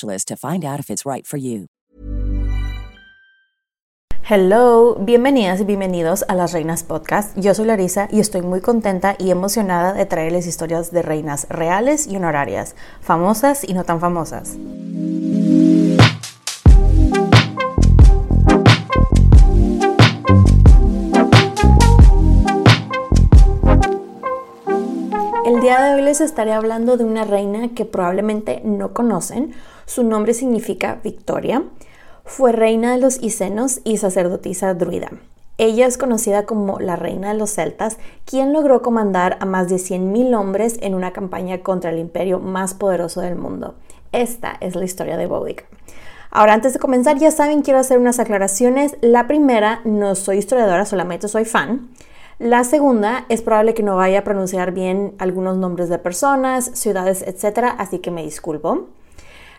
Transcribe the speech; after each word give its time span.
to 0.00 0.36
find 0.36 0.64
out 0.64 0.80
if 0.80 0.90
it's 0.90 1.04
right 1.04 1.26
for. 1.26 1.38
Hello, 4.32 4.94
bienvenidas 4.94 5.60
y 5.60 5.64
bienvenidos 5.64 6.24
a 6.28 6.36
las 6.36 6.52
Reinas 6.52 6.84
Podcast. 6.84 7.36
Yo 7.36 7.52
soy 7.52 7.66
Larisa 7.66 8.06
y 8.12 8.20
estoy 8.20 8.42
muy 8.42 8.60
contenta 8.60 9.16
y 9.18 9.32
emocionada 9.32 9.92
de 9.92 10.06
traerles 10.06 10.46
historias 10.46 10.92
de 10.92 11.02
reinas 11.02 11.48
reales 11.48 12.06
y 12.06 12.14
honorarias, 12.14 12.76
famosas 13.00 13.68
y 13.68 13.74
no 13.74 13.82
tan 13.82 13.98
famosas. 13.98 14.56
El 25.44 25.60
día 25.60 25.82
de 25.82 25.94
hoy 25.94 26.02
les 26.02 26.20
estaré 26.20 26.52
hablando 26.52 26.96
de 26.96 27.04
una 27.04 27.24
reina 27.24 27.70
que 27.74 27.84
probablemente 27.84 28.62
no 28.64 28.92
conocen. 28.94 29.52
Su 29.90 30.04
nombre 30.04 30.34
significa 30.34 31.00
Victoria. 31.02 31.64
Fue 32.24 32.52
reina 32.52 32.92
de 32.92 33.00
los 33.00 33.20
Icenos 33.20 33.80
y 33.82 33.96
sacerdotisa 33.96 34.72
druida. 34.72 35.10
Ella 35.58 35.84
es 35.88 35.98
conocida 35.98 36.46
como 36.46 36.78
la 36.78 36.94
reina 36.94 37.32
de 37.32 37.34
los 37.36 37.50
celtas, 37.50 37.98
quien 38.24 38.52
logró 38.52 38.82
comandar 38.82 39.36
a 39.40 39.46
más 39.46 39.68
de 39.68 39.78
100.000 39.78 40.38
hombres 40.38 40.78
en 40.80 40.94
una 40.94 41.12
campaña 41.12 41.64
contra 41.64 41.90
el 41.90 41.98
imperio 41.98 42.38
más 42.38 42.72
poderoso 42.74 43.20
del 43.20 43.34
mundo. 43.34 43.74
Esta 44.12 44.58
es 44.60 44.76
la 44.76 44.84
historia 44.84 45.16
de 45.16 45.26
Boudica. 45.26 45.64
Ahora, 46.30 46.52
antes 46.54 46.72
de 46.72 46.78
comenzar, 46.78 47.18
ya 47.18 47.32
saben, 47.32 47.62
quiero 47.62 47.80
hacer 47.80 47.98
unas 47.98 48.20
aclaraciones. 48.20 48.96
La 49.00 49.26
primera, 49.26 49.80
no 49.84 50.14
soy 50.14 50.38
historiadora, 50.38 50.84
solamente 50.84 51.26
soy 51.26 51.46
fan. 51.46 51.90
La 52.38 52.62
segunda, 52.62 53.26
es 53.28 53.42
probable 53.42 53.74
que 53.74 53.82
no 53.82 53.96
vaya 53.96 54.20
a 54.20 54.24
pronunciar 54.24 54.70
bien 54.70 55.16
algunos 55.18 55.56
nombres 55.56 55.88
de 55.88 55.98
personas, 55.98 56.70
ciudades, 56.74 57.22
etc., 57.22 57.74
así 57.76 57.98
que 57.98 58.12
me 58.12 58.22
disculpo. 58.22 58.86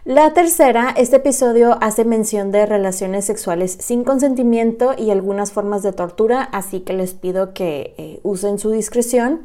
La 0.04 0.34
tercera, 0.34 0.96
este 0.98 1.18
episodio 1.18 1.78
hace 1.80 2.06
mención 2.06 2.52
de 2.52 2.66
relaciones 2.66 3.24
sexuales 3.26 3.78
sin 3.80 4.04
consentimiento 4.04 4.96
y 4.98 5.12
algunas 5.12 5.52
formas 5.52 5.84
de 5.84 5.94
tortura, 5.94 6.42
así 6.42 6.80
que 6.80 6.94
les 6.94 7.14
pido 7.14 7.54
que 7.54 7.94
eh, 8.00 8.20
usen 8.24 8.58
su 8.58 8.72
discreción 8.72 9.42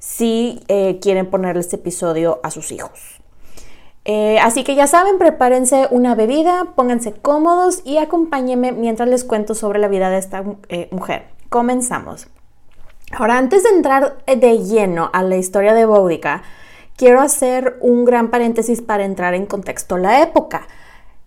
si 0.00 0.64
eh, 0.66 0.98
quieren 1.00 1.30
ponerle 1.30 1.60
este 1.60 1.76
episodio 1.76 2.40
a 2.42 2.50
sus 2.50 2.72
hijos. 2.72 3.20
Eh, 4.04 4.40
así 4.40 4.64
que 4.64 4.74
ya 4.74 4.88
saben, 4.88 5.16
prepárense 5.16 5.86
una 5.92 6.16
bebida, 6.16 6.72
pónganse 6.74 7.12
cómodos 7.12 7.80
y 7.84 7.98
acompáñenme 7.98 8.72
mientras 8.72 9.08
les 9.08 9.22
cuento 9.22 9.54
sobre 9.54 9.78
la 9.78 9.86
vida 9.86 10.10
de 10.10 10.18
esta 10.18 10.42
mujer. 10.90 11.26
Comenzamos. 11.50 12.26
Ahora, 13.12 13.38
antes 13.38 13.62
de 13.62 13.68
entrar 13.68 14.16
de 14.26 14.58
lleno 14.58 15.10
a 15.12 15.22
la 15.22 15.36
historia 15.36 15.72
de 15.72 15.86
Boudica, 15.86 16.42
quiero 16.96 17.20
hacer 17.20 17.78
un 17.80 18.04
gran 18.04 18.30
paréntesis 18.30 18.82
para 18.82 19.04
entrar 19.04 19.34
en 19.34 19.46
contexto 19.46 19.98
la 19.98 20.22
época. 20.22 20.66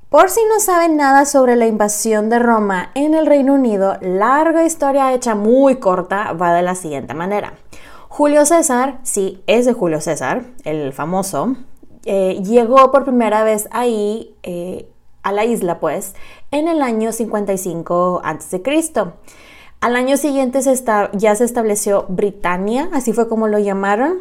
Por 0.10 0.30
si 0.30 0.40
no 0.46 0.62
saben 0.62 0.96
nada 0.96 1.26
sobre 1.26 1.58
la 1.58 1.68
invasión 1.68 2.30
de 2.30 2.40
Roma 2.40 2.92
en 2.96 3.14
el 3.14 3.26
Reino 3.26 3.56
Unido, 3.56 3.98
larga 4.00 4.64
historia 4.64 5.14
hecha 5.14 5.36
muy 5.36 5.78
corta 5.78 6.32
va 6.32 6.54
de 6.54 6.62
la 6.62 6.76
siguiente 6.76 7.14
manera. 7.14 7.54
Julio 8.08 8.46
César, 8.46 9.00
sí, 9.04 9.44
es 9.48 9.66
de 9.66 9.74
Julio 9.74 10.00
César, 10.00 10.44
el 10.64 10.94
famoso, 10.94 11.58
eh, 12.06 12.42
llegó 12.42 12.90
por 12.90 13.04
primera 13.04 13.44
vez 13.44 13.68
ahí, 13.72 14.34
eh, 14.44 14.88
a 15.24 15.34
la 15.34 15.44
isla 15.44 15.82
pues, 15.82 16.16
en 16.52 16.70
el 16.70 16.82
año 16.82 17.12
55 17.12 18.22
a.C. 18.24 18.64
Al 19.82 19.96
año 19.98 20.16
siguiente 20.16 20.62
ya 21.14 21.36
se 21.36 21.44
estableció 21.44 22.06
Britania, 22.08 22.90
así 22.94 23.12
fue 23.12 23.28
como 23.28 23.50
lo 23.50 23.60
llamaron, 23.60 24.20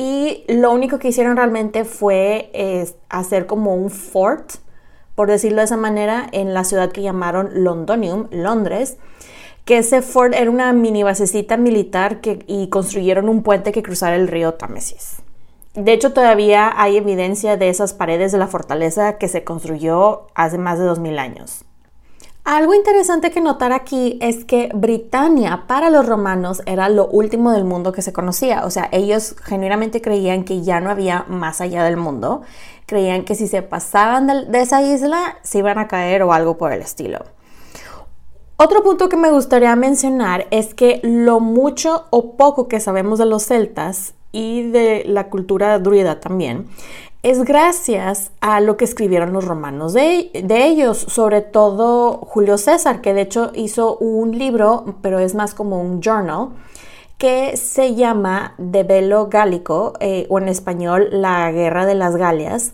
y 0.00 0.44
lo 0.46 0.70
único 0.70 1.00
que 1.00 1.08
hicieron 1.08 1.36
realmente 1.36 1.84
fue 1.84 2.94
hacer 3.08 3.46
como 3.46 3.74
un 3.74 3.90
fort, 3.90 4.52
por 5.16 5.28
decirlo 5.28 5.58
de 5.58 5.64
esa 5.64 5.76
manera, 5.76 6.28
en 6.30 6.54
la 6.54 6.62
ciudad 6.62 6.92
que 6.92 7.02
llamaron 7.02 7.64
Londonium, 7.64 8.28
Londres, 8.30 8.96
que 9.64 9.78
ese 9.78 10.00
fort 10.00 10.34
era 10.34 10.52
una 10.52 10.72
mini 10.72 11.02
basecita 11.02 11.56
militar 11.56 12.20
y 12.46 12.68
construyeron 12.68 13.28
un 13.28 13.42
puente 13.42 13.72
que 13.72 13.82
cruzara 13.82 14.14
el 14.14 14.28
río 14.28 14.54
Támesis. 14.54 15.16
De 15.74 15.92
hecho, 15.94 16.12
todavía 16.12 16.72
hay 16.80 16.96
evidencia 16.96 17.56
de 17.56 17.68
esas 17.68 17.92
paredes 17.92 18.30
de 18.30 18.38
la 18.38 18.46
fortaleza 18.46 19.18
que 19.18 19.26
se 19.26 19.42
construyó 19.42 20.28
hace 20.36 20.58
más 20.58 20.78
de 20.78 20.84
2000 20.84 21.18
años. 21.18 21.64
Algo 22.48 22.72
interesante 22.72 23.30
que 23.30 23.42
notar 23.42 23.72
aquí 23.72 24.16
es 24.22 24.46
que 24.46 24.70
Britania 24.72 25.64
para 25.66 25.90
los 25.90 26.06
romanos 26.06 26.62
era 26.64 26.88
lo 26.88 27.06
último 27.06 27.52
del 27.52 27.64
mundo 27.64 27.92
que 27.92 28.00
se 28.00 28.14
conocía. 28.14 28.64
O 28.64 28.70
sea, 28.70 28.88
ellos 28.90 29.36
genuinamente 29.44 30.00
creían 30.00 30.44
que 30.44 30.62
ya 30.62 30.80
no 30.80 30.88
había 30.88 31.26
más 31.28 31.60
allá 31.60 31.84
del 31.84 31.98
mundo. 31.98 32.40
Creían 32.86 33.26
que 33.26 33.34
si 33.34 33.48
se 33.48 33.60
pasaban 33.60 34.50
de, 34.50 34.60
esa 34.62 34.80
isla 34.80 35.36
se 35.42 35.58
iban 35.58 35.76
a 35.76 35.88
caer 35.88 36.22
o 36.22 36.32
algo 36.32 36.56
por 36.56 36.72
el 36.72 36.80
estilo. 36.80 37.18
Otro 38.56 38.82
punto 38.82 39.10
que 39.10 39.18
me 39.18 39.30
gustaría 39.30 39.76
mencionar 39.76 40.46
es 40.50 40.72
que 40.72 41.00
lo 41.02 41.40
mucho 41.40 42.06
o 42.08 42.38
poco 42.38 42.66
que 42.66 42.80
sabemos 42.80 43.18
de 43.18 43.26
los 43.26 43.42
celtas 43.42 44.14
y 44.32 44.70
de 44.70 45.04
la 45.06 45.28
cultura 45.28 45.78
druida 45.78 46.18
también 46.20 46.66
es 47.22 47.44
gracias 47.44 48.30
a 48.40 48.60
lo 48.60 48.76
que 48.76 48.84
escribieron 48.84 49.32
los 49.32 49.44
romanos 49.44 49.92
de, 49.92 50.30
ellos, 50.32 50.98
sobre 50.98 51.40
todo 51.40 52.18
Julio 52.18 52.58
César, 52.58 53.00
que 53.00 53.12
de 53.12 53.22
hecho 53.22 53.50
hizo 53.54 53.96
un 53.96 54.38
libro, 54.38 54.96
pero 55.02 55.18
es 55.18 55.34
más 55.34 55.54
como 55.54 55.80
un 55.80 56.00
journal, 56.00 56.50
que 57.16 57.56
se 57.56 57.96
llama 57.96 58.54
De 58.58 58.84
Velo 58.84 59.26
Gálico, 59.26 59.94
eh, 59.98 60.26
o 60.28 60.38
en 60.38 60.48
español 60.48 61.08
La 61.10 61.50
Guerra 61.50 61.84
de 61.86 61.96
las 61.96 62.14
Galias. 62.14 62.72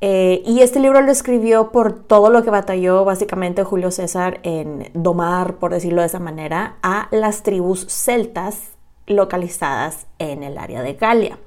Eh, 0.00 0.42
y 0.44 0.60
este 0.60 0.80
libro 0.80 1.00
lo 1.00 1.10
escribió 1.10 1.70
por 1.70 1.92
todo 1.92 2.30
lo 2.30 2.42
que 2.42 2.50
batalló 2.50 3.04
básicamente 3.04 3.64
Julio 3.64 3.92
César 3.92 4.40
en 4.42 4.90
domar, 4.94 5.54
por 5.54 5.72
decirlo 5.72 6.02
de 6.02 6.08
esa 6.08 6.20
manera, 6.20 6.76
a 6.82 7.08
las 7.12 7.44
tribus 7.44 7.86
celtas 7.88 8.70
localizadas 9.06 10.06
en 10.18 10.42
el 10.42 10.58
área 10.58 10.82
de 10.82 10.94
Galia. 10.94 11.38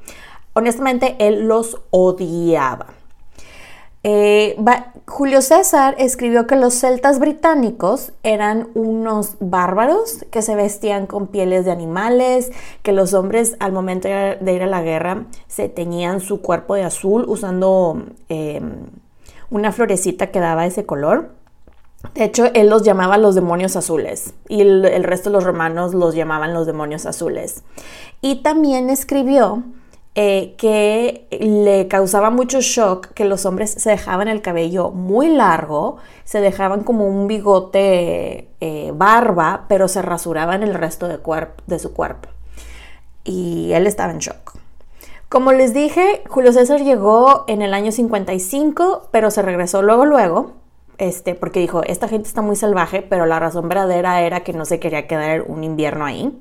Honestamente, 0.53 1.15
él 1.19 1.47
los 1.47 1.79
odiaba. 1.91 2.87
Eh, 4.03 4.57
Julio 5.05 5.43
César 5.43 5.93
escribió 5.99 6.47
que 6.47 6.55
los 6.55 6.73
celtas 6.73 7.19
británicos 7.19 8.13
eran 8.23 8.69
unos 8.73 9.35
bárbaros 9.39 10.25
que 10.31 10.41
se 10.41 10.55
vestían 10.55 11.05
con 11.05 11.27
pieles 11.27 11.65
de 11.65 11.71
animales, 11.71 12.51
que 12.81 12.93
los 12.93 13.13
hombres 13.13 13.55
al 13.59 13.71
momento 13.71 14.07
de 14.07 14.53
ir 14.53 14.63
a 14.63 14.67
la 14.67 14.81
guerra 14.81 15.25
se 15.47 15.69
teñían 15.69 16.19
su 16.19 16.41
cuerpo 16.41 16.73
de 16.73 16.83
azul 16.83 17.25
usando 17.27 18.03
em, 18.27 18.87
una 19.51 19.71
florecita 19.71 20.31
que 20.31 20.39
daba 20.39 20.65
ese 20.65 20.83
color. 20.83 21.29
De 22.15 22.23
hecho, 22.23 22.45
él 22.55 22.69
los 22.69 22.81
llamaba 22.81 23.19
los 23.19 23.35
demonios 23.35 23.75
azules 23.75 24.33
y 24.47 24.61
el, 24.61 24.83
el 24.85 25.03
resto 25.03 25.29
de 25.29 25.33
los 25.33 25.43
romanos 25.43 25.93
los 25.93 26.15
llamaban 26.15 26.55
los 26.55 26.65
demonios 26.65 27.05
azules. 27.05 27.61
Y 28.21 28.41
también 28.41 28.89
escribió 28.89 29.63
eh, 30.13 30.55
que 30.57 31.27
le 31.39 31.87
causaba 31.87 32.31
mucho 32.31 32.59
shock 32.59 33.13
que 33.13 33.23
los 33.23 33.45
hombres 33.45 33.71
se 33.71 33.91
dejaban 33.91 34.27
el 34.27 34.41
cabello 34.41 34.91
muy 34.91 35.29
largo, 35.29 35.97
se 36.25 36.41
dejaban 36.41 36.83
como 36.83 37.07
un 37.07 37.27
bigote 37.27 38.49
eh, 38.59 38.91
barba, 38.93 39.65
pero 39.69 39.87
se 39.87 40.01
rasuraban 40.01 40.63
el 40.63 40.73
resto 40.73 41.07
de, 41.07 41.19
de 41.65 41.79
su 41.79 41.93
cuerpo. 41.93 42.29
Y 43.23 43.71
él 43.73 43.87
estaba 43.87 44.11
en 44.11 44.19
shock. 44.19 44.53
Como 45.29 45.53
les 45.53 45.73
dije, 45.73 46.23
Julio 46.27 46.51
César 46.51 46.81
llegó 46.81 47.45
en 47.47 47.61
el 47.61 47.73
año 47.73 47.93
55, 47.93 49.07
pero 49.11 49.31
se 49.31 49.41
regresó 49.41 49.81
luego, 49.81 50.05
luego, 50.05 50.55
este, 50.97 51.35
porque 51.35 51.61
dijo, 51.61 51.83
esta 51.83 52.09
gente 52.09 52.27
está 52.27 52.41
muy 52.41 52.57
salvaje, 52.57 53.01
pero 53.01 53.25
la 53.25 53.39
razón 53.39 53.69
verdadera 53.69 54.21
era 54.23 54.41
que 54.41 54.51
no 54.51 54.65
se 54.65 54.81
quería 54.81 55.07
quedar 55.07 55.43
un 55.43 55.63
invierno 55.63 56.05
ahí. 56.05 56.37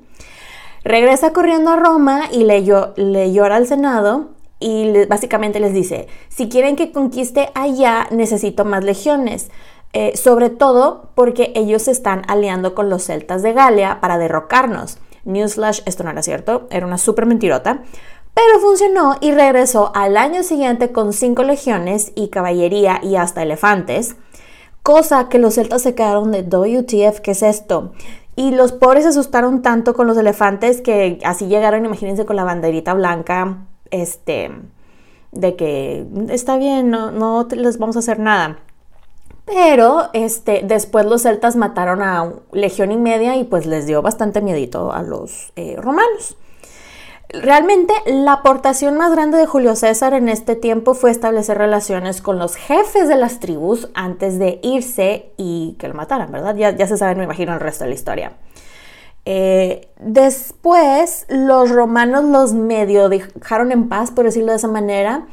Regresa 0.83 1.31
corriendo 1.31 1.71
a 1.71 1.75
Roma 1.75 2.23
y 2.31 2.43
le, 2.43 2.63
llora 2.63 3.55
al 3.55 3.67
Senado 3.67 4.29
y 4.59 5.05
básicamente 5.05 5.59
les 5.59 5.73
dice, 5.73 6.07
si 6.29 6.49
quieren 6.49 6.75
que 6.75 6.91
conquiste 6.91 7.49
allá, 7.53 8.07
necesito 8.11 8.65
más 8.65 8.83
legiones. 8.83 9.49
Eh, 9.93 10.15
sobre 10.15 10.49
todo 10.49 11.09
porque 11.15 11.51
ellos 11.53 11.81
se 11.83 11.91
están 11.91 12.21
aliando 12.29 12.73
con 12.73 12.89
los 12.89 13.03
celtas 13.03 13.43
de 13.43 13.53
Galia 13.53 13.99
para 13.99 14.17
derrocarnos. 14.17 14.97
Newsflash, 15.25 15.81
esto 15.85 16.03
no 16.03 16.11
era 16.11 16.23
cierto, 16.23 16.67
era 16.71 16.87
una 16.87 16.97
súper 16.97 17.25
mentirota. 17.25 17.83
Pero 18.33 18.59
funcionó 18.61 19.17
y 19.19 19.31
regresó 19.33 19.91
al 19.93 20.15
año 20.15 20.43
siguiente 20.43 20.93
con 20.93 21.11
cinco 21.11 21.43
legiones 21.43 22.13
y 22.15 22.29
caballería 22.29 23.01
y 23.03 23.17
hasta 23.17 23.43
elefantes. 23.43 24.15
Cosa 24.83 25.29
que 25.29 25.37
los 25.37 25.55
celtas 25.55 25.83
se 25.83 25.93
quedaron 25.93 26.31
de 26.31 26.41
WTF, 26.41 27.19
¿qué 27.19 27.31
es 27.31 27.43
esto? 27.43 27.91
Y 28.41 28.49
los 28.49 28.71
pobres 28.71 29.03
se 29.03 29.09
asustaron 29.09 29.61
tanto 29.61 29.93
con 29.93 30.07
los 30.07 30.17
elefantes 30.17 30.81
que 30.81 31.19
así 31.23 31.45
llegaron, 31.45 31.85
imagínense, 31.85 32.25
con 32.25 32.35
la 32.35 32.43
banderita 32.43 32.95
blanca, 32.95 33.67
este, 33.91 34.49
de 35.31 35.55
que 35.55 36.07
está 36.29 36.57
bien, 36.57 36.89
no, 36.89 37.11
no 37.11 37.47
les 37.51 37.77
vamos 37.77 37.97
a 37.97 37.99
hacer 37.99 38.17
nada. 38.17 38.57
Pero 39.45 40.09
este, 40.13 40.61
después 40.63 41.05
los 41.05 41.21
celtas 41.21 41.55
mataron 41.55 42.01
a 42.01 42.33
legión 42.51 42.91
y 42.91 42.97
media 42.97 43.35
y 43.35 43.43
pues 43.43 43.67
les 43.67 43.85
dio 43.85 44.01
bastante 44.01 44.41
miedito 44.41 44.91
a 44.91 45.03
los 45.03 45.53
eh, 45.55 45.75
romanos. 45.77 46.35
Realmente 47.33 47.93
la 48.05 48.33
aportación 48.33 48.97
más 48.97 49.11
grande 49.13 49.37
de 49.37 49.45
Julio 49.45 49.75
César 49.77 50.13
en 50.13 50.27
este 50.27 50.55
tiempo 50.57 50.93
fue 50.93 51.11
establecer 51.11 51.57
relaciones 51.57 52.21
con 52.21 52.37
los 52.37 52.57
jefes 52.57 53.07
de 53.07 53.15
las 53.15 53.39
tribus 53.39 53.89
antes 53.93 54.37
de 54.37 54.59
irse 54.63 55.31
y 55.37 55.77
que 55.79 55.87
lo 55.87 55.93
mataran, 55.93 56.29
¿verdad? 56.29 56.55
Ya, 56.55 56.87
se 56.87 56.97
sabe, 56.97 57.15
me 57.15 57.23
imagino, 57.23 57.53
el 57.53 57.61
resto 57.61 57.85
de 57.85 57.91
la 57.91 57.95
historia. 57.95 58.33
Eh, 59.23 59.87
después 59.99 61.25
los 61.29 61.69
romanos 61.69 62.25
los 62.25 62.53
medio 62.53 63.07
dejaron 63.07 63.71
en 63.71 63.87
paz, 63.87 64.11
por 64.11 64.25
decirlo 64.25 64.51
de 64.51 64.57
esa 64.57 64.67
manera, 64.67 65.27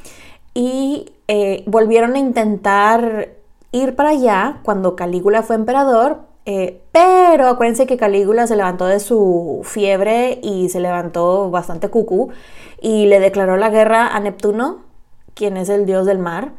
y 0.54 1.12
eh, 1.26 1.64
volvieron 1.66 2.14
a 2.14 2.18
intentar 2.18 3.30
ir 3.72 3.96
para 3.96 4.10
allá 4.10 4.60
cuando 4.62 4.94
Calígula 4.94 5.42
fue 5.42 5.56
emperador, 5.56 6.27
eh, 6.50 6.80
pero 6.92 7.46
acuérdense 7.46 7.86
que 7.86 7.98
Calígula 7.98 8.46
se 8.46 8.56
levantó 8.56 8.86
de 8.86 9.00
su 9.00 9.60
fiebre 9.64 10.40
y 10.42 10.70
se 10.70 10.80
levantó 10.80 11.50
bastante 11.50 11.90
cucú 11.90 12.30
y 12.80 13.04
le 13.04 13.20
declaró 13.20 13.58
la 13.58 13.68
guerra 13.68 14.16
a 14.16 14.18
Neptuno, 14.18 14.78
quien 15.34 15.58
es 15.58 15.68
el 15.68 15.84
dios 15.84 16.06
del 16.06 16.18
mar, 16.18 16.52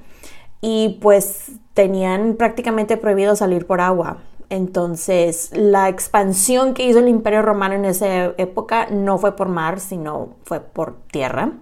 y 0.62 1.00
pues 1.02 1.54
tenían 1.74 2.36
prácticamente 2.36 2.98
prohibido 2.98 3.36
salir 3.36 3.66
por 3.66 3.82
agua. 3.82 4.18
Entonces, 4.52 5.50
la 5.56 5.90
expansión 5.90 6.76
que 6.76 6.86
hizo 6.86 7.00
el 7.00 7.08
Imperio 7.08 7.42
Romano 7.42 7.74
en 7.74 7.86
esa 7.86 8.26
época 8.38 8.90
no 8.92 9.18
fue 9.18 9.36
por 9.36 9.50
mar, 9.50 9.80
sino 9.80 10.36
fue 10.44 10.60
por 10.60 10.98
tierra. 11.12 11.54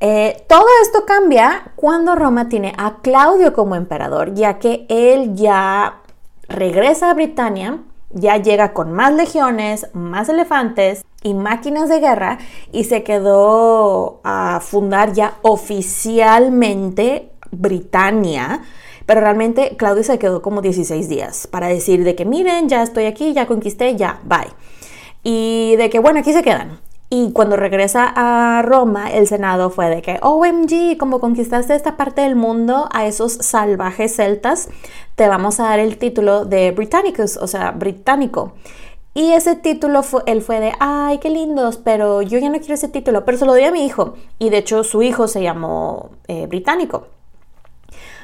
Eh, 0.00 0.44
todo 0.48 0.66
esto 0.82 1.06
cambia 1.06 1.72
cuando 1.76 2.14
Roma 2.14 2.50
tiene 2.50 2.74
a 2.76 2.96
Claudio 3.00 3.54
como 3.54 3.74
emperador, 3.74 4.34
ya 4.34 4.58
que 4.58 4.84
él 4.90 5.34
ya 5.34 6.01
regresa 6.52 7.10
a 7.10 7.14
Britania, 7.14 7.80
ya 8.10 8.36
llega 8.36 8.72
con 8.72 8.92
más 8.92 9.14
legiones, 9.14 9.88
más 9.94 10.28
elefantes 10.28 11.04
y 11.22 11.34
máquinas 11.34 11.88
de 11.88 12.00
guerra 12.00 12.38
y 12.72 12.84
se 12.84 13.02
quedó 13.02 14.20
a 14.24 14.60
fundar 14.60 15.12
ya 15.12 15.38
oficialmente 15.42 17.30
Britania. 17.50 18.62
Pero 19.06 19.20
realmente 19.20 19.76
Claudio 19.76 20.04
se 20.04 20.18
quedó 20.18 20.42
como 20.42 20.62
16 20.62 21.08
días 21.08 21.46
para 21.46 21.66
decir 21.68 22.04
de 22.04 22.14
que 22.14 22.24
miren, 22.24 22.68
ya 22.68 22.82
estoy 22.82 23.06
aquí, 23.06 23.32
ya 23.32 23.46
conquisté, 23.46 23.96
ya, 23.96 24.20
bye. 24.24 24.52
Y 25.24 25.76
de 25.76 25.90
que 25.90 25.98
bueno, 25.98 26.20
aquí 26.20 26.32
se 26.32 26.42
quedan. 26.42 26.78
Y 27.14 27.30
cuando 27.32 27.56
regresa 27.56 28.10
a 28.16 28.62
Roma, 28.62 29.12
el 29.12 29.26
Senado 29.26 29.68
fue 29.68 29.90
de 29.90 30.00
que, 30.00 30.18
OMG, 30.22 30.96
como 30.96 31.20
conquistaste 31.20 31.74
esta 31.74 31.98
parte 31.98 32.22
del 32.22 32.36
mundo 32.36 32.88
a 32.90 33.04
esos 33.04 33.34
salvajes 33.34 34.16
celtas, 34.16 34.70
te 35.14 35.28
vamos 35.28 35.60
a 35.60 35.64
dar 35.64 35.78
el 35.78 35.98
título 35.98 36.46
de 36.46 36.70
Britannicus, 36.70 37.36
o 37.36 37.46
sea, 37.46 37.72
británico. 37.72 38.54
Y 39.12 39.32
ese 39.32 39.56
título, 39.56 40.02
fue, 40.02 40.22
él 40.24 40.40
fue 40.40 40.58
de, 40.58 40.72
ay, 40.80 41.18
qué 41.18 41.28
lindos, 41.28 41.76
pero 41.76 42.22
yo 42.22 42.38
ya 42.38 42.48
no 42.48 42.58
quiero 42.60 42.76
ese 42.76 42.88
título, 42.88 43.26
pero 43.26 43.36
se 43.36 43.44
lo 43.44 43.52
doy 43.52 43.64
a 43.64 43.72
mi 43.72 43.84
hijo. 43.84 44.14
Y 44.38 44.48
de 44.48 44.56
hecho 44.56 44.82
su 44.82 45.02
hijo 45.02 45.28
se 45.28 45.42
llamó 45.42 46.12
eh, 46.28 46.46
británico. 46.46 47.08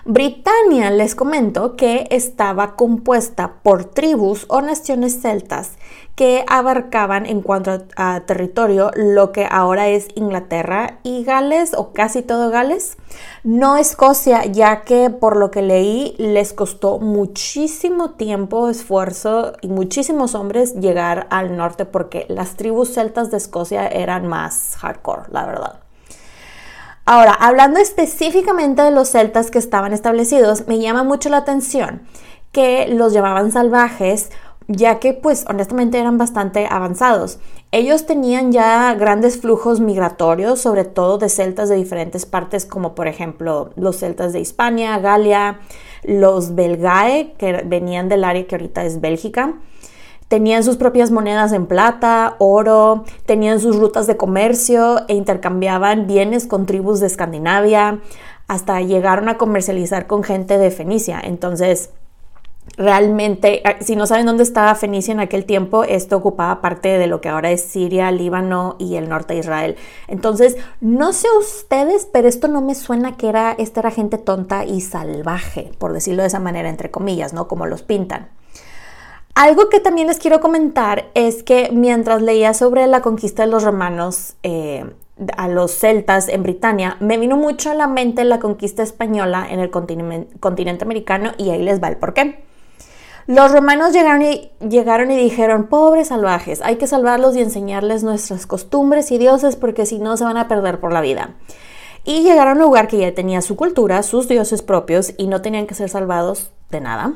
Britania, 0.04 0.90
les 0.90 1.14
comento 1.14 1.76
que 1.76 2.06
estaba 2.10 2.76
compuesta 2.76 3.54
por 3.62 3.84
tribus 3.84 4.46
o 4.48 4.60
naciones 4.60 5.20
celtas 5.20 5.72
que 6.14 6.44
abarcaban 6.48 7.26
en 7.26 7.42
cuanto 7.42 7.84
a, 7.96 8.20
territorio 8.26 8.90
lo 8.96 9.30
que 9.30 9.46
ahora 9.48 9.88
es 9.88 10.08
Inglaterra 10.16 10.98
y 11.04 11.22
Gales 11.22 11.74
o 11.74 11.92
casi 11.92 12.22
todo 12.22 12.50
Gales, 12.50 12.96
no 13.44 13.76
Escocia, 13.76 14.44
ya 14.46 14.82
que 14.82 15.10
por 15.10 15.36
lo 15.36 15.50
que 15.50 15.62
leí 15.62 16.14
les 16.18 16.52
costó 16.52 16.98
muchísimo 16.98 18.10
tiempo, 18.10 18.68
esfuerzo 18.68 19.52
y 19.60 19.68
muchísimos 19.68 20.34
hombres 20.34 20.74
llegar 20.74 21.28
al 21.30 21.56
norte 21.56 21.84
porque 21.84 22.26
las 22.28 22.56
tribus 22.56 22.94
celtas 22.94 23.30
de 23.30 23.36
Escocia 23.36 23.86
eran 23.86 24.26
más 24.26 24.76
hardcore, 24.78 25.22
la 25.30 25.46
verdad. 25.46 25.87
Ahora, 27.10 27.32
hablando 27.32 27.80
específicamente 27.80 28.82
de 28.82 28.90
los 28.90 29.08
celtas 29.08 29.50
que 29.50 29.58
estaban 29.58 29.94
establecidos, 29.94 30.68
me 30.68 30.78
llama 30.78 31.04
mucho 31.04 31.30
la 31.30 31.38
atención 31.38 32.02
que 32.52 32.86
los 32.86 33.14
llamaban 33.14 33.50
salvajes, 33.50 34.30
ya 34.66 34.98
que 34.98 35.14
pues 35.14 35.46
honestamente 35.48 35.98
eran 35.98 36.18
bastante 36.18 36.66
avanzados. 36.70 37.38
Ellos 37.72 38.04
tenían 38.04 38.52
ya 38.52 38.92
grandes 38.92 39.40
flujos 39.40 39.80
migratorios, 39.80 40.60
sobre 40.60 40.84
todo 40.84 41.16
de 41.16 41.30
celtas 41.30 41.70
de 41.70 41.76
diferentes 41.76 42.26
partes, 42.26 42.66
como 42.66 42.94
por 42.94 43.08
ejemplo 43.08 43.70
los 43.74 43.96
celtas 43.96 44.34
de 44.34 44.40
Hispania, 44.40 44.98
Galia, 44.98 45.60
los 46.02 46.54
belgae, 46.56 47.32
que 47.38 47.62
venían 47.64 48.10
del 48.10 48.22
área 48.22 48.46
que 48.46 48.56
ahorita 48.56 48.84
es 48.84 49.00
Bélgica. 49.00 49.54
Tenían 50.28 50.62
sus 50.62 50.76
propias 50.76 51.10
monedas 51.10 51.52
en 51.52 51.66
plata, 51.66 52.36
oro, 52.38 53.04
tenían 53.24 53.60
sus 53.60 53.76
rutas 53.76 54.06
de 54.06 54.18
comercio 54.18 55.00
e 55.08 55.14
intercambiaban 55.14 56.06
bienes 56.06 56.46
con 56.46 56.66
tribus 56.66 57.00
de 57.00 57.06
Escandinavia, 57.06 58.00
hasta 58.46 58.80
llegaron 58.82 59.30
a 59.30 59.38
comercializar 59.38 60.06
con 60.06 60.22
gente 60.22 60.58
de 60.58 60.70
Fenicia. 60.70 61.18
Entonces, 61.22 61.90
realmente, 62.76 63.62
ah, 63.64 63.76
si 63.80 63.96
no 63.96 64.06
saben 64.06 64.26
dónde 64.26 64.42
estaba 64.42 64.74
Fenicia 64.74 65.12
en 65.12 65.20
aquel 65.20 65.44
tiempo, 65.44 65.84
esto 65.84 66.16
ocupaba 66.16 66.60
parte 66.60 66.98
de 66.98 67.06
lo 67.06 67.20
que 67.20 67.28
ahora 67.28 67.50
es 67.50 67.62
Siria, 67.62 68.10
Líbano 68.10 68.76
y 68.78 68.96
el 68.96 69.08
norte 69.08 69.34
de 69.34 69.40
Israel. 69.40 69.76
Entonces, 70.08 70.56
no 70.80 71.12
sé 71.12 71.28
ustedes, 71.38 72.06
pero 72.12 72.28
esto 72.28 72.48
no 72.48 72.60
me 72.60 72.74
suena 72.74 73.16
que 73.16 73.28
era, 73.28 73.52
esta 73.52 73.80
era 73.80 73.90
gente 73.90 74.18
tonta 74.18 74.64
y 74.64 74.80
salvaje, 74.80 75.72
por 75.78 75.92
decirlo 75.92 76.22
de 76.22 76.28
esa 76.28 76.40
manera, 76.40 76.68
entre 76.68 76.90
comillas, 76.90 77.32
¿no? 77.32 77.48
Como 77.48 77.66
los 77.66 77.82
pintan. 77.82 78.28
Algo 79.38 79.68
que 79.68 79.78
también 79.78 80.08
les 80.08 80.18
quiero 80.18 80.40
comentar 80.40 81.10
es 81.14 81.44
que 81.44 81.70
mientras 81.72 82.22
leía 82.22 82.54
sobre 82.54 82.88
la 82.88 83.02
conquista 83.02 83.44
de 83.44 83.48
los 83.48 83.62
romanos, 83.62 84.34
eh, 84.42 84.84
a 85.36 85.46
los 85.46 85.70
celtas 85.70 86.28
en 86.28 86.42
Britania, 86.42 86.96
me 86.98 87.18
vino 87.18 87.36
mucho 87.36 87.70
a 87.70 87.74
la 87.74 87.86
mente 87.86 88.24
la 88.24 88.40
conquista 88.40 88.82
española 88.82 89.46
en 89.48 89.60
el 89.60 89.70
continente, 89.70 90.84
americano 90.84 91.34
y 91.38 91.50
ahí 91.50 91.62
les 91.62 91.80
va 91.80 91.86
el 91.86 91.98
porqué. 91.98 92.42
Los 93.28 93.52
romanos 93.52 93.92
llegaron 93.92 94.22
y, 94.22 94.50
llegaron 94.68 95.12
y 95.12 95.16
dijeron, 95.16 95.68
pobres 95.68 96.08
salvajes, 96.08 96.60
hay 96.60 96.74
que 96.74 96.88
salvarlos 96.88 97.36
y 97.36 97.40
enseñarles 97.40 98.02
nuestras 98.02 98.44
costumbres 98.44 99.12
y 99.12 99.18
dioses 99.18 99.54
porque 99.54 99.86
si 99.86 100.00
no 100.00 100.16
se 100.16 100.24
van 100.24 100.36
a 100.36 100.48
perder 100.48 100.80
por 100.80 100.92
la 100.92 101.00
vida. 101.00 101.36
Y 102.02 102.24
llegaron 102.24 102.54
a 102.54 102.56
un 102.56 102.66
lugar 102.66 102.88
que 102.88 102.98
ya 102.98 103.14
tenía 103.14 103.40
su 103.40 103.54
cultura, 103.54 104.02
sus 104.02 104.26
dioses 104.26 104.62
propios 104.62 105.14
y 105.16 105.28
no 105.28 105.42
tenían 105.42 105.68
que 105.68 105.76
ser 105.76 105.90
salvados 105.90 106.50
de 106.70 106.80
nada. 106.80 107.14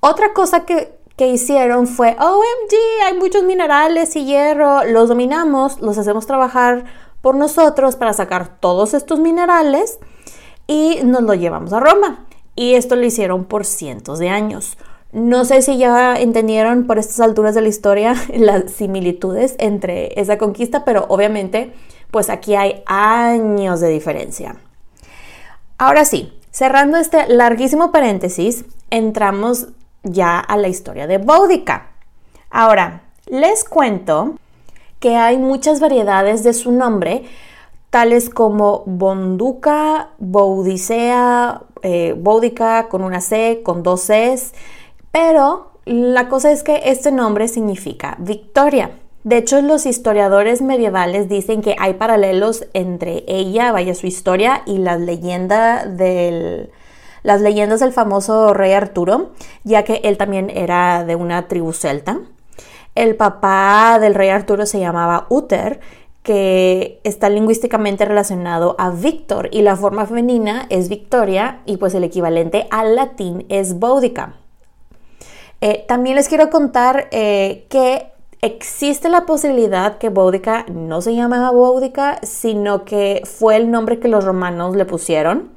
Otra 0.00 0.32
cosa 0.34 0.64
que, 0.64 0.95
que 1.16 1.28
hicieron 1.28 1.86
fue, 1.86 2.16
OMG, 2.18 3.06
hay 3.06 3.18
muchos 3.18 3.42
minerales 3.42 4.14
y 4.16 4.24
hierro, 4.24 4.84
los 4.84 5.08
dominamos, 5.08 5.80
los 5.80 5.96
hacemos 5.96 6.26
trabajar 6.26 6.84
por 7.22 7.34
nosotros 7.34 7.96
para 7.96 8.12
sacar 8.12 8.60
todos 8.60 8.94
estos 8.94 9.18
minerales 9.18 9.98
y 10.66 11.00
nos 11.04 11.22
lo 11.22 11.34
llevamos 11.34 11.72
a 11.72 11.80
Roma. 11.80 12.26
Y 12.54 12.74
esto 12.74 12.96
lo 12.96 13.04
hicieron 13.04 13.44
por 13.44 13.64
cientos 13.64 14.18
de 14.18 14.28
años. 14.28 14.76
No 15.12 15.44
sé 15.44 15.62
si 15.62 15.78
ya 15.78 16.18
entendieron 16.18 16.86
por 16.86 16.98
estas 16.98 17.20
alturas 17.20 17.54
de 17.54 17.62
la 17.62 17.68
historia 17.68 18.14
las 18.34 18.70
similitudes 18.72 19.56
entre 19.58 20.20
esa 20.20 20.36
conquista, 20.36 20.84
pero 20.84 21.06
obviamente 21.08 21.72
pues 22.10 22.28
aquí 22.30 22.54
hay 22.54 22.82
años 22.86 23.80
de 23.80 23.88
diferencia. 23.88 24.56
Ahora 25.78 26.04
sí, 26.04 26.32
cerrando 26.50 26.96
este 26.98 27.28
larguísimo 27.28 27.92
paréntesis, 27.92 28.64
entramos 28.90 29.68
ya 30.06 30.38
a 30.38 30.56
la 30.56 30.68
historia 30.68 31.06
de 31.06 31.18
Boudica. 31.18 31.88
Ahora, 32.50 33.02
les 33.26 33.64
cuento 33.64 34.34
que 35.00 35.16
hay 35.16 35.36
muchas 35.36 35.80
variedades 35.80 36.42
de 36.42 36.54
su 36.54 36.72
nombre, 36.72 37.24
tales 37.90 38.30
como 38.30 38.82
Bonduca, 38.86 40.10
Boudicea, 40.18 41.62
eh, 41.82 42.14
Boudica 42.16 42.88
con 42.88 43.02
una 43.02 43.20
C, 43.20 43.60
con 43.62 43.82
dos 43.82 44.06
Cs, 44.06 44.52
pero 45.12 45.72
la 45.84 46.28
cosa 46.28 46.50
es 46.50 46.62
que 46.62 46.82
este 46.86 47.12
nombre 47.12 47.48
significa 47.48 48.16
victoria. 48.18 48.90
De 49.24 49.38
hecho, 49.38 49.60
los 49.60 49.86
historiadores 49.86 50.62
medievales 50.62 51.28
dicen 51.28 51.60
que 51.60 51.74
hay 51.78 51.94
paralelos 51.94 52.66
entre 52.74 53.24
ella, 53.26 53.72
vaya 53.72 53.94
su 53.94 54.06
historia, 54.06 54.62
y 54.66 54.78
las 54.78 55.00
leyendas 55.00 55.96
del, 55.96 56.70
las 57.26 57.40
leyendas 57.40 57.80
del 57.80 57.92
famoso 57.92 58.54
rey 58.54 58.72
Arturo, 58.72 59.32
ya 59.64 59.82
que 59.82 60.00
él 60.04 60.16
también 60.16 60.48
era 60.48 61.04
de 61.04 61.16
una 61.16 61.48
tribu 61.48 61.72
celta. 61.72 62.20
El 62.94 63.16
papá 63.16 63.98
del 64.00 64.14
rey 64.14 64.28
Arturo 64.28 64.64
se 64.64 64.78
llamaba 64.78 65.26
Uther, 65.28 65.80
que 66.22 67.00
está 67.02 67.28
lingüísticamente 67.28 68.04
relacionado 68.04 68.76
a 68.78 68.90
Víctor, 68.90 69.48
y 69.50 69.62
la 69.62 69.74
forma 69.74 70.06
femenina 70.06 70.66
es 70.70 70.88
Victoria, 70.88 71.62
y 71.66 71.78
pues 71.78 71.94
el 71.94 72.04
equivalente 72.04 72.68
al 72.70 72.94
latín 72.94 73.44
es 73.48 73.76
Boudica. 73.76 74.34
Eh, 75.60 75.84
también 75.88 76.14
les 76.14 76.28
quiero 76.28 76.48
contar 76.48 77.08
eh, 77.10 77.66
que 77.68 78.06
existe 78.40 79.08
la 79.08 79.26
posibilidad 79.26 79.98
que 79.98 80.10
Boudica 80.10 80.64
no 80.68 81.00
se 81.00 81.16
llamaba 81.16 81.50
Boudica, 81.50 82.20
sino 82.22 82.84
que 82.84 83.22
fue 83.24 83.56
el 83.56 83.72
nombre 83.72 83.98
que 83.98 84.06
los 84.06 84.24
romanos 84.24 84.76
le 84.76 84.84
pusieron. 84.84 85.55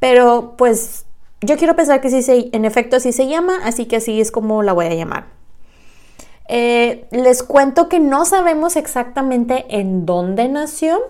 Pero 0.00 0.54
pues 0.58 1.06
yo 1.40 1.56
quiero 1.56 1.76
pensar 1.76 2.00
que 2.00 2.10
sí 2.10 2.22
se, 2.22 2.48
en 2.52 2.64
efecto 2.64 2.96
así 2.96 3.12
se 3.12 3.28
llama, 3.28 3.60
así 3.62 3.86
que 3.86 3.96
así 3.96 4.20
es 4.20 4.32
como 4.32 4.64
la 4.64 4.72
voy 4.72 4.86
a 4.86 4.94
llamar. 4.94 5.26
Eh, 6.48 7.06
les 7.12 7.44
cuento 7.44 7.88
que 7.88 8.00
no 8.00 8.24
sabemos 8.24 8.74
exactamente 8.74 9.66
en 9.68 10.04
dónde 10.04 10.48
nació, 10.48 11.00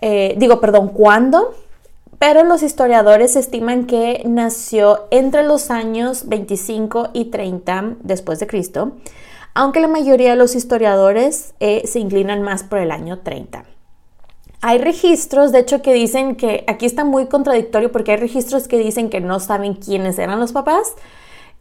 digo, 0.00 0.60
perdón, 0.60 0.90
cuándo, 0.90 1.54
pero 2.20 2.44
los 2.44 2.62
historiadores 2.62 3.34
estiman 3.34 3.86
que 3.86 4.22
nació 4.26 5.08
entre 5.10 5.42
los 5.42 5.70
años 5.70 6.28
25 6.28 7.08
y 7.14 7.24
30 7.30 7.96
después 8.02 8.38
de 8.38 8.46
Cristo, 8.46 8.92
aunque 9.54 9.80
la 9.80 9.88
mayoría 9.88 10.32
de 10.32 10.36
los 10.36 10.54
historiadores 10.54 11.54
eh, 11.60 11.80
se 11.86 11.98
inclinan 11.98 12.42
más 12.42 12.62
por 12.62 12.78
el 12.78 12.90
año 12.90 13.20
30. 13.20 13.64
Hay 14.62 14.78
registros, 14.78 15.52
de 15.52 15.60
hecho, 15.60 15.80
que 15.80 15.94
dicen 15.94 16.36
que 16.36 16.64
aquí 16.66 16.84
está 16.84 17.04
muy 17.04 17.26
contradictorio 17.26 17.90
porque 17.90 18.12
hay 18.12 18.18
registros 18.18 18.68
que 18.68 18.78
dicen 18.78 19.08
que 19.08 19.20
no 19.20 19.40
saben 19.40 19.74
quiénes 19.74 20.18
eran 20.18 20.38
los 20.38 20.52
papás, 20.52 20.94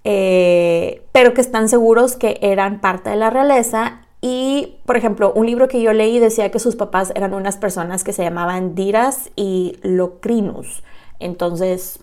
eh, 0.04 1.02
pero 1.14 1.34
que 1.34 1.42
están 1.42 1.70
seguros 1.70 2.18
que 2.18 2.38
eran 2.42 2.82
parte 2.82 3.10
de 3.10 3.16
la 3.16 3.30
realeza 3.30 4.02
y, 4.22 4.76
por 4.86 4.98
ejemplo, 4.98 5.32
un 5.34 5.46
libro 5.46 5.70
que 5.70 5.82
yo 5.82 5.94
leí 5.94 6.20
decía 6.20 6.52
que 6.52 6.60
sus 6.60 6.76
papás 6.76 7.14
eran 7.16 7.34
unas 7.34 7.56
personas 7.56 8.04
que 8.04 8.12
se 8.12 8.24
llamaban 8.24 8.76
Diras 8.76 9.30
y 9.38 9.78
Locrinus. 9.82 10.84
Entonces, 11.20 12.00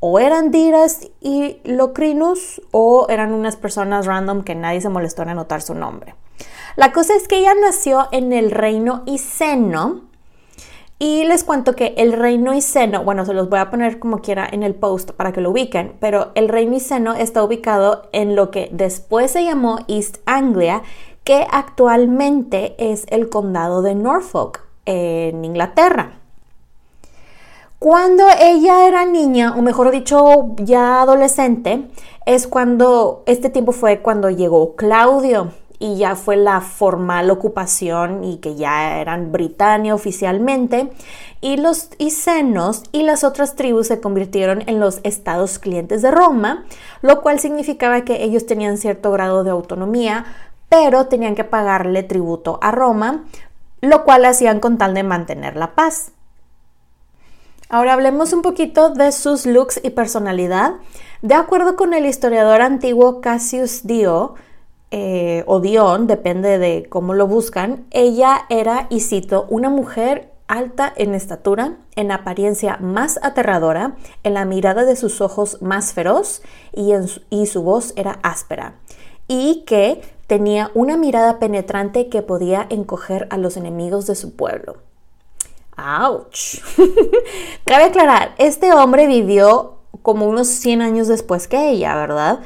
o 0.00 0.18
eran 0.18 0.50
Diras 0.50 1.08
y 1.22 1.58
Locrinus 1.64 2.60
o 2.72 3.06
eran 3.08 3.32
unas 3.32 3.56
personas 3.56 4.04
random 4.04 4.42
que 4.42 4.54
nadie 4.54 4.82
se 4.82 4.90
molestó 4.90 5.22
en 5.22 5.30
anotar 5.30 5.62
su 5.62 5.74
nombre. 5.74 6.14
La 6.76 6.92
cosa 6.92 7.14
es 7.14 7.26
que 7.26 7.38
ella 7.38 7.54
nació 7.54 8.08
en 8.12 8.32
el 8.32 8.50
reino 8.50 9.02
Iceno. 9.06 10.09
Y 11.02 11.24
les 11.24 11.44
cuento 11.44 11.74
que 11.74 11.94
el 11.96 12.12
reino 12.12 12.52
Iceno, 12.52 13.02
bueno, 13.02 13.24
se 13.24 13.32
los 13.32 13.48
voy 13.48 13.58
a 13.58 13.70
poner 13.70 13.98
como 13.98 14.20
quiera 14.20 14.46
en 14.52 14.62
el 14.62 14.74
post 14.74 15.12
para 15.12 15.32
que 15.32 15.40
lo 15.40 15.50
ubiquen, 15.50 15.94
pero 15.98 16.30
el 16.34 16.50
reino 16.50 16.76
Iceno 16.76 17.14
está 17.14 17.42
ubicado 17.42 18.10
en 18.12 18.36
lo 18.36 18.50
que 18.50 18.68
después 18.70 19.30
se 19.30 19.42
llamó 19.42 19.78
East 19.88 20.18
Anglia 20.26 20.82
que 21.24 21.46
actualmente 21.50 22.74
es 22.76 23.06
el 23.08 23.30
condado 23.30 23.80
de 23.80 23.94
Norfolk, 23.94 24.62
en 24.84 25.42
Inglaterra. 25.42 26.18
Cuando 27.78 28.24
ella 28.38 28.86
era 28.86 29.06
niña, 29.06 29.54
o 29.56 29.62
mejor 29.62 29.90
dicho, 29.92 30.54
ya 30.58 31.00
adolescente, 31.00 31.88
es 32.26 32.46
cuando, 32.46 33.22
este 33.24 33.48
tiempo 33.48 33.72
fue 33.72 34.00
cuando 34.00 34.28
llegó 34.28 34.76
Claudio 34.76 35.52
y 35.80 35.96
ya 35.96 36.14
fue 36.14 36.36
la 36.36 36.60
formal 36.60 37.30
ocupación 37.30 38.22
y 38.22 38.36
que 38.36 38.54
ya 38.54 38.98
eran 39.00 39.32
Britania 39.32 39.94
oficialmente 39.94 40.92
y 41.40 41.56
los 41.56 41.88
icenos 41.96 42.84
y 42.92 43.02
las 43.02 43.24
otras 43.24 43.56
tribus 43.56 43.88
se 43.88 44.00
convirtieron 44.00 44.62
en 44.66 44.78
los 44.78 45.00
estados 45.04 45.58
clientes 45.58 46.02
de 46.02 46.10
Roma, 46.10 46.66
lo 47.00 47.22
cual 47.22 47.40
significaba 47.40 48.02
que 48.02 48.22
ellos 48.22 48.44
tenían 48.44 48.76
cierto 48.76 49.10
grado 49.10 49.42
de 49.42 49.50
autonomía, 49.50 50.26
pero 50.68 51.06
tenían 51.06 51.34
que 51.34 51.44
pagarle 51.44 52.02
tributo 52.02 52.58
a 52.60 52.70
Roma, 52.70 53.24
lo 53.80 54.04
cual 54.04 54.26
hacían 54.26 54.60
con 54.60 54.76
tal 54.76 54.92
de 54.92 55.02
mantener 55.02 55.56
la 55.56 55.74
paz. 55.74 56.12
Ahora 57.70 57.94
hablemos 57.94 58.34
un 58.34 58.42
poquito 58.42 58.90
de 58.90 59.12
sus 59.12 59.46
looks 59.46 59.80
y 59.82 59.90
personalidad. 59.90 60.74
De 61.22 61.34
acuerdo 61.34 61.76
con 61.76 61.94
el 61.94 62.04
historiador 62.04 62.60
antiguo 62.60 63.20
Cassius 63.22 63.86
Dio, 63.86 64.34
eh, 64.90 65.44
o 65.46 65.60
Dion, 65.60 66.06
depende 66.06 66.58
de 66.58 66.86
cómo 66.88 67.14
lo 67.14 67.26
buscan, 67.26 67.86
ella 67.90 68.46
era, 68.48 68.86
y 68.90 69.00
cito, 69.00 69.46
una 69.48 69.70
mujer 69.70 70.32
alta 70.48 70.92
en 70.96 71.14
estatura, 71.14 71.76
en 71.94 72.10
apariencia 72.10 72.76
más 72.80 73.20
aterradora, 73.22 73.94
en 74.24 74.34
la 74.34 74.44
mirada 74.44 74.84
de 74.84 74.96
sus 74.96 75.20
ojos 75.20 75.62
más 75.62 75.92
feroz 75.92 76.42
y, 76.74 76.90
y 77.30 77.46
su 77.46 77.62
voz 77.62 77.92
era 77.94 78.18
áspera, 78.24 78.74
y 79.28 79.62
que 79.64 80.02
tenía 80.26 80.72
una 80.74 80.96
mirada 80.96 81.38
penetrante 81.38 82.08
que 82.08 82.22
podía 82.22 82.66
encoger 82.68 83.28
a 83.30 83.36
los 83.36 83.56
enemigos 83.56 84.08
de 84.08 84.16
su 84.16 84.34
pueblo. 84.34 84.78
¡Auch! 85.76 86.60
Cabe 87.64 87.84
aclarar, 87.84 88.34
este 88.38 88.72
hombre 88.72 89.06
vivió 89.06 89.78
como 90.02 90.26
unos 90.26 90.48
100 90.48 90.82
años 90.82 91.08
después 91.08 91.46
que 91.46 91.70
ella, 91.70 91.94
¿verdad? 91.94 92.40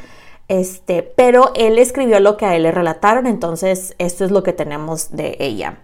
Este, 0.48 1.02
pero 1.02 1.52
él 1.54 1.78
escribió 1.78 2.20
lo 2.20 2.36
que 2.36 2.46
a 2.46 2.54
él 2.56 2.64
le 2.64 2.70
relataron, 2.70 3.26
entonces 3.26 3.94
esto 3.98 4.24
es 4.24 4.30
lo 4.30 4.42
que 4.42 4.52
tenemos 4.52 5.10
de 5.10 5.36
ella. 5.40 5.78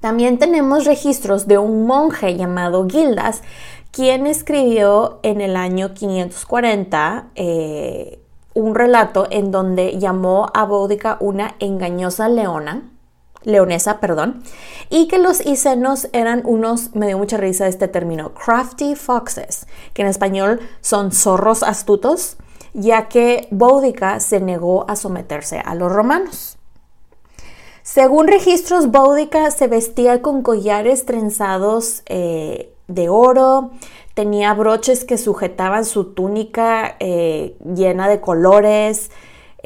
También 0.00 0.38
tenemos 0.38 0.84
registros 0.84 1.46
de 1.46 1.58
un 1.58 1.86
monje 1.86 2.36
llamado 2.36 2.88
Gildas, 2.88 3.42
quien 3.90 4.26
escribió 4.26 5.20
en 5.22 5.40
el 5.40 5.56
año 5.56 5.94
540 5.94 7.26
un 8.54 8.74
relato 8.74 9.26
en 9.30 9.50
donde 9.50 9.98
llamó 9.98 10.50
a 10.54 10.64
Boudica 10.64 11.16
una 11.20 11.56
engañosa 11.58 12.28
leona, 12.28 12.90
leonesa, 13.42 14.00
perdón, 14.00 14.42
y 14.90 15.08
que 15.08 15.18
los 15.18 15.44
icenos 15.44 16.08
eran 16.12 16.42
unos, 16.44 16.94
me 16.94 17.06
dio 17.06 17.18
mucha 17.18 17.36
risa 17.36 17.66
este 17.66 17.88
término, 17.88 18.32
crafty 18.32 18.94
foxes, 18.94 19.66
que 19.92 20.02
en 20.02 20.08
español 20.08 20.60
son 20.80 21.12
zorros 21.12 21.62
astutos, 21.62 22.36
ya 22.74 23.08
que 23.08 23.48
Boudica 23.50 24.20
se 24.20 24.40
negó 24.40 24.84
a 24.90 24.96
someterse 24.96 25.60
a 25.64 25.74
los 25.74 25.90
romanos. 25.90 26.58
Según 27.82 28.28
registros, 28.28 28.90
Boudica 28.90 29.50
se 29.50 29.66
vestía 29.66 30.20
con 30.20 30.42
collares 30.42 31.06
trenzados 31.06 32.02
eh, 32.06 32.74
de 32.88 33.08
oro, 33.08 33.70
tenía 34.14 34.52
broches 34.54 35.04
que 35.04 35.16
sujetaban 35.16 35.84
su 35.86 36.12
túnica 36.12 36.96
eh, 37.00 37.56
llena 37.64 38.08
de 38.08 38.20
colores, 38.20 39.10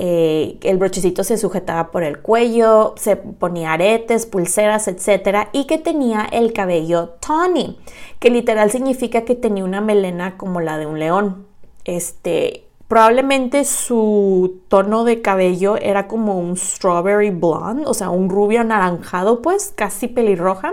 Eh, 0.00 0.58
el 0.62 0.78
brochecito 0.78 1.24
se 1.24 1.36
sujetaba 1.36 1.90
por 1.90 2.04
el 2.04 2.20
cuello, 2.20 2.94
se 2.96 3.16
ponía 3.16 3.72
aretes, 3.72 4.26
pulseras, 4.26 4.86
etc. 4.86 5.48
Y 5.52 5.66
que 5.66 5.76
tenía 5.76 6.24
el 6.30 6.52
cabello 6.52 7.16
tawny, 7.18 7.76
que 8.20 8.30
literal 8.30 8.70
significa 8.70 9.22
que 9.22 9.34
tenía 9.34 9.64
una 9.64 9.80
melena 9.80 10.36
como 10.36 10.60
la 10.60 10.78
de 10.78 10.86
un 10.86 11.00
león. 11.00 11.48
Este, 11.84 12.67
probablemente 12.88 13.64
su 13.64 14.60
tono 14.68 15.04
de 15.04 15.20
cabello 15.20 15.76
era 15.76 16.08
como 16.08 16.38
un 16.38 16.56
strawberry 16.56 17.30
blonde, 17.30 17.84
o 17.86 17.94
sea, 17.94 18.08
un 18.10 18.30
rubio 18.30 18.62
anaranjado, 18.62 19.42
pues, 19.42 19.72
casi 19.76 20.08
pelirroja. 20.08 20.72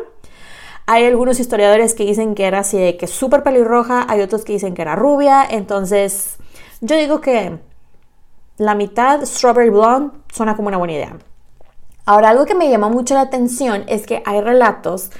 Hay 0.88 1.06
algunos 1.06 1.40
historiadores 1.40 1.94
que 1.94 2.06
dicen 2.06 2.36
que 2.36 2.46
era 2.46 2.60
así 2.60 2.78
de 2.78 2.96
que 2.96 3.08
súper 3.08 3.44
pelirroja, 3.44 4.06
hay 4.08 4.22
otros 4.22 4.46
que 4.46 4.54
dicen 4.54 4.74
que 4.74 4.82
era 4.82 4.96
rubia, 4.96 5.46
entonces 5.50 6.38
yo 6.80 6.96
digo 6.96 7.20
que 7.20 7.60
la 8.58 8.76
mitad 8.76 9.26
Strawberry 9.26 9.70
Blonde 9.70 10.16
suena 10.32 10.56
como 10.56 10.70
una 10.70 10.78
buena 10.78 10.94
idea. 10.94 11.18
Ahora, 12.06 12.30
algo 12.30 12.46
que 12.46 12.56
me 12.56 12.70
llama 12.70 12.88
mucho 12.88 13.16
la 13.16 13.22
atención 13.22 13.84
es 13.88 14.06
que 14.06 14.22
hay 14.26 14.40
relatos 14.40 15.12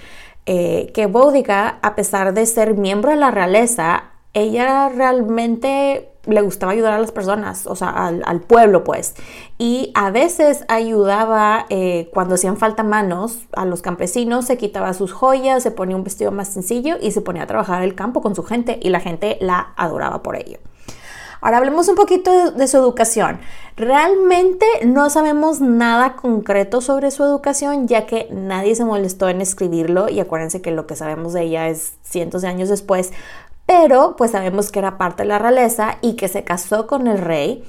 eh, 0.46 0.92
que 0.94 1.08
Boudica, 1.08 1.80
a 1.82 1.96
pesar 1.96 2.34
de 2.34 2.46
ser 2.46 2.76
miembro 2.76 3.10
de 3.10 3.18
la 3.18 3.32
realeza, 3.32 4.12
ella 4.34 4.90
realmente 4.90 6.12
le 6.28 6.42
gustaba 6.42 6.72
ayudar 6.72 6.94
a 6.94 7.00
las 7.00 7.12
personas, 7.12 7.68
o 7.68 7.76
sea, 7.76 7.90
al, 7.90 8.42
pueblo, 8.42 8.84
pues. 8.84 9.16
Y 9.58 9.92
a 9.96 10.12
veces 10.12 10.66
ayudaba 10.68 11.66
eh, 11.70 12.10
cuando 12.14 12.36
hacían 12.36 12.58
falta 12.58 12.84
manos 12.84 13.40
a 13.54 13.66
los 13.66 13.82
campesinos, 13.82 14.46
se 14.46 14.58
quitaba 14.58 14.94
sus 14.94 15.14
joyas, 15.14 15.64
se 15.64 15.72
ponía 15.72 15.96
un 15.96 16.04
vestido 16.04 16.32
más 16.32 16.50
sencillo 16.50 16.98
y 17.02 17.12
se 17.12 17.22
ponía 17.22 17.44
a 17.44 17.48
trabajar 17.48 17.84
el 17.84 17.96
campo 17.96 18.22
con 18.22 18.36
su 18.36 18.44
gente 18.44 18.80
y 18.82 18.90
la 18.90 19.00
gente 19.00 19.38
la 19.42 19.74
adoraba 19.76 20.24
por 20.24 20.36
ello. 20.36 20.60
Ahora 21.46 21.58
hablemos 21.58 21.88
un 21.90 21.96
poquito 21.96 22.50
de 22.50 22.68
su 22.68 22.78
educación. 22.78 23.40
Realmente 23.78 24.66
no 24.84 25.12
sabemos 25.12 25.62
nada 25.62 26.16
concreto 26.16 26.82
sobre 26.82 27.12
su 27.12 27.24
educación, 27.24 27.88
ya 27.88 28.08
que 28.08 28.28
nadie 28.32 28.74
se 28.74 28.84
molestó 28.84 29.30
en 29.30 29.42
escribirlo 29.42 30.10
y 30.10 30.20
acuérdense 30.20 30.64
que 30.64 30.72
lo 30.72 30.88
que 30.88 30.96
sabemos 30.96 31.34
de 31.34 31.44
ella 31.44 31.68
es 31.68 31.94
cientos 32.02 32.42
de 32.42 32.48
años 32.48 32.70
después, 32.70 33.12
pero 33.66 34.16
pues 34.18 34.32
sabemos 34.32 34.72
que 34.72 34.80
era 34.80 34.98
parte 34.98 35.24
de 35.24 35.30
la 35.30 35.40
realeza 35.40 35.98
y 36.02 36.16
que 36.16 36.28
se 36.28 36.44
casó 36.44 36.88
con 36.88 37.08
el 37.08 37.18
rey, 37.18 37.64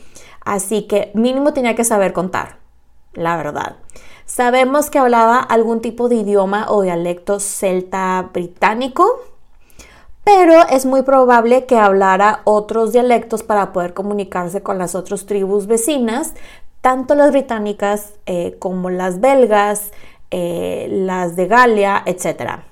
así 0.44 0.82
que 0.82 1.10
mínimo 1.14 1.52
tenía 1.52 1.74
que 1.74 1.84
saber 1.84 2.12
contar, 2.12 2.58
la 3.14 3.36
verdad. 3.36 3.76
Sabemos 4.26 4.90
que 4.90 4.98
hablaba 4.98 5.38
algún 5.38 5.80
tipo 5.80 6.08
de 6.08 6.16
idioma 6.16 6.66
o 6.68 6.82
dialecto 6.82 7.38
celta 7.38 8.30
británico, 8.32 9.20
pero 10.24 10.66
es 10.68 10.84
muy 10.84 11.02
probable 11.02 11.66
que 11.66 11.78
hablara 11.78 12.40
otros 12.42 12.92
dialectos 12.92 13.44
para 13.44 13.72
poder 13.72 13.94
comunicarse 13.94 14.62
con 14.62 14.78
las 14.78 14.96
otras 14.96 15.26
tribus 15.26 15.68
vecinas, 15.68 16.34
tanto 16.80 17.14
las 17.14 17.30
británicas 17.30 18.14
eh, 18.26 18.56
como 18.58 18.90
las 18.90 19.20
belgas, 19.20 19.92
eh, 20.32 20.88
las 20.90 21.36
de 21.36 21.46
Galia, 21.46 22.02
etc. 22.06 22.62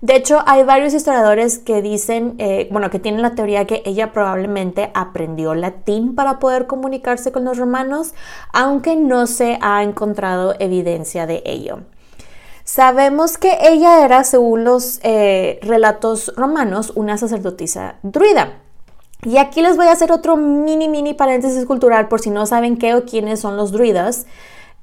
De 0.00 0.14
hecho, 0.14 0.42
hay 0.46 0.62
varios 0.62 0.94
historiadores 0.94 1.58
que 1.58 1.82
dicen, 1.82 2.36
eh, 2.38 2.68
bueno, 2.70 2.88
que 2.88 3.00
tienen 3.00 3.20
la 3.20 3.34
teoría 3.34 3.66
que 3.66 3.82
ella 3.84 4.12
probablemente 4.12 4.92
aprendió 4.94 5.56
latín 5.56 6.14
para 6.14 6.38
poder 6.38 6.68
comunicarse 6.68 7.32
con 7.32 7.44
los 7.44 7.58
romanos, 7.58 8.14
aunque 8.52 8.94
no 8.94 9.26
se 9.26 9.58
ha 9.60 9.82
encontrado 9.82 10.54
evidencia 10.60 11.26
de 11.26 11.42
ello. 11.44 11.80
Sabemos 12.62 13.38
que 13.38 13.58
ella 13.62 14.04
era, 14.04 14.22
según 14.22 14.62
los 14.62 15.00
eh, 15.02 15.58
relatos 15.62 16.32
romanos, 16.36 16.92
una 16.94 17.18
sacerdotisa 17.18 17.96
druida. 18.02 18.58
Y 19.24 19.38
aquí 19.38 19.62
les 19.62 19.76
voy 19.76 19.86
a 19.86 19.92
hacer 19.92 20.12
otro 20.12 20.36
mini, 20.36 20.86
mini 20.86 21.12
paréntesis 21.12 21.64
cultural 21.66 22.06
por 22.06 22.20
si 22.20 22.30
no 22.30 22.46
saben 22.46 22.76
qué 22.76 22.94
o 22.94 23.04
quiénes 23.04 23.40
son 23.40 23.56
los 23.56 23.72
druidas. 23.72 24.26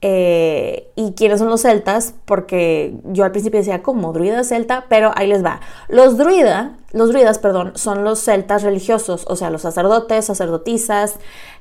Eh, 0.01 0.91
y 0.95 1.13
quiénes 1.13 1.39
son 1.39 1.49
los 1.49 1.61
celtas, 1.61 2.13
porque 2.25 2.95
yo 3.05 3.23
al 3.23 3.31
principio 3.31 3.59
decía 3.59 3.81
como 3.81 4.13
druida 4.13 4.43
celta, 4.43 4.85
pero 4.87 5.11
ahí 5.15 5.27
les 5.27 5.43
va. 5.43 5.61
Los 5.87 6.17
druida, 6.17 6.77
los 6.91 7.09
druidas, 7.09 7.39
perdón, 7.39 7.71
son 7.75 8.03
los 8.03 8.19
celtas 8.19 8.63
religiosos, 8.63 9.25
o 9.27 9.35
sea, 9.35 9.49
los 9.49 9.63
sacerdotes, 9.63 10.25
sacerdotisas, 10.25 11.15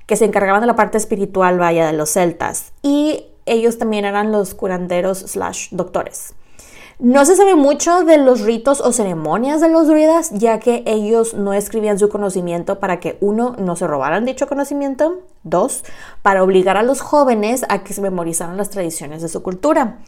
que 0.07 0.17
se 0.17 0.27
encargaban 0.27 0.61
de 0.61 0.67
la 0.67 0.77
parte 0.77 0.99
espiritual, 0.99 1.59
vaya, 1.59 1.87
de 1.87 1.95
los 1.95 2.11
celtas. 2.11 2.73
Y 2.83 3.27
ellos 3.47 3.79
también 3.79 4.05
eran 4.05 4.33
los 4.33 4.55
curanderos 4.55 5.19
slash 5.19 5.69
doctores. 5.71 6.35
No 7.01 7.25
se 7.25 7.35
sabe 7.35 7.57
mucho 7.57 8.05
de 8.05 8.19
los 8.19 8.43
ritos 8.43 8.81
o 8.81 8.93
ceremonias 8.93 9.61
de 9.61 9.69
los 9.69 9.89
druidas, 9.89 10.31
ya 10.31 10.61
que 10.61 10.85
ellos 10.87 11.35
no 11.35 11.53
escribían 11.53 11.99
su 11.99 12.09
conocimiento 12.09 12.79
para 12.79 13.01
que, 13.01 13.19
uno, 13.21 13.57
no 13.59 13.75
se 13.75 13.89
robaran 13.89 14.25
dicho 14.25 14.47
conocimiento, 14.47 15.21
dos, 15.43 15.83
para 16.23 16.45
obligar 16.45 16.77
a 16.77 16.85
los 16.85 17.01
jóvenes 17.01 17.65
a 17.69 17.83
que 17.83 17.95
se 17.95 18.01
memorizaran 18.01 18.57
las 18.57 18.71
tradiciones 18.71 19.23
de 19.23 19.29
su 19.29 19.43
cultura. 19.43 19.99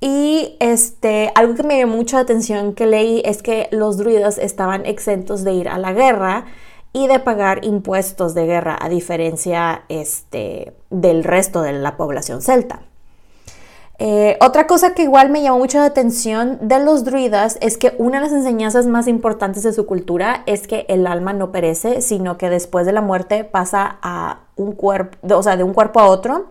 Y 0.00 0.56
este, 0.58 1.30
algo 1.36 1.54
que 1.54 1.62
me 1.62 1.78
llamó 1.78 1.96
mucha 1.96 2.18
atención 2.18 2.74
que 2.74 2.86
leí 2.86 3.22
es 3.24 3.40
que 3.40 3.68
los 3.70 3.96
druidas 3.96 4.38
estaban 4.38 4.86
exentos 4.86 5.44
de 5.44 5.52
ir 5.52 5.68
a 5.68 5.78
la 5.78 5.92
guerra 5.92 6.46
y 6.92 7.06
de 7.06 7.20
pagar 7.20 7.64
impuestos 7.64 8.34
de 8.34 8.46
guerra, 8.46 8.76
a 8.80 8.88
diferencia 8.88 9.84
este, 9.88 10.74
del 10.90 11.22
resto 11.22 11.62
de 11.62 11.72
la 11.74 11.96
población 11.96 12.42
celta. 12.42 12.82
Eh, 13.98 14.36
otra 14.40 14.66
cosa 14.66 14.92
que 14.92 15.04
igual 15.04 15.30
me 15.30 15.40
llamó 15.42 15.58
mucho 15.58 15.78
la 15.78 15.84
atención 15.84 16.58
de 16.60 16.80
los 16.80 17.04
druidas 17.04 17.58
es 17.60 17.78
que 17.78 17.94
una 17.98 18.18
de 18.18 18.24
las 18.24 18.32
enseñanzas 18.32 18.86
más 18.86 19.06
importantes 19.06 19.62
de 19.62 19.72
su 19.72 19.86
cultura 19.86 20.42
es 20.46 20.66
que 20.66 20.84
el 20.88 21.06
alma 21.06 21.32
no 21.32 21.52
perece, 21.52 22.00
sino 22.00 22.36
que 22.36 22.50
después 22.50 22.86
de 22.86 22.92
la 22.92 23.00
muerte 23.00 23.44
pasa 23.44 23.98
a 24.02 24.40
un 24.56 24.72
cuerpo, 24.72 25.36
o 25.36 25.42
sea, 25.42 25.56
de 25.56 25.62
un 25.62 25.74
cuerpo 25.74 26.00
a 26.00 26.08
otro. 26.08 26.46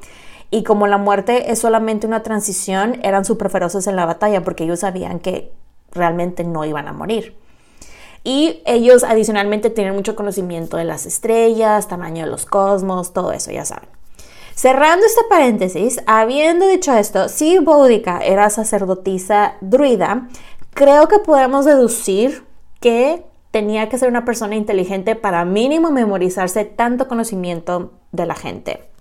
Y 0.52 0.64
como 0.64 0.88
la 0.88 0.98
muerte 0.98 1.52
es 1.52 1.60
solamente 1.60 2.08
una 2.08 2.24
transición, 2.24 3.00
eran 3.04 3.26
súper 3.26 3.50
feroces 3.50 3.88
en 3.88 3.96
la 3.96 4.06
batalla 4.06 4.44
porque 4.44 4.64
ellos 4.64 4.82
sabían 4.82 5.20
que 5.20 5.52
realmente 5.92 6.44
no 6.44 6.64
iban 6.64 6.88
a 6.88 6.94
morir. 6.94 7.36
Y 8.24 8.62
ellos 8.66 9.04
adicionalmente 9.04 9.70
tienen 9.70 9.96
mucho 9.96 10.16
conocimiento 10.16 10.78
de 10.78 10.86
las 10.86 11.06
estrellas, 11.06 11.88
tamaño 11.90 12.24
de 12.24 12.32
los 12.32 12.46
cosmos, 12.46 13.12
todo 13.14 13.34
eso, 13.34 13.52
ya 13.52 13.66
saben. 13.66 13.90
Cerrando 14.56 15.06
este 15.06 15.22
paréntesis, 15.30 16.02
habiendo 16.06 16.68
dicho 16.68 16.94
esto, 16.94 17.28
si 17.28 17.58
Boudica 17.58 18.20
era 18.20 18.50
sacerdotisa 18.50 19.56
druida, 19.62 20.30
creo 20.74 21.08
que 21.08 21.20
podemos 21.20 21.66
deducir 21.66 22.44
que 22.80 23.26
tenía 23.52 23.90
que 23.90 23.98
ser 23.98 24.10
una 24.10 24.26
persona 24.26 24.56
inteligente 24.56 25.16
para 25.16 25.46
mínimo 25.46 25.92
memorizarse 25.92 26.66
tanto 26.66 27.08
conocimiento 27.08 27.94
de 28.12 28.26
la 28.26 28.36
gente. 28.36 28.93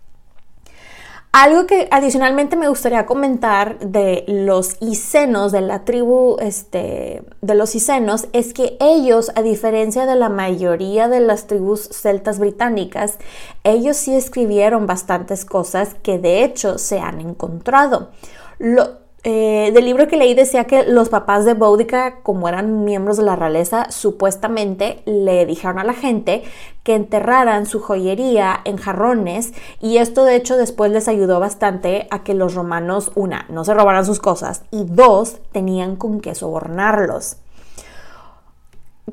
Algo 1.35 1.67
que 1.67 1.89
adicionalmente 1.91 2.57
me 2.57 2.69
gustaría 2.69 3.07
comentar 3.07 3.79
de 3.79 4.25
los 4.29 4.77
icenos, 4.81 5.51
de 5.51 5.63
la 5.63 5.83
tribu 5.87 6.37
este, 6.41 7.23
de 7.41 7.55
los 7.55 7.75
icenos, 7.75 8.29
es 8.35 8.53
que 8.53 8.77
ellos, 8.81 9.33
a 9.35 9.41
diferencia 9.41 10.05
de 10.05 10.15
la 10.15 10.29
mayoría 10.29 11.09
de 11.09 11.21
las 11.21 11.47
tribus 11.47 11.89
celtas 11.89 12.39
británicas, 12.39 13.17
ellos 13.65 13.97
sí 13.97 14.15
escribieron 14.15 14.87
bastantes 14.87 15.47
cosas 15.47 15.95
que 16.03 16.19
de 16.19 16.45
hecho 16.45 16.77
se 16.77 17.01
han 17.01 17.19
encontrado. 17.19 18.11
Lo, 18.59 19.02
eh, 19.25 19.71
del 19.73 19.85
libro 19.85 20.09
que 20.09 20.17
leí 20.17 20.35
decía 20.35 20.65
que 20.65 20.83
los 20.83 21.09
papás 21.09 21.45
de 21.45 21.55
Boudica, 21.55 22.17
como 22.25 22.49
eran 22.49 22.85
miembros 22.85 23.17
de 23.19 23.23
la 23.23 23.37
realeza, 23.37 23.89
supuestamente 23.91 25.01
le 25.05 25.47
dijeron 25.47 25.79
a 25.79 25.85
la 25.85 25.95
gente 25.95 26.43
que 26.83 26.97
enterraran 26.97 27.67
su 27.67 27.79
joyería 27.79 28.61
en 28.65 28.79
jarrones 28.79 29.53
y 29.81 29.99
esto 29.99 30.25
de 30.25 30.35
hecho 30.35 30.57
después 30.57 30.91
les 30.91 31.07
ayudó 31.07 31.39
bastante 31.39 32.09
a 32.11 32.25
que 32.25 32.35
los 32.35 32.55
romanos, 32.55 33.13
una, 33.15 33.47
no 33.49 33.65
se 33.65 33.75
robaran 33.75 34.05
sus 34.05 34.19
cosas 34.19 34.65
y 34.73 34.87
dos, 34.87 35.37
tenían 35.53 35.95
con 35.95 36.21
qué 36.21 36.35
sobornarlos. 36.35 37.37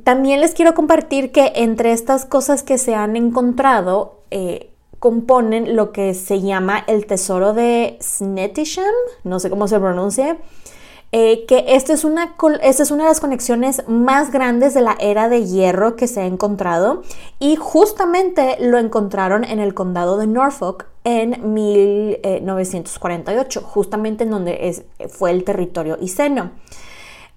También 0.04 0.42
les 0.42 0.56
quiero 0.56 0.74
compartir 0.74 1.32
que 1.32 1.52
entre 1.56 1.92
estas 1.92 2.26
cosas 2.26 2.64
que 2.64 2.80
se 2.80 2.96
han 2.96 3.16
encontrado, 3.16 4.24
eh, 4.32 4.72
componen 5.00 5.76
lo 5.76 5.92
que 5.92 6.14
se 6.14 6.40
llama 6.42 6.84
el 6.88 7.06
tesoro 7.06 7.54
de 7.54 7.98
Snetisham, 8.02 8.86
no 9.24 9.40
sé 9.40 9.50
cómo 9.50 9.68
se 9.68 9.80
pronuncia, 9.80 10.38
eh, 11.12 11.48
que 11.48 11.66
esta 11.70 11.94
es, 11.94 12.04
una, 12.04 12.36
esta 12.62 12.84
es 12.84 12.92
una 12.92 13.06
de 13.06 13.10
las 13.10 13.20
conexiones 13.20 13.82
más 13.88 14.32
grandes 14.32 14.76
de 14.76 14.82
la 14.82 14.96
era 15.00 15.28
de 15.28 15.44
hierro 15.44 15.96
que 15.96 16.06
se 16.08 16.22
ha 16.22 16.28
encontrado 16.28 17.02
y 17.40 17.56
justamente 17.56 18.58
lo 18.60 18.78
encontraron 18.78 19.44
en 19.44 19.60
el 19.60 19.74
condado 19.74 20.20
de 20.20 20.28
Norfolk 20.28 20.86
en 21.04 21.56
1948, 21.56 23.62
justamente 23.62 24.26
en 24.26 24.30
donde 24.30 24.68
es, 24.68 24.84
fue 25.10 25.32
el 25.32 25.44
territorio 25.44 25.98
Iceno 26.00 26.52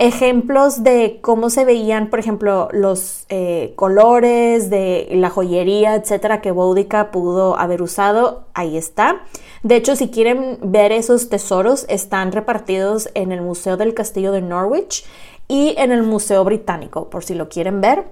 ejemplos 0.02 0.82
de 0.82 1.20
cómo 1.20 1.48
se 1.48 1.64
veían, 1.64 2.10
por 2.10 2.18
ejemplo, 2.18 2.68
los 2.72 3.24
eh, 3.28 3.72
colores 3.76 4.68
de 4.68 5.08
la 5.12 5.30
joyería, 5.30 5.94
etcétera, 5.94 6.40
que 6.40 6.50
Boudica 6.50 7.12
pudo 7.12 7.56
haber 7.56 7.82
usado, 7.82 8.44
ahí 8.52 8.76
está. 8.76 9.22
De 9.62 9.76
hecho, 9.76 9.94
si 9.94 10.08
quieren 10.08 10.58
ver 10.60 10.90
esos 10.90 11.28
tesoros, 11.28 11.86
están 11.88 12.32
repartidos 12.32 13.10
en 13.14 13.30
el 13.30 13.42
Museo 13.42 13.76
del 13.76 13.94
Castillo 13.94 14.32
de 14.32 14.42
Norwich 14.42 15.04
y 15.46 15.76
en 15.78 15.92
el 15.92 16.02
Museo 16.02 16.42
Británico, 16.42 17.08
por 17.08 17.22
si 17.22 17.36
lo 17.36 17.48
quieren 17.48 17.80
ver. 17.80 18.04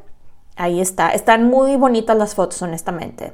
Ahí 0.54 0.80
está. 0.80 1.10
Están 1.10 1.48
muy 1.48 1.74
bonitas 1.74 2.16
las 2.16 2.36
fotos, 2.36 2.62
honestamente. 2.62 3.32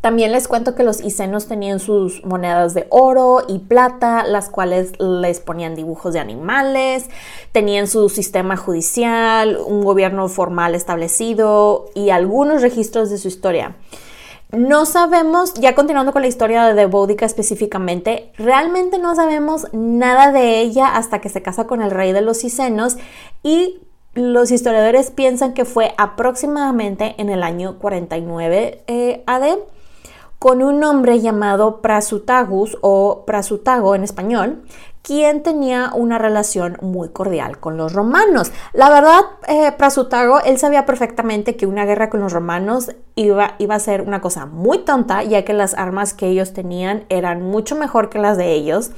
También 0.00 0.30
les 0.30 0.46
cuento 0.46 0.76
que 0.76 0.84
los 0.84 1.00
isenos 1.00 1.48
tenían 1.48 1.80
sus 1.80 2.24
monedas 2.24 2.72
de 2.72 2.86
oro 2.90 3.42
y 3.48 3.58
plata, 3.58 4.24
las 4.24 4.48
cuales 4.48 4.92
les 5.00 5.40
ponían 5.40 5.74
dibujos 5.74 6.12
de 6.12 6.20
animales, 6.20 7.06
tenían 7.50 7.88
su 7.88 8.08
sistema 8.08 8.56
judicial, 8.56 9.58
un 9.66 9.82
gobierno 9.82 10.28
formal 10.28 10.76
establecido 10.76 11.86
y 11.96 12.10
algunos 12.10 12.62
registros 12.62 13.10
de 13.10 13.18
su 13.18 13.26
historia. 13.26 13.74
No 14.52 14.86
sabemos, 14.86 15.52
ya 15.54 15.74
continuando 15.74 16.12
con 16.12 16.22
la 16.22 16.28
historia 16.28 16.72
de 16.74 16.86
Boudica 16.86 17.26
específicamente, 17.26 18.32
realmente 18.38 18.98
no 18.98 19.16
sabemos 19.16 19.66
nada 19.72 20.30
de 20.30 20.60
ella 20.60 20.96
hasta 20.96 21.20
que 21.20 21.28
se 21.28 21.42
casa 21.42 21.66
con 21.66 21.82
el 21.82 21.90
rey 21.90 22.12
de 22.12 22.22
los 22.22 22.44
Isenos 22.44 22.96
y 23.42 23.80
los 24.14 24.52
historiadores 24.52 25.10
piensan 25.10 25.54
que 25.54 25.64
fue 25.64 25.92
aproximadamente 25.98 27.16
en 27.18 27.30
el 27.30 27.42
año 27.42 27.78
49 27.78 28.84
eh, 28.86 29.22
AD 29.26 29.58
con 30.38 30.62
un 30.62 30.82
hombre 30.84 31.20
llamado 31.20 31.80
Prasutagus 31.82 32.78
o 32.80 33.24
Prasutago 33.26 33.94
en 33.94 34.04
español, 34.04 34.62
quien 35.02 35.42
tenía 35.42 35.90
una 35.94 36.18
relación 36.18 36.76
muy 36.82 37.08
cordial 37.08 37.58
con 37.58 37.76
los 37.76 37.92
romanos. 37.92 38.52
La 38.72 38.90
verdad, 38.90 39.20
eh, 39.46 39.72
Prasutago, 39.76 40.40
él 40.40 40.58
sabía 40.58 40.86
perfectamente 40.86 41.56
que 41.56 41.66
una 41.66 41.86
guerra 41.86 42.10
con 42.10 42.20
los 42.20 42.32
romanos 42.32 42.90
iba, 43.14 43.54
iba 43.58 43.74
a 43.74 43.80
ser 43.80 44.02
una 44.02 44.20
cosa 44.20 44.46
muy 44.46 44.78
tonta, 44.78 45.22
ya 45.22 45.44
que 45.44 45.54
las 45.54 45.74
armas 45.74 46.14
que 46.14 46.28
ellos 46.28 46.52
tenían 46.52 47.04
eran 47.08 47.42
mucho 47.42 47.74
mejor 47.74 48.10
que 48.10 48.18
las 48.18 48.36
de 48.36 48.52
ellos 48.52 48.90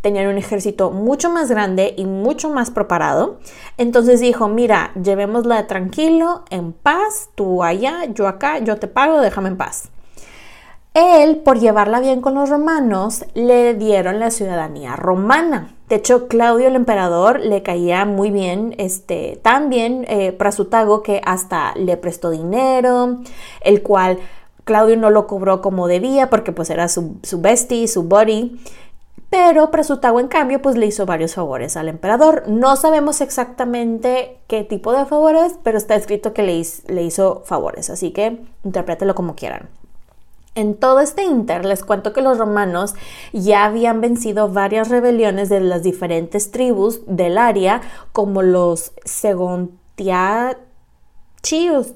tenían 0.00 0.28
un 0.28 0.38
ejército 0.38 0.90
mucho 0.90 1.28
más 1.28 1.50
grande 1.50 1.94
y 1.96 2.06
mucho 2.06 2.50
más 2.50 2.70
preparado. 2.70 3.38
Entonces 3.76 4.20
dijo, 4.20 4.48
mira, 4.48 4.92
llevémosla 4.94 5.66
tranquilo, 5.66 6.44
en 6.50 6.72
paz, 6.72 7.30
tú 7.34 7.62
allá, 7.62 8.04
yo 8.06 8.26
acá, 8.26 8.58
yo 8.58 8.76
te 8.76 8.86
pago, 8.86 9.20
déjame 9.20 9.48
en 9.48 9.56
paz. 9.56 9.90
Él, 10.98 11.36
por 11.36 11.60
llevarla 11.60 12.00
bien 12.00 12.20
con 12.20 12.34
los 12.34 12.50
romanos, 12.50 13.24
le 13.34 13.74
dieron 13.74 14.18
la 14.18 14.32
ciudadanía 14.32 14.96
romana. 14.96 15.76
De 15.88 15.94
hecho, 15.96 16.26
Claudio 16.26 16.66
el 16.66 16.74
emperador 16.74 17.38
le 17.38 17.62
caía 17.62 18.04
muy 18.04 18.30
bien, 18.32 18.74
este, 18.78 19.38
tan 19.42 19.70
bien 19.70 20.04
eh, 20.08 20.32
Prasutago 20.32 21.02
que 21.04 21.20
hasta 21.24 21.72
le 21.76 21.96
prestó 21.96 22.30
dinero, 22.30 23.18
el 23.60 23.82
cual 23.82 24.18
Claudio 24.64 24.96
no 24.96 25.10
lo 25.10 25.28
cobró 25.28 25.62
como 25.62 25.86
debía 25.86 26.30
porque 26.30 26.50
pues 26.50 26.68
era 26.68 26.88
su, 26.88 27.16
su 27.22 27.40
bestie, 27.40 27.86
su 27.86 28.02
buddy. 28.02 28.58
Pero 29.30 29.70
Prasutago, 29.70 30.20
en 30.20 30.28
cambio, 30.28 30.60
pues 30.62 30.76
le 30.76 30.86
hizo 30.86 31.04
varios 31.06 31.34
favores 31.34 31.76
al 31.76 31.88
emperador. 31.88 32.44
No 32.48 32.76
sabemos 32.76 33.20
exactamente 33.20 34.40
qué 34.46 34.64
tipo 34.64 34.92
de 34.92 35.04
favores, 35.04 35.58
pero 35.62 35.78
está 35.78 35.94
escrito 35.94 36.32
que 36.32 36.42
le, 36.42 37.02
hizo 37.02 37.42
favores, 37.44 37.90
así 37.90 38.10
que 38.10 38.42
interprételo 38.64 39.14
como 39.14 39.36
quieran. 39.36 39.68
En 40.58 40.74
todo 40.74 40.98
este 40.98 41.22
inter 41.22 41.64
les 41.64 41.84
cuento 41.84 42.12
que 42.12 42.20
los 42.20 42.36
romanos 42.36 42.96
ya 43.32 43.64
habían 43.64 44.00
vencido 44.00 44.48
varias 44.48 44.88
rebeliones 44.88 45.48
de 45.48 45.60
las 45.60 45.84
diferentes 45.84 46.50
tribus 46.50 47.00
del 47.06 47.38
área, 47.38 47.80
como 48.10 48.42
los 48.42 48.90
Segontiachi, 49.04 50.58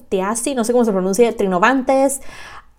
Tiasi, 0.08 0.54
no 0.54 0.62
sé 0.62 0.72
cómo 0.72 0.84
se 0.84 0.92
pronuncia, 0.92 1.36
Trinovantes, 1.36 2.20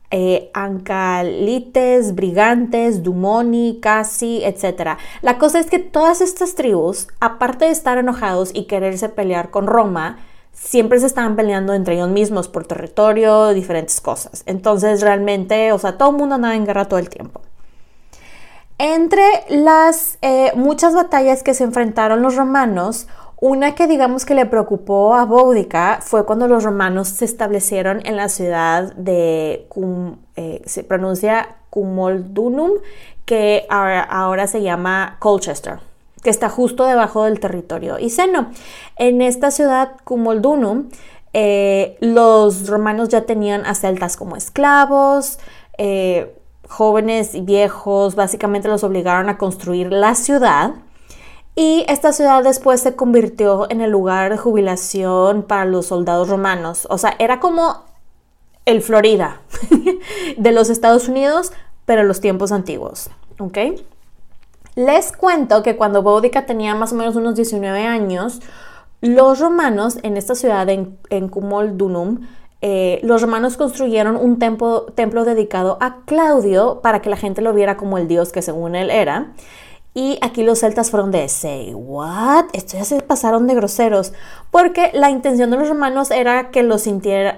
eh, 0.09 0.51
Ancalites, 0.53 2.15
Brigantes, 2.15 3.03
Dumoni, 3.03 3.79
Casi, 3.81 4.41
etc. 4.41 4.97
La 5.21 5.37
cosa 5.37 5.59
es 5.59 5.65
que 5.65 5.79
todas 5.79 6.21
estas 6.21 6.55
tribus, 6.55 7.09
aparte 7.19 7.65
de 7.65 7.71
estar 7.71 7.97
enojados 7.97 8.51
y 8.53 8.67
quererse 8.67 9.09
pelear 9.09 9.49
con 9.49 9.67
Roma, 9.67 10.19
siempre 10.53 10.99
se 10.99 11.07
estaban 11.07 11.35
peleando 11.35 11.73
entre 11.73 11.95
ellos 11.95 12.09
mismos 12.09 12.47
por 12.47 12.65
territorio, 12.65 13.49
diferentes 13.49 13.99
cosas. 13.99 14.43
Entonces 14.45 15.01
realmente, 15.01 15.71
o 15.71 15.79
sea, 15.79 15.97
todo 15.97 16.11
el 16.11 16.17
mundo 16.17 16.35
andaba 16.35 16.55
en 16.55 16.65
guerra 16.65 16.85
todo 16.85 16.99
el 16.99 17.09
tiempo. 17.09 17.41
Entre 18.77 19.23
las 19.49 20.17
eh, 20.21 20.51
muchas 20.55 20.95
batallas 20.95 21.43
que 21.43 21.53
se 21.53 21.63
enfrentaron 21.63 22.21
los 22.21 22.35
romanos, 22.35 23.07
una 23.39 23.75
que 23.75 23.87
digamos 23.87 24.25
que 24.25 24.35
le 24.35 24.45
preocupó 24.45 25.15
a 25.15 25.25
Boudica 25.25 25.99
fue 26.01 26.25
cuando 26.25 26.47
los 26.47 26.63
romanos 26.63 27.09
se 27.09 27.25
establecieron 27.25 28.01
en 28.05 28.15
la 28.15 28.29
ciudad 28.29 28.93
de, 28.95 29.67
eh, 30.35 30.61
se 30.65 30.83
pronuncia 30.83 31.57
Cumoldunum, 31.69 32.71
que 33.25 33.65
ahora 33.69 34.47
se 34.47 34.61
llama 34.61 35.17
Colchester 35.19 35.92
que 36.23 36.29
está 36.29 36.49
justo 36.49 36.85
debajo 36.85 37.25
del 37.25 37.39
territorio 37.39 37.97
Seno. 38.09 38.49
En 38.97 39.21
esta 39.21 39.51
ciudad, 39.51 39.91
Cumoldunum, 40.03 40.89
eh, 41.33 41.97
los 41.99 42.67
romanos 42.67 43.09
ya 43.09 43.21
tenían 43.21 43.65
a 43.65 43.75
celtas 43.75 44.17
como 44.17 44.35
esclavos, 44.35 45.39
eh, 45.77 46.35
jóvenes 46.67 47.35
y 47.35 47.41
viejos, 47.41 48.15
básicamente 48.15 48.67
los 48.67 48.83
obligaron 48.83 49.29
a 49.29 49.37
construir 49.37 49.91
la 49.91 50.15
ciudad. 50.15 50.75
Y 51.55 51.85
esta 51.87 52.13
ciudad 52.13 52.43
después 52.43 52.81
se 52.81 52.95
convirtió 52.95 53.69
en 53.69 53.81
el 53.81 53.91
lugar 53.91 54.31
de 54.31 54.37
jubilación 54.37 55.43
para 55.43 55.65
los 55.65 55.87
soldados 55.87 56.29
romanos. 56.29 56.87
O 56.89 56.97
sea, 56.97 57.15
era 57.19 57.39
como 57.39 57.83
el 58.65 58.81
Florida 58.81 59.41
de 60.37 60.51
los 60.51 60.69
Estados 60.69 61.07
Unidos, 61.07 61.51
pero 61.85 62.03
los 62.03 62.21
tiempos 62.21 62.51
antiguos. 62.51 63.09
¿Ok? 63.39 63.57
Les 64.75 65.11
cuento 65.11 65.61
que 65.61 65.75
cuando 65.75 66.01
Boudica 66.01 66.45
tenía 66.45 66.73
más 66.75 66.93
o 66.93 66.95
menos 66.95 67.15
unos 67.15 67.35
19 67.35 67.85
años, 67.85 68.41
los 69.01 69.39
romanos 69.39 69.99
en 70.01 70.17
esta 70.17 70.33
ciudad, 70.33 70.67
en, 70.69 70.97
en 71.09 71.29
eh, 72.65 73.01
los 73.03 73.21
romanos 73.21 73.57
construyeron 73.57 74.15
un 74.15 74.39
templo, 74.39 74.85
templo 74.95 75.25
dedicado 75.25 75.77
a 75.81 75.97
Claudio 76.05 76.79
para 76.81 77.01
que 77.01 77.09
la 77.09 77.17
gente 77.17 77.41
lo 77.41 77.53
viera 77.53 77.75
como 77.75 77.97
el 77.97 78.07
dios 78.07 78.31
que 78.31 78.41
según 78.41 78.75
él 78.75 78.89
era. 78.89 79.33
Y 79.95 80.17
aquí 80.21 80.41
los 80.43 80.59
celtas 80.59 80.89
fueron 80.89 81.11
de, 81.11 81.29
say, 81.29 81.71
what? 81.75 82.45
Esto 82.53 82.77
ya 82.77 82.83
se 82.83 82.99
pasaron 83.01 83.45
de 83.45 83.53
groseros. 83.53 84.13
Porque 84.49 84.89
la 84.93 85.11
intención 85.11 85.51
de 85.51 85.57
los 85.57 85.69
romanos 85.69 86.09
era 86.09 86.49
que 86.49 86.63
los, 86.63 86.89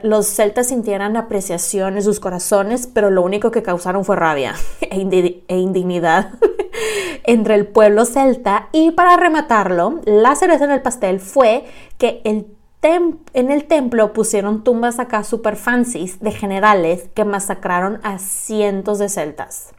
los 0.03 0.27
celtas 0.27 0.67
sintieran 0.67 1.17
apreciación 1.17 1.97
en 1.97 2.03
sus 2.03 2.21
corazones, 2.21 2.87
pero 2.87 3.09
lo 3.09 3.23
único 3.23 3.51
que 3.51 3.61
causaron 3.61 4.05
fue 4.05 4.15
rabia 4.15 4.55
e, 4.81 5.43
e 5.47 5.57
indignidad 5.57 6.31
entre 7.25 7.55
el 7.55 7.67
pueblo 7.67 8.05
celta. 8.05 8.69
Y 8.71 8.91
para 8.91 9.17
rematarlo, 9.17 9.99
la 10.05 10.35
cereza 10.35 10.63
en 10.63 10.71
el 10.71 10.81
pastel 10.81 11.19
fue 11.19 11.65
que 11.97 12.21
en 12.23 13.51
el 13.51 13.65
templo 13.65 14.13
pusieron 14.13 14.63
tumbas 14.63 14.99
acá 14.99 15.25
super 15.25 15.57
fancies 15.57 16.21
de 16.21 16.31
generales 16.31 17.09
que 17.13 17.25
masacraron 17.25 17.99
a 18.03 18.17
cientos 18.17 18.99
de 18.99 19.09
celtas. 19.09 19.74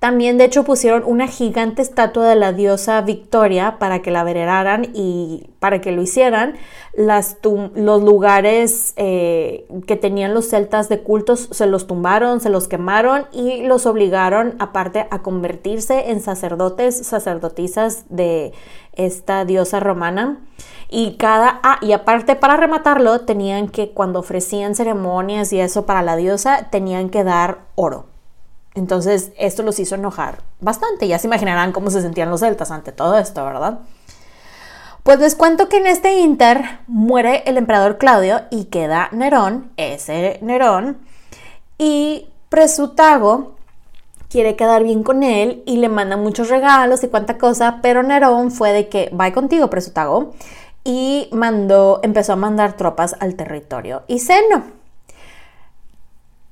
También, 0.00 0.38
de 0.38 0.44
hecho, 0.44 0.64
pusieron 0.64 1.02
una 1.04 1.28
gigante 1.28 1.82
estatua 1.82 2.26
de 2.26 2.34
la 2.34 2.54
diosa 2.54 3.02
Victoria 3.02 3.78
para 3.78 4.00
que 4.00 4.10
la 4.10 4.24
veneraran 4.24 4.88
y 4.94 5.50
para 5.58 5.82
que 5.82 5.92
lo 5.92 6.00
hicieran. 6.00 6.54
Los 6.94 8.02
lugares 8.02 8.94
eh, 8.96 9.66
que 9.86 9.96
tenían 9.96 10.32
los 10.32 10.48
celtas 10.48 10.88
de 10.88 11.02
cultos 11.02 11.50
se 11.52 11.66
los 11.66 11.86
tumbaron, 11.86 12.40
se 12.40 12.48
los 12.48 12.66
quemaron 12.66 13.26
y 13.30 13.64
los 13.64 13.84
obligaron, 13.84 14.56
aparte, 14.58 15.06
a 15.10 15.20
convertirse 15.20 16.10
en 16.10 16.20
sacerdotes, 16.20 17.06
sacerdotisas 17.06 18.06
de 18.08 18.52
esta 18.94 19.44
diosa 19.44 19.80
romana. 19.80 20.40
Y 20.88 21.18
cada, 21.18 21.60
ah, 21.62 21.78
y 21.82 21.92
aparte 21.92 22.36
para 22.36 22.56
rematarlo, 22.56 23.20
tenían 23.20 23.68
que, 23.68 23.90
cuando 23.90 24.20
ofrecían 24.20 24.74
ceremonias 24.74 25.52
y 25.52 25.60
eso 25.60 25.84
para 25.84 26.00
la 26.00 26.16
diosa, 26.16 26.70
tenían 26.70 27.10
que 27.10 27.22
dar 27.22 27.66
oro. 27.74 28.09
Entonces, 28.74 29.32
esto 29.36 29.62
los 29.62 29.78
hizo 29.80 29.96
enojar 29.96 30.42
bastante. 30.60 31.08
Ya 31.08 31.18
se 31.18 31.26
imaginarán 31.26 31.72
cómo 31.72 31.90
se 31.90 32.02
sentían 32.02 32.30
los 32.30 32.40
celtas 32.40 32.70
ante 32.70 32.92
todo 32.92 33.18
esto, 33.18 33.44
¿verdad? 33.44 33.80
Pues 35.02 35.18
les 35.18 35.34
cuento 35.34 35.68
que 35.68 35.78
en 35.78 35.86
este 35.86 36.20
inter 36.20 36.80
muere 36.86 37.42
el 37.46 37.56
emperador 37.56 37.98
Claudio 37.98 38.42
y 38.50 38.66
queda 38.66 39.08
Nerón, 39.12 39.72
ese 39.76 40.38
Nerón, 40.42 40.98
y 41.78 42.28
Presutago 42.50 43.56
quiere 44.28 44.56
quedar 44.56 44.84
bien 44.84 45.02
con 45.02 45.22
él 45.22 45.62
y 45.66 45.78
le 45.78 45.88
manda 45.88 46.16
muchos 46.16 46.50
regalos 46.50 47.02
y 47.02 47.08
cuánta 47.08 47.38
cosa, 47.38 47.78
pero 47.82 48.02
Nerón 48.02 48.50
fue 48.50 48.72
de 48.72 48.88
que 48.88 49.10
va 49.18 49.32
contigo, 49.32 49.70
Presutago, 49.70 50.32
y 50.84 51.28
mandó, 51.32 52.00
empezó 52.02 52.34
a 52.34 52.36
mandar 52.36 52.74
tropas 52.76 53.16
al 53.20 53.34
territorio 53.34 54.02
y 54.06 54.20
seno. 54.20 54.79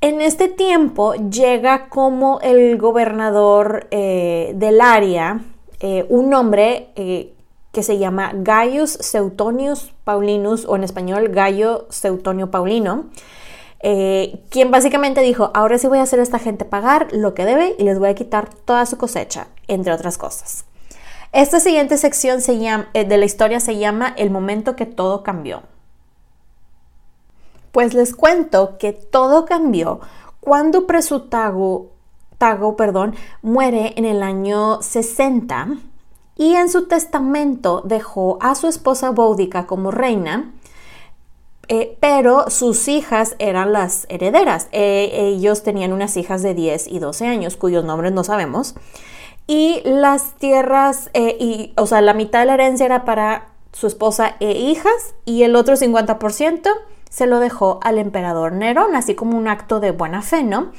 En 0.01 0.21
este 0.21 0.47
tiempo 0.47 1.15
llega 1.15 1.89
como 1.89 2.39
el 2.41 2.79
gobernador 2.79 3.89
eh, 3.91 4.53
del 4.55 4.81
área 4.81 5.41
eh, 5.81 6.07
un 6.09 6.33
hombre 6.35 6.91
eh, 6.95 7.35
que 7.73 7.83
se 7.83 7.99
llama 7.99 8.31
Gaius 8.33 8.91
Seutonius 8.93 9.93
Paulinus 10.05 10.67
o 10.67 10.77
en 10.77 10.85
español 10.85 11.31
Gallo 11.31 11.87
Seutonio 11.91 12.51
Paulino, 12.51 13.07
quien 13.81 14.71
básicamente 14.71 15.21
dijo, 15.21 15.51
ahora 15.55 15.79
sí 15.79 15.87
voy 15.87 15.99
a 15.99 16.03
hacer 16.03 16.19
a 16.19 16.25
esta 16.25 16.39
gente 16.39 16.65
pagar 16.65 17.09
lo 17.13 17.35
que 17.35 17.45
debe 17.45 17.77
y 17.79 17.85
les 17.85 17.99
voy 17.99 18.09
a 18.09 18.15
quitar 18.15 18.49
toda 18.49 18.87
su 18.87 18.99
cosecha, 18.99 19.49
entre 19.69 19.93
otras 19.93 20.19
cosas. 20.19 20.65
Esta 21.33 21.61
siguiente 21.61 21.97
sección 21.99 22.41
de 22.41 23.17
la 23.17 23.25
historia 23.25 23.61
se 23.61 23.79
llama 23.79 24.15
El 24.17 24.31
momento 24.31 24.75
que 24.75 24.87
todo 24.87 25.23
cambió. 25.23 25.63
Pues 27.73 27.95
les 27.95 28.15
cuento 28.15 28.79
que 28.79 28.93
todo 28.93 29.45
cambió 29.45 30.01
cuando 30.41 30.87
Presutago 30.87 31.93
Tago, 32.39 32.77
perdón, 32.77 33.17
muere 33.43 33.95
en 33.97 34.05
el 34.05 34.23
año 34.23 34.81
60 34.81 35.77
y 36.37 36.55
en 36.55 36.71
su 36.71 36.87
testamento 36.87 37.83
dejó 37.85 38.39
a 38.41 38.55
su 38.55 38.69
esposa 38.69 39.11
Boudica 39.11 39.67
como 39.67 39.91
reina, 39.91 40.53
eh, 41.67 41.99
pero 42.01 42.49
sus 42.49 42.87
hijas 42.87 43.35
eran 43.41 43.73
las 43.73 44.07
herederas. 44.09 44.69
Eh, 44.71 45.11
ellos 45.15 45.65
tenían 45.65 45.93
unas 45.93 46.17
hijas 46.17 46.43
de 46.43 46.55
10 46.55 46.87
y 46.87 47.01
12 47.01 47.27
años, 47.27 47.57
cuyos 47.57 47.85
nombres 47.85 48.13
no 48.13 48.23
sabemos. 48.23 48.77
Y 49.49 49.83
las 49.85 50.35
tierras, 50.35 51.11
eh, 51.15 51.37
y, 51.41 51.73
o 51.77 51.87
sea, 51.87 52.01
la 52.01 52.15
mitad 52.15 52.41
de 52.41 52.47
la 52.47 52.55
herencia 52.55 52.87
era 52.87 53.05
para 53.05 53.49
su 53.73 53.89
esposa 53.89 54.37
e 54.39 54.53
hijas 54.53 55.15
y 55.25 55.43
el 55.43 55.57
otro 55.57 55.75
50% 55.75 56.71
se 57.09 57.27
lo 57.27 57.41
dejó 57.41 57.81
al 57.83 57.99
emperador 57.99 58.53
Nerón, 58.53 58.97
así 58.97 59.15
como 59.15 59.37
un 59.37 59.49
acto 59.49 59.81
de 59.81 59.91
buena 59.91 60.23
fe, 60.23 60.43
¿no? 60.43 60.73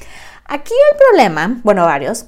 Aquí 0.46 0.72
el 0.92 0.98
problema, 0.98 1.60
bueno, 1.62 1.84
varios, 1.84 2.26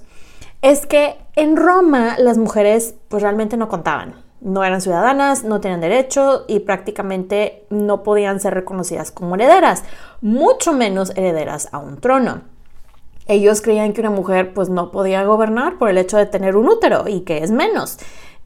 es 0.63 0.87
que 0.87 1.17
en 1.35 1.57
Roma 1.57 2.17
las 2.19 2.39
mujeres 2.39 2.95
pues 3.09 3.23
realmente 3.23 3.57
no 3.57 3.69
contaban. 3.69 4.23
No 4.41 4.65
eran 4.65 4.81
ciudadanas, 4.81 5.45
no 5.45 5.61
tenían 5.61 5.81
derecho 5.81 6.45
y 6.49 6.61
prácticamente 6.61 7.65
no 7.71 8.03
podían 8.03 8.41
ser 8.41 8.55
reconocidas 8.55 9.13
como 9.13 9.37
herederas, 9.37 9.85
mucho 10.21 10.73
menos 10.73 11.11
herederas 11.17 11.69
a 11.73 11.79
un 11.79 12.01
trono. 12.01 12.43
Ellos 13.29 13.61
creían 13.63 13.93
que 13.93 14.01
una 14.01 14.11
mujer 14.11 14.53
pues 14.53 14.69
no 14.69 14.91
podía 14.91 15.25
gobernar 15.25 15.79
por 15.79 15.89
el 15.89 15.99
hecho 15.99 16.17
de 16.17 16.27
tener 16.27 16.57
un 16.57 16.69
útero 16.69 17.05
y 17.07 17.21
que 17.21 17.39
es 17.39 17.53
menos 17.53 17.99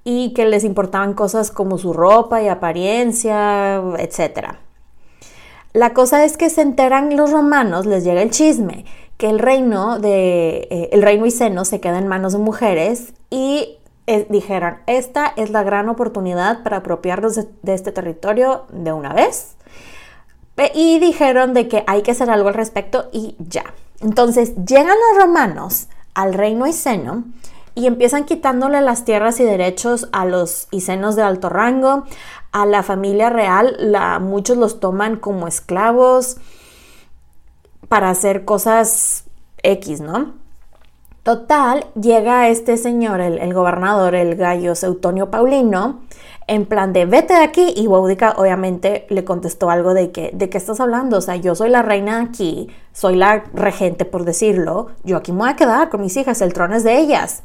y 0.05 0.35
que 0.35 0.45
les 0.45 0.65
importaban 0.65 1.15
cosas 1.15 1.51
como 1.51 1.79
su 1.79 1.93
ropa 1.93 2.43
y 2.43 2.49
apariencia, 2.49 3.83
etc. 3.99 4.57
La 5.77 5.93
cosa 5.93 6.25
es 6.25 6.39
que 6.39 6.49
se 6.49 6.63
enteran 6.63 7.19
los 7.19 7.33
romanos, 7.33 7.85
les 7.85 8.03
llega 8.03 8.23
el 8.23 8.31
chisme, 8.31 8.87
que 9.19 9.29
el 9.29 9.39
reino 9.39 9.99
de 9.99 10.69
eh, 10.71 10.89
el 10.93 11.03
reino 11.03 11.27
Iceno 11.27 11.67
se 11.67 11.81
queda 11.81 11.99
en 11.99 12.09
manos 12.09 12.33
de 12.33 12.39
mujeres 12.39 13.13
y 13.29 13.77
eh, 14.07 14.27
dijeron, 14.31 14.79
esta 14.87 15.35
es 15.37 15.51
la 15.51 15.63
gran 15.65 15.91
oportunidad 15.91 16.63
para 16.63 16.79
apropiarnos 16.79 17.35
de, 17.35 17.75
este 17.75 17.93
territorio 17.93 18.65
de 18.73 18.95
una 18.95 19.13
vez. 19.13 19.57
Y 20.75 20.99
dijeron 20.99 21.53
de 21.53 21.69
que 21.69 21.85
hay 21.87 22.01
que 22.01 22.13
hacer 22.13 22.31
algo 22.31 22.49
al 22.49 22.55
respecto 22.55 23.11
y 23.13 23.37
ya. 23.39 23.75
Entonces 24.01 24.55
llegan 24.65 24.87
los 24.87 25.25
romanos 25.27 25.89
al 26.15 26.33
reino 26.33 26.67
Iceno 26.67 27.25
y 27.75 27.87
empiezan 27.87 28.25
quitándole 28.25 28.81
las 28.81 29.05
tierras 29.05 29.39
y 29.41 29.45
derechos 29.45 30.09
a 30.13 30.25
los 30.25 30.69
icenos 30.71 31.17
de 31.17 31.23
alto 31.23 31.51
rango, 31.51 32.05
a 32.57 32.65
la 32.65 32.83
familia 32.83 33.29
real, 33.29 33.77
la, 33.79 34.19
muchos 34.19 34.57
los 34.57 34.81
toman 34.81 35.17
como 35.17 35.47
esclavos 35.47 36.39
para 37.87 38.09
hacer 38.09 38.47
cosas 38.47 39.25
X, 39.63 40.01
¿no? 40.01 40.33
Total, 41.23 41.85
llega 42.01 42.49
este 42.49 42.79
señor, 42.79 43.21
el, 43.21 43.53
gobernador, 43.53 44.15
el 44.15 44.37
gallo 44.37 44.75
Seutonio 44.75 45.31
Paulino, 45.31 46.01
en 46.47 46.65
plan 46.65 46.95
de 46.95 47.05
vete 47.05 47.35
de 47.35 47.45
aquí 47.45 47.75
y 47.77 47.89
Boudica 47.89 48.35
obviamente 48.39 49.07
le 49.11 49.23
contestó 49.25 49.69
algo 49.69 49.93
de 49.93 50.11
que, 50.11 50.31
¿de 50.33 50.49
qué 50.49 50.57
estás 50.57 50.81
hablando? 50.81 51.19
O 51.19 51.21
sea, 51.21 51.37
yo 51.37 51.55
soy 51.55 51.69
la 51.69 51.83
reina 51.83 52.23
aquí, 52.23 52.69
soy 52.95 53.17
la 53.17 53.45
regente 53.53 54.07
por 54.07 54.25
decirlo, 54.25 54.93
yo 55.05 55.19
aquí 55.19 55.31
me 55.31 55.41
voy 55.41 55.51
a 55.51 55.57
quedar 55.57 55.91
con 55.91 56.01
mis 56.01 56.17
hijas, 56.17 56.41
el 56.41 56.55
trono 56.55 56.75
es 56.75 56.85
de 56.85 56.97
ellas. 57.01 57.43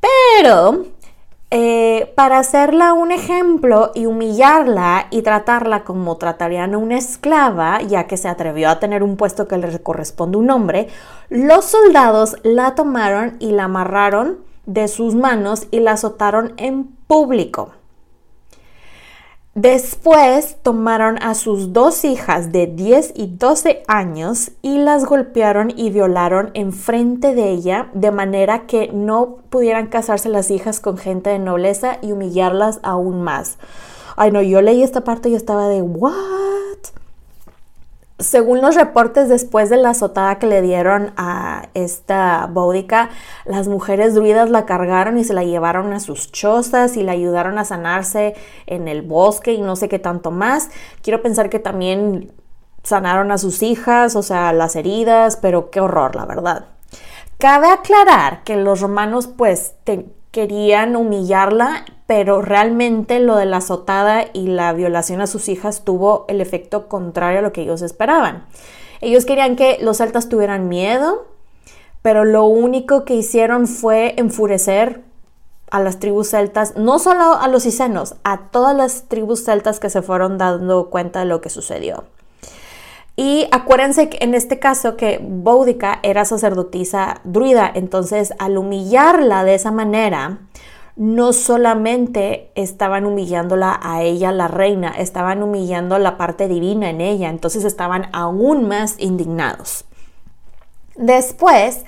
Pero 0.00 0.84
eh, 1.58 2.12
para 2.14 2.38
hacerla 2.38 2.92
un 2.92 3.12
ejemplo 3.12 3.90
y 3.94 4.04
humillarla 4.04 5.06
y 5.10 5.22
tratarla 5.22 5.84
como 5.84 6.18
tratarían 6.18 6.74
a 6.74 6.76
una 6.76 6.98
esclava, 6.98 7.80
ya 7.80 8.06
que 8.06 8.18
se 8.18 8.28
atrevió 8.28 8.68
a 8.68 8.78
tener 8.78 9.02
un 9.02 9.16
puesto 9.16 9.48
que 9.48 9.56
le 9.56 9.78
corresponde 9.78 10.36
un 10.36 10.50
hombre, 10.50 10.88
los 11.30 11.64
soldados 11.64 12.36
la 12.42 12.74
tomaron 12.74 13.36
y 13.38 13.52
la 13.52 13.64
amarraron 13.64 14.36
de 14.66 14.86
sus 14.86 15.14
manos 15.14 15.66
y 15.70 15.80
la 15.80 15.92
azotaron 15.92 16.52
en 16.58 16.84
público. 17.06 17.70
Después 19.56 20.58
tomaron 20.62 21.16
a 21.22 21.32
sus 21.32 21.72
dos 21.72 22.04
hijas 22.04 22.52
de 22.52 22.66
10 22.66 23.14
y 23.16 23.28
12 23.38 23.84
años 23.88 24.50
y 24.60 24.76
las 24.76 25.06
golpearon 25.06 25.72
y 25.74 25.88
violaron 25.88 26.50
enfrente 26.52 27.34
de 27.34 27.52
ella 27.52 27.88
de 27.94 28.10
manera 28.10 28.66
que 28.66 28.90
no 28.92 29.38
pudieran 29.48 29.86
casarse 29.86 30.28
las 30.28 30.50
hijas 30.50 30.78
con 30.78 30.98
gente 30.98 31.30
de 31.30 31.38
nobleza 31.38 31.96
y 32.02 32.12
humillarlas 32.12 32.80
aún 32.82 33.22
más. 33.22 33.56
Ay 34.16 34.30
no, 34.30 34.42
yo 34.42 34.60
leí 34.60 34.82
esta 34.82 35.04
parte 35.04 35.30
y 35.30 35.34
estaba 35.34 35.68
de, 35.68 35.80
¿what? 35.80 36.12
Según 38.18 38.62
los 38.62 38.76
reportes, 38.76 39.28
después 39.28 39.68
de 39.68 39.76
la 39.76 39.90
azotada 39.90 40.38
que 40.38 40.46
le 40.46 40.62
dieron 40.62 41.12
a 41.18 41.68
esta 41.74 42.48
bódica, 42.50 43.10
las 43.44 43.68
mujeres 43.68 44.14
druidas 44.14 44.48
la 44.48 44.64
cargaron 44.64 45.18
y 45.18 45.24
se 45.24 45.34
la 45.34 45.44
llevaron 45.44 45.92
a 45.92 46.00
sus 46.00 46.32
chozas 46.32 46.96
y 46.96 47.02
la 47.02 47.12
ayudaron 47.12 47.58
a 47.58 47.66
sanarse 47.66 48.34
en 48.66 48.88
el 48.88 49.02
bosque 49.02 49.52
y 49.52 49.60
no 49.60 49.76
sé 49.76 49.90
qué 49.90 49.98
tanto 49.98 50.30
más. 50.30 50.70
Quiero 51.02 51.20
pensar 51.20 51.50
que 51.50 51.58
también 51.58 52.32
sanaron 52.82 53.32
a 53.32 53.38
sus 53.38 53.62
hijas, 53.62 54.16
o 54.16 54.22
sea, 54.22 54.54
las 54.54 54.76
heridas, 54.76 55.36
pero 55.36 55.70
qué 55.70 55.80
horror, 55.80 56.16
la 56.16 56.24
verdad. 56.24 56.68
Cabe 57.36 57.68
aclarar 57.68 58.44
que 58.44 58.56
los 58.56 58.80
romanos 58.80 59.26
pues 59.26 59.74
querían 60.30 60.96
humillarla 60.96 61.84
pero 62.06 62.40
realmente 62.40 63.18
lo 63.18 63.36
de 63.36 63.46
la 63.46 63.58
azotada 63.58 64.26
y 64.32 64.46
la 64.46 64.72
violación 64.72 65.20
a 65.20 65.26
sus 65.26 65.48
hijas 65.48 65.82
tuvo 65.84 66.24
el 66.28 66.40
efecto 66.40 66.88
contrario 66.88 67.40
a 67.40 67.42
lo 67.42 67.52
que 67.52 67.62
ellos 67.62 67.82
esperaban. 67.82 68.46
Ellos 69.00 69.24
querían 69.24 69.56
que 69.56 69.78
los 69.80 69.98
celtas 69.98 70.28
tuvieran 70.28 70.68
miedo, 70.68 71.26
pero 72.02 72.24
lo 72.24 72.44
único 72.44 73.04
que 73.04 73.14
hicieron 73.14 73.66
fue 73.66 74.14
enfurecer 74.16 75.02
a 75.70 75.80
las 75.80 75.98
tribus 75.98 76.30
celtas, 76.30 76.76
no 76.76 77.00
solo 77.00 77.34
a 77.34 77.48
los 77.48 77.66
icenos, 77.66 78.14
a 78.22 78.50
todas 78.50 78.76
las 78.76 79.08
tribus 79.08 79.44
celtas 79.44 79.80
que 79.80 79.90
se 79.90 80.02
fueron 80.02 80.38
dando 80.38 80.90
cuenta 80.90 81.20
de 81.20 81.26
lo 81.26 81.40
que 81.40 81.50
sucedió. 81.50 82.04
Y 83.16 83.48
acuérdense 83.50 84.10
que 84.10 84.18
en 84.20 84.34
este 84.34 84.58
caso 84.58 84.96
que 84.96 85.18
Boudica 85.20 85.98
era 86.02 86.24
sacerdotisa 86.24 87.22
druida, 87.24 87.70
entonces 87.74 88.34
al 88.38 88.58
humillarla 88.58 89.42
de 89.42 89.54
esa 89.54 89.72
manera, 89.72 90.38
no 90.96 91.34
solamente 91.34 92.50
estaban 92.54 93.04
humillándola 93.04 93.78
a 93.82 94.02
ella, 94.02 94.32
la 94.32 94.48
reina, 94.48 94.88
estaban 94.88 95.42
humillando 95.42 95.98
la 95.98 96.16
parte 96.16 96.48
divina 96.48 96.88
en 96.88 97.02
ella, 97.02 97.28
entonces 97.28 97.64
estaban 97.64 98.08
aún 98.12 98.66
más 98.66 98.96
indignados. 98.98 99.84
Después, 100.96 101.84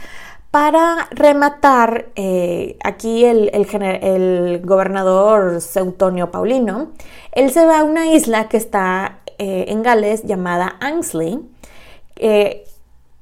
para 0.50 1.08
rematar, 1.10 2.08
eh, 2.16 2.76
aquí 2.84 3.24
el, 3.24 4.60
gobernador 4.64 5.62
Seutonio 5.62 6.30
Paulino, 6.30 6.88
él 7.32 7.50
se 7.50 7.64
va 7.64 7.80
a 7.80 7.84
una 7.84 8.08
isla 8.12 8.48
que 8.48 8.58
está 8.58 9.20
eh, 9.38 9.66
en 9.68 9.82
Gales 9.82 10.24
llamada 10.24 10.76
Angsley. 10.80 11.40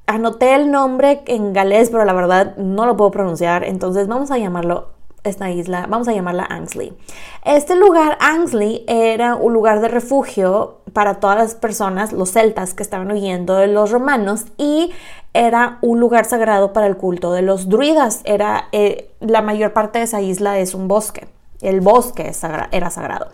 anoté 0.07 0.55
el 0.55 0.72
nombre 0.72 1.22
en 1.27 1.53
galés, 1.53 1.90
pero 1.90 2.05
la 2.05 2.12
verdad 2.12 2.57
no 2.57 2.87
lo 2.87 2.96
puedo 2.96 3.12
pronunciar, 3.12 3.62
entonces 3.62 4.09
vamos 4.09 4.33
a 4.33 4.38
llamarlo 4.38 4.95
esta 5.28 5.50
isla, 5.50 5.86
vamos 5.88 6.08
a 6.08 6.12
llamarla 6.12 6.46
Angsley. 6.48 6.96
Este 7.44 7.76
lugar, 7.76 8.16
Angsley, 8.20 8.84
era 8.86 9.34
un 9.34 9.52
lugar 9.52 9.80
de 9.80 9.88
refugio 9.88 10.80
para 10.92 11.20
todas 11.20 11.36
las 11.36 11.54
personas, 11.54 12.12
los 12.12 12.32
celtas 12.32 12.74
que 12.74 12.82
estaban 12.82 13.10
huyendo 13.10 13.56
de 13.56 13.66
los 13.66 13.90
romanos 13.90 14.46
y 14.56 14.92
era 15.34 15.78
un 15.82 16.00
lugar 16.00 16.24
sagrado 16.24 16.72
para 16.72 16.86
el 16.86 16.96
culto 16.96 17.32
de 17.32 17.42
los 17.42 17.68
druidas. 17.68 18.22
Era, 18.24 18.68
eh, 18.72 19.10
la 19.20 19.42
mayor 19.42 19.72
parte 19.72 19.98
de 19.98 20.06
esa 20.06 20.22
isla 20.22 20.58
es 20.58 20.74
un 20.74 20.88
bosque. 20.88 21.28
El 21.60 21.80
bosque 21.80 22.32
era 22.70 22.90
sagrado. 22.90 23.28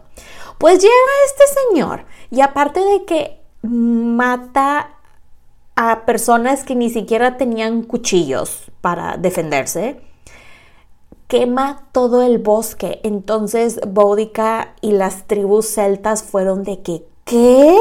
Pues 0.58 0.80
llega 0.80 0.92
este 1.26 1.44
señor 1.70 2.04
y 2.30 2.40
aparte 2.40 2.80
de 2.80 3.04
que 3.04 3.40
mata 3.62 4.90
a 5.76 6.04
personas 6.04 6.64
que 6.64 6.74
ni 6.74 6.90
siquiera 6.90 7.36
tenían 7.36 7.82
cuchillos 7.82 8.70
para 8.80 9.16
defenderse, 9.16 10.00
quema 11.32 11.84
todo 11.92 12.22
el 12.22 12.36
bosque. 12.36 13.00
Entonces 13.04 13.80
Boudica 13.86 14.74
y 14.82 14.92
las 14.92 15.26
tribus 15.26 15.66
celtas 15.66 16.22
fueron 16.22 16.62
de 16.62 16.82
que, 16.82 17.06
¿qué? 17.24 17.74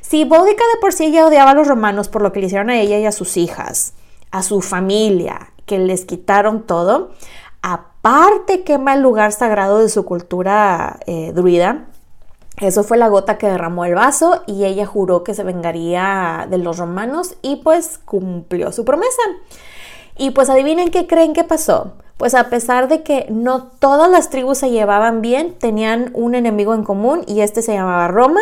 Si 0.00 0.22
Boudica 0.22 0.62
de 0.62 0.80
por 0.80 0.92
sí 0.92 1.10
ya 1.10 1.26
odiaba 1.26 1.50
a 1.50 1.54
los 1.54 1.66
romanos 1.66 2.08
por 2.08 2.22
lo 2.22 2.30
que 2.30 2.38
le 2.38 2.46
hicieron 2.46 2.70
a 2.70 2.78
ella 2.78 2.96
y 3.00 3.06
a 3.06 3.10
sus 3.10 3.36
hijas, 3.36 3.94
a 4.30 4.44
su 4.44 4.60
familia, 4.60 5.52
que 5.66 5.80
les 5.80 6.04
quitaron 6.04 6.62
todo, 6.62 7.10
aparte 7.60 8.62
quema 8.62 8.94
el 8.94 9.02
lugar 9.02 9.32
sagrado 9.32 9.80
de 9.80 9.88
su 9.88 10.04
cultura 10.04 11.00
eh, 11.08 11.32
druida, 11.34 11.86
eso 12.58 12.84
fue 12.84 12.98
la 12.98 13.08
gota 13.08 13.36
que 13.36 13.48
derramó 13.48 13.84
el 13.84 13.96
vaso 13.96 14.44
y 14.46 14.64
ella 14.64 14.86
juró 14.86 15.24
que 15.24 15.34
se 15.34 15.42
vengaría 15.42 16.46
de 16.48 16.58
los 16.58 16.78
romanos 16.78 17.34
y 17.42 17.56
pues 17.56 17.98
cumplió 18.04 18.70
su 18.70 18.84
promesa. 18.84 19.22
Y 20.16 20.30
pues 20.30 20.48
adivinen 20.48 20.92
qué 20.92 21.08
creen 21.08 21.32
que 21.32 21.42
pasó. 21.42 21.94
Pues 22.16 22.34
a 22.34 22.48
pesar 22.48 22.88
de 22.88 23.02
que 23.02 23.26
no 23.28 23.64
todas 23.64 24.10
las 24.10 24.30
tribus 24.30 24.58
se 24.58 24.70
llevaban 24.70 25.20
bien, 25.20 25.54
tenían 25.54 26.10
un 26.14 26.34
enemigo 26.34 26.74
en 26.74 26.84
común 26.84 27.24
y 27.26 27.40
este 27.40 27.60
se 27.60 27.74
llamaba 27.74 28.08
Roma 28.08 28.40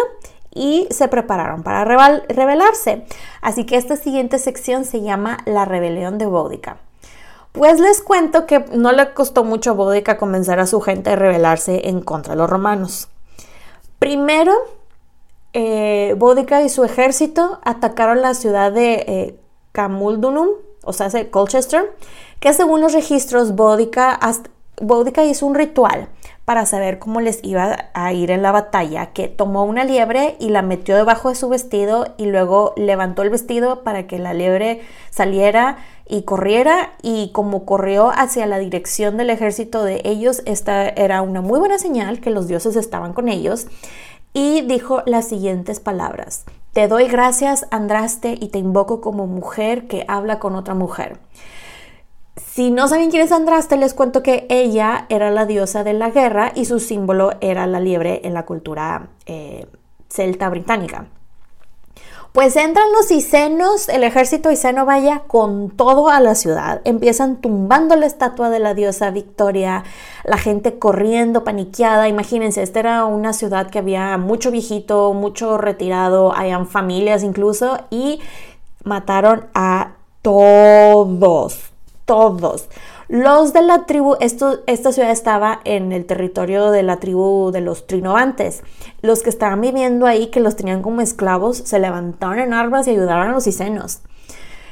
y 0.54 0.87
se 0.90 1.08
prepararon 1.08 1.62
para 1.62 1.85
rebelarse. 1.85 3.06
Así 3.40 3.64
que 3.64 3.76
esta 3.76 3.96
siguiente 3.96 4.38
sección 4.38 4.85
se 4.85 5.00
llama 5.00 5.38
La 5.46 5.64
rebelión 5.64 6.18
de 6.18 6.26
Boudica. 6.26 6.76
Pues 7.52 7.80
les 7.80 8.00
cuento 8.00 8.46
que 8.46 8.64
no 8.72 8.92
le 8.92 9.12
costó 9.12 9.44
mucho 9.44 9.70
a 9.70 9.74
Boudica 9.74 10.16
convencer 10.16 10.58
a 10.58 10.66
su 10.66 10.80
gente 10.80 11.11
de 11.11 11.16
rebelarse 11.16 11.88
en 11.88 12.00
contra 12.00 12.35
de 12.35 12.38
los 12.38 12.48
romanos. 12.48 13.08
Primero, 13.98 14.52
eh, 15.52 16.14
Boudica 16.18 16.62
y 16.62 16.68
su 16.68 16.82
ejército 16.85 17.61
atacaron 17.62 18.22
la 18.22 18.35
ciudad 18.35 18.72
de 18.72 18.94
eh, 19.06 19.38
Camuldunum, 19.72 20.48
o 20.82 20.92
sea, 20.92 21.08
Colchester, 21.30 21.94
que 22.42 22.52
según 22.52 22.81
los 22.81 22.92
registros 22.92 23.55
Boudica, 23.55 24.18
Boudica 24.81 25.24
hizo 25.24 25.46
un 25.46 25.55
ritual 25.55 26.09
para 26.44 26.66
saber 26.66 26.98
cómo 26.98 27.20
les 27.20 27.38
iba 27.44 27.90
a 27.94 28.12
ir 28.12 28.33
en 28.33 28.42
la 28.42 28.50
batalla, 28.50 29.12
que 29.12 29.28
tomó 29.28 29.62
una 29.62 29.85
liebre 29.85 30.35
y 30.40 30.48
la 30.48 30.61
metió 30.61 30.96
debajo 30.96 31.28
de 31.28 31.37
su 31.37 31.48
vestido 31.48 32.14
y 32.16 32.26
luego 32.26 32.74
levantó 32.76 33.22
el 33.22 33.31
vestido 33.31 33.85
para 33.85 34.09
que 34.09 34.18
la 34.18 34.35
liebre 34.35 34.81
saliera 35.11 35.76
y 36.09 36.22
corriera 36.22 36.94
y 37.00 37.31
como 37.31 37.64
corrió 37.64 38.11
hacia 38.11 38.46
la 38.46 38.59
dirección 38.59 39.18
del 39.18 39.31
ejército 39.31 39.85
de 39.85 40.02
ellos, 40.05 40.42
esta 40.44 40.88
era 40.88 41.22
una 41.22 41.42
muy 41.42 41.61
buena 41.61 41.78
señal 41.78 42.20
que 42.20 42.31
los 42.31 42.48
dioses 42.48 42.74
estaban 42.74 43.12
con 43.12 43.28
ellos 43.28 43.68
y 44.33 44.62
dijo 44.62 45.05
las 45.07 45.28
siguientes 45.28 45.78
palabras. 45.78 46.44
Te 46.72 46.88
doy 46.88 47.07
gracias, 47.07 47.68
Andraste, 47.70 48.37
y 48.40 48.48
te 48.48 48.59
invoco 48.59 49.00
como 49.00 49.28
mujer 49.28 49.87
que 49.87 50.05
habla 50.09 50.40
con 50.40 50.57
otra 50.57 50.74
mujer. 50.74 51.20
Si 52.37 52.71
no 52.71 52.88
saben 52.88 53.11
quién 53.11 53.23
es 53.23 53.33
Andraste, 53.33 53.77
les 53.77 53.92
cuento 53.92 54.23
que 54.23 54.47
ella 54.49 55.07
era 55.11 55.31
la 55.31 55.45
diosa 55.45 55.85
de 55.85 55.92
la 55.92 56.11
guerra 56.11 56.53
y 56.55 56.64
su 56.64 56.81
símbolo 56.81 57.33
era 57.40 57.66
la 57.66 57.81
liebre 57.81 58.23
en 58.25 58.33
la 58.35 58.47
cultura 58.47 59.09
eh, 59.27 59.66
celta 60.09 60.49
británica. 60.49 61.07
Pues 62.33 62.57
entran 62.57 62.90
los 62.92 63.11
icenos, 63.11 63.90
el 63.90 64.05
ejército 64.05 64.51
iseno 64.51 64.87
vaya 64.87 65.25
con 65.27 65.68
todo 65.68 66.09
a 66.09 66.18
la 66.21 66.35
ciudad. 66.35 66.81
Empiezan 66.85 67.42
tumbando 67.42 67.95
la 67.95 68.07
estatua 68.07 68.49
de 68.49 68.59
la 68.59 68.73
diosa 68.73 69.11
Victoria, 69.11 69.85
la 70.25 70.38
gente 70.38 70.79
corriendo, 70.79 71.45
paniqueada. 71.45 72.09
Imagínense, 72.09 72.62
esta 72.62 72.81
era 72.81 73.05
una 73.05 73.35
ciudad 73.35 73.68
que 73.68 73.81
había 73.81 74.16
mucho 74.16 74.51
viejito, 74.51 75.12
mucho 75.12 75.59
retirado, 75.59 76.35
hayan 76.35 76.66
familias 76.66 77.23
incluso, 77.23 77.81
y 77.90 78.21
mataron 78.83 79.49
a 79.53 79.97
todos 80.23 81.71
todos. 82.12 82.68
Los 83.09 83.55
de 83.55 83.62
la 83.62 83.87
tribu, 83.87 84.16
esta 84.20 84.92
ciudad 84.92 85.11
estaba 85.11 85.61
en 85.64 85.92
el 85.92 86.05
territorio 86.05 86.70
de 86.70 86.83
la 86.83 87.01
tribu 87.01 87.51
de 87.53 87.62
los 87.62 87.87
trinovantes. 87.87 88.62
Los 89.01 89.22
que 89.22 89.31
estaban 89.31 89.62
viviendo 89.62 90.05
ahí, 90.05 90.27
que 90.27 90.40
los 90.40 90.55
tenían 90.55 90.83
como 90.83 91.01
esclavos, 91.01 91.57
se 91.57 91.79
levantaron 91.79 92.38
en 92.38 92.53
armas 92.53 92.87
y 92.87 92.90
ayudaron 92.90 93.29
a 93.29 93.33
los 93.33 93.46
icenos. 93.46 94.01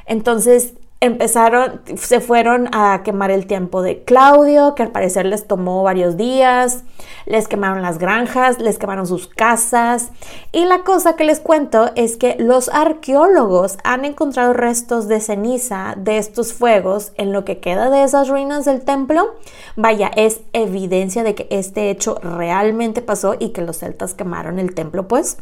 Entonces, 0.05 0.75
empezaron, 1.01 1.81
se 1.97 2.21
fueron 2.21 2.69
a 2.73 3.03
quemar 3.03 3.31
el 3.31 3.47
tiempo 3.47 3.81
de 3.81 4.05
Claudio, 4.05 4.75
que 4.75 4.83
al 4.83 4.91
parecer 4.91 5.25
les 5.25 5.47
tomó 5.47 5.83
varios 5.83 6.19
días, 6.19 6.85
les 7.25 7.49
quemaron 7.49 7.81
las 7.81 7.99
granjas, 7.99 8.59
les 8.59 8.79
quemaron 8.79 9.07
sus 9.07 9.27
casas. 9.27 10.11
Y 10.53 10.67
la 10.67 10.83
cosa 10.85 11.17
que 11.17 11.25
les 11.25 11.41
cuento 11.41 11.91
es 11.95 12.19
que 12.19 12.37
los 12.39 12.69
arqueólogos 12.69 13.79
han 13.83 14.05
encontrado 14.05 14.53
restos 14.53 15.09
de 15.09 15.21
ceniza 15.21 15.95
de 15.97 16.19
estos 16.19 16.53
fuegos 16.53 17.13
en 17.17 17.33
lo 17.33 17.47
que 17.47 17.61
queda 17.61 17.89
de 17.89 18.03
esas 18.03 18.29
ruinas 18.29 18.67
del 18.67 18.83
templo. 18.83 19.35
Vaya, 19.77 20.11
es 20.17 20.43
evidencia 20.53 21.23
de 21.23 21.35
que 21.35 21.47
este 21.51 21.91
hecho 21.91 22.17
realmente 22.23 23.01
pasó 23.01 23.37
y 23.39 23.51
que 23.51 23.63
los 23.63 23.79
celtas 23.79 24.13
quemaron 24.13 24.59
el 24.59 24.75
templo, 24.75 25.09
pues. 25.09 25.39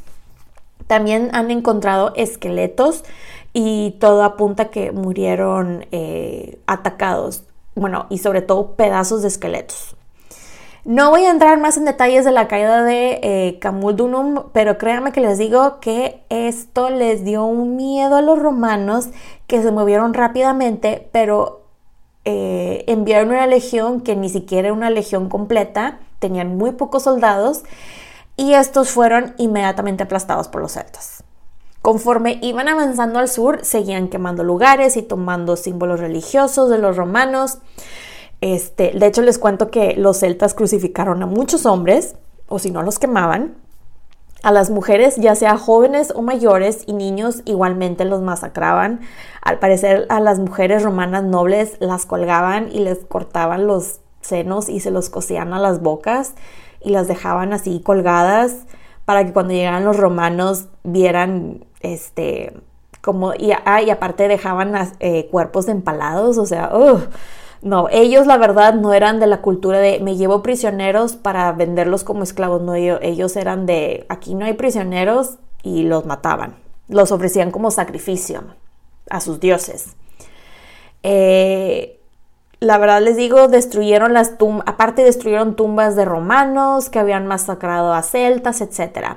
También 0.87 1.31
han 1.33 1.51
encontrado 1.51 2.13
esqueletos 2.17 3.05
y 3.53 3.97
todo 4.01 4.23
apunta 4.23 4.71
que 4.71 4.93
murieron 4.93 5.87
eh, 5.91 6.59
atacados, 6.67 7.45
bueno, 7.75 8.07
y 8.09 8.19
sobre 8.19 8.43
todo 8.43 8.73
pedazos 8.73 9.23
de 9.23 9.29
esqueletos. 9.29 9.97
No 10.85 11.11
voy 11.11 11.25
a 11.25 11.31
entrar 11.31 11.59
más 11.59 11.77
en 11.77 11.85
detalles 11.85 12.25
de 12.25 12.31
la 12.31 12.49
caída 12.49 12.83
de 12.83 13.21
eh, 13.23 13.59
Camuldunum, 13.61 14.45
pero 14.53 14.79
créanme 14.79 15.13
que 15.13 15.21
les 15.21 15.37
digo 15.37 15.81
que 15.81 16.23
esto 16.31 16.89
les 16.89 17.25
dio 17.25 17.45
un 17.45 17.77
miedo 17.77 18.17
a 18.17 18.23
los 18.23 18.39
romanos 18.39 19.09
que 19.47 19.61
se 19.61 19.71
movieron 19.71 20.15
rápidamente, 20.15 21.09
pero 21.13 21.63
eh, 22.25 22.85
enviaron 22.87 23.31
una 23.31 23.47
legión 23.47 24.01
que 24.01 24.17
ni 24.17 24.29
siquiera 24.29 24.69
era 24.69 24.73
una 24.75 24.89
legión 24.89 25.29
completa, 25.29 25.99
tenían 26.21 26.57
muy 26.57 26.73
pocos 26.73 27.03
soldados 27.03 27.65
y 28.39 28.55
estos 28.55 28.91
fueron 28.91 29.35
inmediatamente 29.37 30.05
aplastados 30.05 30.49
por 30.49 30.63
los 30.63 30.73
celtas. 30.73 31.25
Conforme 31.83 32.39
iban 32.41 32.69
avanzando 32.69 33.19
al 33.19 33.29
sur, 33.29 33.65
seguían 33.65 34.09
quemando 34.09 34.45
lugares 34.45 34.97
y 34.97 35.03
tomando 35.03 35.57
símbolos 35.57 35.99
religiosos 35.99 36.71
de 36.71 36.79
los 36.79 36.97
romanos. 36.97 37.59
Este, 38.41 38.93
de 38.93 39.07
hecho, 39.07 39.23
les 39.23 39.39
cuento 39.39 39.71
que 39.71 39.95
los 39.97 40.21
celtas 40.21 40.55
crucificaron 40.55 41.23
a 41.23 41.27
muchos 41.27 41.67
hombres, 41.67 42.15
o 42.47 42.61
si 42.61 42.71
no 42.71 42.83
los 42.83 43.01
quemaban. 43.01 43.57
A 44.45 44.53
las 44.53 44.71
mujeres, 44.71 45.17
ya 45.17 45.35
sea 45.35 45.59
jóvenes 45.59 46.13
o 46.15 46.23
mayores, 46.23 46.85
y 46.87 46.93
niños 46.93 47.43
igualmente 47.45 48.05
los 48.05 48.23
masacraban. 48.23 49.01
Al 49.43 49.59
parecer, 49.59 50.07
a 50.11 50.21
las 50.21 50.39
mujeres 50.39 50.85
romanas 50.85 51.25
nobles 51.25 51.77
las 51.81 52.07
colgaban 52.07 52.69
y 52.71 52.79
les 52.81 52.99
cortaban 52.99 53.67
los 53.67 53.99
senos 54.21 54.69
y 54.69 54.79
se 54.79 54.93
los 54.93 55.11
cosían 55.11 55.53
a 55.55 55.59
las 55.59 55.81
bocas 55.81 56.35
y 56.81 56.91
las 56.91 57.09
dejaban 57.09 57.53
así 57.53 57.81
colgadas 57.81 58.67
para 59.05 59.25
que 59.25 59.33
cuando 59.33 59.55
llegaran 59.55 59.85
los 59.85 59.97
romanos 59.97 60.67
vieran 60.85 61.65
este 61.81 62.53
como 63.01 63.33
y, 63.35 63.53
ah, 63.65 63.81
y 63.81 63.91
aparte 63.91 64.29
dejaban 64.29 64.75
eh, 65.01 65.29
cuerpos 65.31 65.69
empalados, 65.69 66.37
o 66.37 66.47
sea, 66.47 66.71
no, 67.63 67.89
ellos 67.91 68.27
la 68.27 68.37
verdad 68.37 68.75
no 68.75 68.93
eran 68.93 69.19
de 69.19 69.27
la 69.27 69.41
cultura 69.41 69.79
de 69.79 70.01
me 70.01 70.17
llevo 70.17 70.43
prisioneros 70.43 71.17
para 71.17 71.53
venderlos 71.53 72.05
como 72.05 72.23
esclavos, 72.23 72.63
no, 72.63 72.75
ellos, 72.75 72.99
ellos 73.03 73.37
eran 73.37 73.67
de 73.67 74.07
aquí 74.09 74.35
no 74.35 74.45
hay 74.45 74.55
prisioneros 74.55 75.39
y 75.63 75.85
los 75.85 76.05
mataban, 76.07 76.57
los 76.89 77.11
ofrecían 77.13 77.51
como 77.51 77.71
sacrificio 77.71 78.45
a 79.11 79.21
sus 79.21 79.41
dioses. 79.41 79.97
Eh, 81.03 81.98
la 82.61 82.77
verdad 82.77 83.01
les 83.01 83.17
digo, 83.17 83.47
destruyeron 83.47 84.13
las 84.13 84.37
tumbas, 84.37 84.67
aparte 84.67 85.05
destruyeron 85.05 85.55
tumbas 85.55 85.95
de 85.95 86.05
romanos 86.05 86.91
que 86.91 86.99
habían 86.99 87.27
masacrado 87.27 87.93
a 87.93 88.03
celtas, 88.03 88.61
etc. 88.61 89.17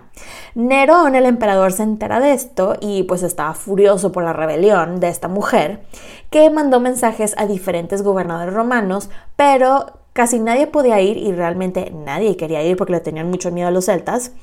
Nerón, 0.54 1.15
el 1.15 1.25
emperador, 1.25 1.71
se 1.71 1.84
entera 1.84 2.19
de 2.19 2.34
esto 2.34 2.75
y 2.80 3.04
pues 3.04 3.23
estaba 3.23 3.56
furioso 3.56 4.12
por 4.12 4.23
la 4.23 4.34
rebelión 4.34 4.99
de 4.99 5.10
esta 5.10 5.27
mujer, 5.27 5.82
que 6.30 6.51
mandó 6.51 6.80
mensajes 6.80 7.34
a 7.38 7.47
diferentes 7.47 8.04
gobernadores 8.04 8.54
romanos, 8.54 9.10
pero 9.36 9.88
casi 10.13 10.39
nadie 10.39 10.67
podía 10.67 11.01
ir 11.01 11.17
y 11.17 11.32
realmente 11.32 11.91
nadie 11.91 12.38
quería 12.38 12.62
ir 12.62 12.77
porque 12.77 12.93
le 12.93 12.99
tenían 12.99 13.30
mucho 13.30 13.51
miedo 13.51 13.69
a 13.69 13.71
los 13.71 13.86
celtas. 13.86 14.34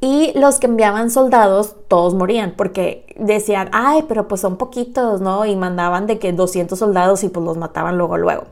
Y 0.00 0.32
los 0.38 0.58
que 0.60 0.66
enviaban 0.66 1.10
soldados, 1.10 1.74
todos 1.88 2.14
morían, 2.14 2.54
porque 2.56 3.04
decían, 3.18 3.68
ay, 3.72 4.04
pero 4.06 4.28
pues 4.28 4.40
son 4.40 4.56
poquitos, 4.56 5.20
¿no? 5.20 5.44
Y 5.44 5.56
mandaban 5.56 6.06
de 6.06 6.18
que 6.18 6.32
200 6.32 6.78
soldados 6.78 7.24
y 7.24 7.28
pues 7.28 7.44
los 7.44 7.56
mataban 7.56 7.98
luego, 7.98 8.16
luego. 8.16 8.44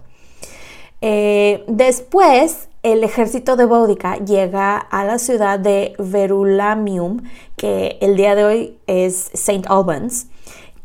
Eh, 1.01 1.65
después, 1.69 2.69
el 2.83 3.05
ejército 3.05 3.57
de 3.57 3.65
Boudica 3.65 4.17
llega 4.17 4.77
a 4.77 5.05
la 5.05 5.19
ciudad 5.19 5.59
de 5.59 5.95
Verulamium, 5.99 7.23
que 7.57 7.99
el 8.01 8.17
día 8.17 8.35
de 8.35 8.45
hoy 8.45 8.79
es 8.87 9.31
St. 9.35 9.69
Albans, 9.69 10.27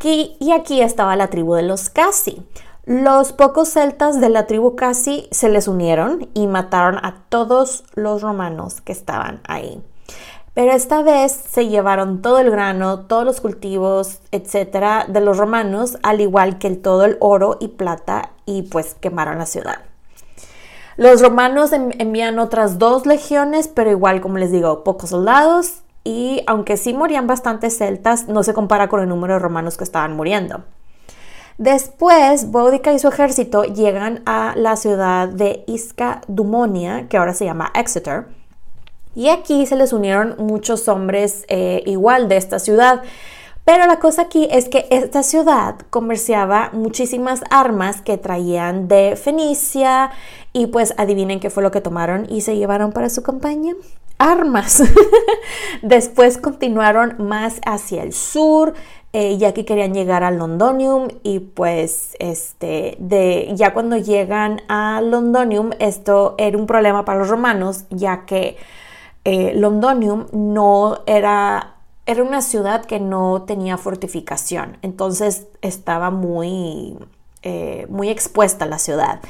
y 0.04 0.52
aquí 0.52 0.82
estaba 0.82 1.16
la 1.16 1.28
tribu 1.28 1.54
de 1.54 1.62
los 1.62 1.90
Casi. 1.90 2.42
Los 2.86 3.34
pocos 3.34 3.70
celtas 3.70 4.20
de 4.20 4.30
la 4.30 4.48
tribu 4.48 4.76
Casi 4.76 5.28
se 5.30 5.50
les 5.50 5.68
unieron 5.68 6.28
y 6.34 6.48
mataron 6.48 6.98
a 7.06 7.24
todos 7.30 7.84
los 7.94 8.24
romanos 8.24 8.82
que 8.82 8.92
estaban 8.92 9.42
ahí. 9.48 9.80
Pero 10.54 10.74
esta 10.74 11.02
vez 11.02 11.32
se 11.32 11.68
llevaron 11.68 12.22
todo 12.22 12.40
el 12.40 12.52
grano, 12.52 13.06
todos 13.06 13.24
los 13.24 13.40
cultivos, 13.40 14.20
etcétera, 14.32 15.06
de 15.08 15.22
los 15.22 15.38
romanos, 15.38 15.98
al 16.04 16.20
igual 16.20 16.60
que 16.60 16.70
todo 16.72 17.06
el 17.06 17.16
oro 17.22 17.58
y 17.62 17.70
plata, 17.70 18.32
y 18.46 18.64
pues 18.64 18.96
quemaron 19.00 19.38
la 19.38 19.46
ciudad. 19.46 19.80
Los 20.98 21.22
romanos 21.22 21.72
envían 21.72 22.38
otras 22.38 22.80
dos 22.80 23.06
legiones, 23.06 23.70
pero 23.70 23.92
igual, 23.92 24.20
como 24.20 24.38
les 24.38 24.52
digo, 24.52 24.84
pocos 24.84 25.12
soldados, 25.12 25.84
y 26.04 26.44
aunque 26.48 26.76
sí 26.76 26.94
morían 26.94 27.28
bastantes 27.28 27.78
celtas, 27.78 28.28
no 28.28 28.44
se 28.44 28.54
compara 28.54 28.90
con 28.90 29.00
el 29.00 29.08
número 29.08 29.36
de 29.36 29.40
romanos 29.40 29.78
que 29.78 29.86
estaban 29.86 30.18
muriendo. 30.18 30.66
Después, 31.58 32.52
Boudica 32.52 32.92
y 32.92 33.00
su 33.00 33.08
ejército 33.08 33.64
llegan 33.64 34.22
a 34.26 34.54
la 34.58 34.76
ciudad 34.76 35.30
de 35.30 35.64
Isca 35.68 36.22
Dumonia, 36.28 37.08
que 37.08 37.18
ahora 37.18 37.34
se 37.34 37.46
llama 37.46 37.72
Exeter, 37.74 38.26
y 39.16 39.30
aquí 39.30 39.66
se 39.66 39.76
les 39.76 39.94
unieron 39.94 40.36
muchos 40.38 40.88
hombres 40.88 41.46
eh, 41.48 41.84
igual 41.86 42.28
de 42.28 42.38
esta 42.38 42.60
ciudad. 42.60 43.02
Pero 43.64 43.86
la 43.86 44.00
cosa 44.00 44.24
aquí 44.24 44.48
es 44.52 44.70
que 44.70 44.88
esta 44.90 45.22
ciudad 45.22 45.76
comerciaba 45.92 46.72
muchísimas 46.74 47.42
armas 47.52 48.02
que 48.02 48.18
traían 48.18 48.88
de 48.88 49.16
Fenicia 49.16 50.12
y 50.52 50.68
pues 50.68 50.94
adivinen 50.98 51.40
qué 51.40 51.50
fue 51.50 51.62
lo 51.62 51.72
que 51.72 51.82
tomaron 51.82 52.26
y 52.30 52.42
se 52.42 52.58
llevaron 52.58 52.92
para 52.92 53.10
su 53.10 53.22
campaña. 53.22 53.74
armas. 54.18 54.84
Después 55.82 56.38
continuaron 56.38 57.16
más 57.20 57.60
hacia 57.66 58.04
el 58.04 58.14
sur, 58.14 58.74
eh, 59.14 59.38
ya 59.38 59.54
que 59.54 59.66
querían 59.66 59.94
llegar 59.94 60.24
a 60.24 60.32
Londonium 60.32 61.10
y 61.22 61.40
pues 61.40 62.16
este 62.20 62.96
de 63.00 63.52
ya 63.56 63.74
cuando 63.74 63.98
llegan 63.98 64.62
a 64.70 65.02
Londonium 65.02 65.72
esto 65.80 66.36
era 66.38 66.58
un 66.58 66.66
problema 66.66 67.04
para 67.04 67.20
los 67.20 67.28
romanos 67.28 67.84
ya 67.90 68.26
que 68.26 68.56
eh, 69.26 69.54
Londonium 69.56 70.28
no 70.32 71.00
era 71.06 71.76
era 72.06 72.24
una 72.24 72.42
ciudad 72.42 72.86
que 72.86 73.00
no 73.00 73.44
tenía 73.44 73.78
fortificación 73.78 74.78
entonces 74.82 75.48
estaba 75.62 76.10
muy 76.10 76.98
eh, 77.44 77.86
muy 77.90 78.10
expuesta 78.10 78.66
la 78.66 78.80
ciudad 78.80 79.22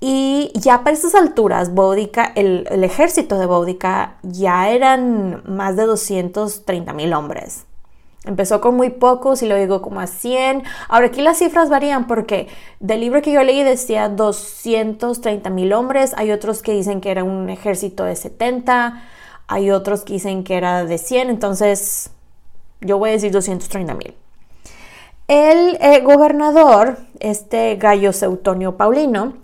y 0.00 0.52
ya 0.54 0.84
para 0.84 0.96
esas 0.96 1.14
alturas, 1.16 1.74
Boudica, 1.74 2.32
el, 2.36 2.66
ejército 2.84 3.36
de 3.38 3.46
Boudica 3.46 4.14
ya 4.22 4.70
eran 4.70 5.42
más 5.44 5.76
de 5.76 5.86
230 5.86 6.92
mil 6.92 7.12
hombres. 7.14 7.64
Empezó 8.24 8.60
con 8.60 8.76
muy 8.76 8.90
pocos 8.90 9.42
y 9.42 9.48
lo 9.48 9.56
llegó 9.56 9.82
como 9.82 10.00
a 10.00 10.06
100. 10.06 10.62
Ahora 10.88 11.06
aquí 11.06 11.20
las 11.20 11.38
cifras 11.38 11.68
varían 11.68 12.06
porque 12.06 12.46
del 12.78 13.00
libro 13.00 13.22
que 13.22 13.32
yo 13.32 13.42
leí 13.42 13.62
decía 13.64 14.08
230 14.08 15.50
mil 15.50 15.72
hombres, 15.72 16.14
hay 16.16 16.30
otros 16.30 16.62
que 16.62 16.72
dicen 16.72 17.00
que 17.00 17.10
era 17.10 17.24
un 17.24 17.48
ejército 17.48 18.04
de 18.04 18.14
70, 18.14 19.02
hay 19.48 19.70
otros 19.70 20.04
que 20.04 20.12
dicen 20.12 20.44
que 20.44 20.56
era 20.56 20.84
de 20.84 20.98
100, 20.98 21.30
entonces 21.30 22.10
yo 22.80 22.98
voy 22.98 23.10
a 23.10 23.12
decir 23.12 23.32
230 23.32 23.94
mil. 23.94 24.14
El 25.26 25.76
eh, 25.80 26.00
gobernador, 26.02 26.98
este 27.18 27.76
Gallo 27.76 28.12
Seutonio 28.12 28.76
Paulino, 28.76 29.34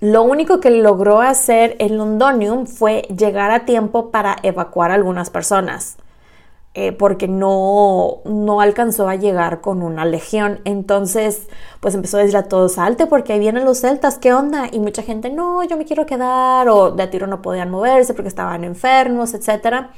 lo 0.00 0.24
único 0.24 0.60
que 0.60 0.70
logró 0.70 1.20
hacer 1.20 1.76
en 1.78 1.96
Londonium 1.96 2.66
fue 2.66 3.02
llegar 3.16 3.52
a 3.52 3.64
tiempo 3.64 4.10
para 4.10 4.36
evacuar 4.42 4.90
a 4.90 4.94
algunas 4.94 5.30
personas. 5.30 5.96
Eh, 6.74 6.92
porque 6.92 7.28
no, 7.28 8.22
no 8.24 8.62
alcanzó 8.62 9.06
a 9.06 9.14
llegar 9.16 9.60
con 9.60 9.82
una 9.82 10.06
legión. 10.06 10.60
Entonces, 10.64 11.48
pues 11.80 11.94
empezó 11.94 12.16
a 12.16 12.20
decir 12.20 12.36
a 12.38 12.44
todos, 12.44 12.74
salte 12.74 13.06
porque 13.06 13.34
ahí 13.34 13.38
vienen 13.40 13.66
los 13.66 13.80
celtas, 13.80 14.16
¿qué 14.18 14.32
onda? 14.32 14.68
Y 14.72 14.78
mucha 14.78 15.02
gente, 15.02 15.28
no, 15.28 15.62
yo 15.64 15.76
me 15.76 15.84
quiero 15.84 16.06
quedar, 16.06 16.68
o 16.70 16.90
de 16.92 17.02
a 17.02 17.10
tiro 17.10 17.26
no 17.26 17.42
podían 17.42 17.70
moverse 17.70 18.14
porque 18.14 18.28
estaban 18.28 18.64
enfermos, 18.64 19.34
etc. 19.34 19.88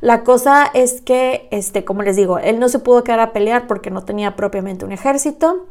La 0.00 0.24
cosa 0.24 0.68
es 0.74 1.00
que, 1.02 1.48
este, 1.52 1.84
como 1.84 2.02
les 2.02 2.16
digo, 2.16 2.40
él 2.40 2.58
no 2.58 2.68
se 2.68 2.80
pudo 2.80 3.04
quedar 3.04 3.20
a 3.20 3.32
pelear 3.32 3.68
porque 3.68 3.90
no 3.90 4.04
tenía 4.04 4.34
propiamente 4.34 4.84
un 4.84 4.92
ejército. 4.92 5.66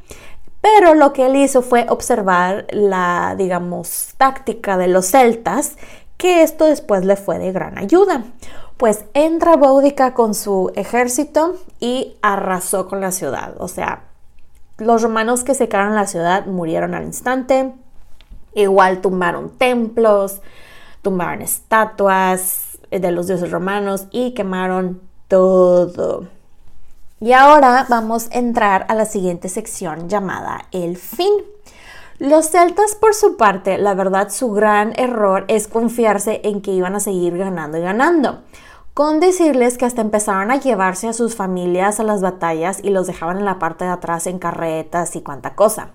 Pero 0.61 0.95
lo 0.95 1.13
que 1.13 1.27
él 1.27 1.35
hizo 1.35 1.61
fue 1.61 1.85
observar 1.89 2.65
la, 2.71 3.35
digamos, 3.37 4.13
táctica 4.17 4.77
de 4.77 4.87
los 4.87 5.07
celtas, 5.07 5.77
que 6.17 6.41
esto 6.41 6.65
después 6.65 7.05
le 7.05 7.15
fue 7.15 7.37
de 7.37 7.51
gran 7.51 7.77
ayuda. 7.77 8.23
Pues 8.77 9.05
entra 9.15 9.55
Boudica 9.55 10.13
con 10.13 10.35
su 10.35 10.71
ejército 10.75 11.55
y 11.79 12.15
arrasó 12.21 12.87
con 12.87 13.01
la 13.01 13.11
ciudad. 13.11 13.55
O 13.57 13.67
sea, 13.67 14.03
los 14.77 15.01
romanos 15.01 15.43
que 15.43 15.55
se 15.55 15.67
quedaron 15.67 15.89
en 15.89 15.95
la 15.95 16.05
ciudad 16.05 16.45
murieron 16.45 16.93
al 16.93 17.05
instante. 17.05 17.73
Igual 18.53 19.01
tumbaron 19.01 19.49
templos, 19.57 20.41
tumbaron 21.01 21.41
estatuas 21.41 22.77
de 22.91 23.11
los 23.11 23.25
dioses 23.25 23.49
romanos 23.49 24.05
y 24.11 24.35
quemaron 24.35 25.01
todo. 25.27 26.27
Y 27.19 27.31
ahora 27.31 27.87
vamos 27.89 28.29
a 28.31 28.37
entrar 28.37 28.85
a 28.89 28.93
la 28.93 29.05
siguiente 29.05 29.49
sección 29.49 30.07
llamada 30.07 30.65
el 30.71 30.97
fin. 30.97 31.33
Los 32.19 32.49
celtas, 32.49 32.93
por 32.93 33.15
su 33.15 33.37
parte, 33.37 33.79
la 33.79 33.95
verdad, 33.95 34.29
su 34.29 34.51
gran 34.51 34.93
error 34.99 35.45
es 35.47 35.67
confiarse 35.67 36.41
en 36.43 36.61
que 36.61 36.71
iban 36.71 36.95
a 36.95 36.99
seguir 36.99 37.37
ganando 37.37 37.79
y 37.79 37.81
ganando 37.81 38.41
con 38.97 39.19
decirles 39.19 39.77
que 39.77 39.85
hasta 39.85 40.01
empezaron 40.01 40.49
a 40.49 40.59
llevarse 40.59 41.07
a 41.07 41.13
sus 41.13 41.35
familias 41.35 41.99
a 41.99 42.03
las 42.03 42.23
batallas 42.23 42.79
y 42.83 42.89
los 42.89 43.05
dejaban 43.05 43.37
en 43.37 43.45
la 43.45 43.59
parte 43.59 43.85
de 43.85 43.91
atrás 43.91 44.25
en 44.25 44.39
carretas 44.39 45.15
y 45.15 45.21
cuanta 45.21 45.53
cosa. 45.53 45.91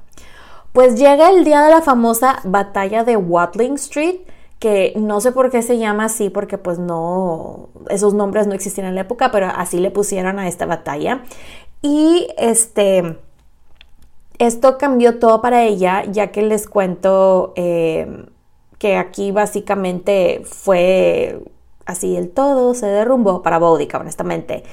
Pues 0.71 0.95
llega 0.95 1.31
el 1.31 1.43
día 1.43 1.63
de 1.63 1.71
la 1.71 1.83
famosa 1.83 2.39
batalla 2.45 3.03
de 3.03 3.17
Watling 3.17 3.75
Street, 3.75 4.21
que 4.61 4.93
no 4.95 5.21
sé 5.21 5.33
por 5.33 5.51
qué 5.51 5.63
se 5.63 5.79
llama 5.79 6.05
así, 6.05 6.31
porque 6.31 6.59
pues 6.59 6.79
no, 6.79 7.71
esos 7.89 8.15
nombres 8.15 8.47
no 8.47 8.55
existían 8.55 8.87
en 8.87 8.95
la 8.95 9.01
época, 9.01 9.33
pero 9.33 9.49
así 9.49 9.81
le 9.81 9.91
pusieron 9.91 10.39
a 10.39 10.47
esta 10.47 10.67
batalla. 10.67 11.25
Y 11.81 12.29
este, 12.39 13.19
esto 14.39 14.79
cambió 14.79 15.19
todo 15.19 15.43
para 15.43 15.65
ella, 15.65 16.05
ya 16.05 16.29
que 16.29 16.43
les 16.43 16.69
cuento 16.69 17.53
eh, 17.57 18.27
que 18.79 18.97
aquí 18.97 19.33
básicamente 19.33 20.43
fue 20.45 21.43
así 21.93 22.16
el 22.16 22.30
todo 22.30 22.74
se 22.74 22.86
derrumbó 22.86 23.43
para 23.43 23.59
Boudica, 23.59 23.99
honestamente. 23.99 24.64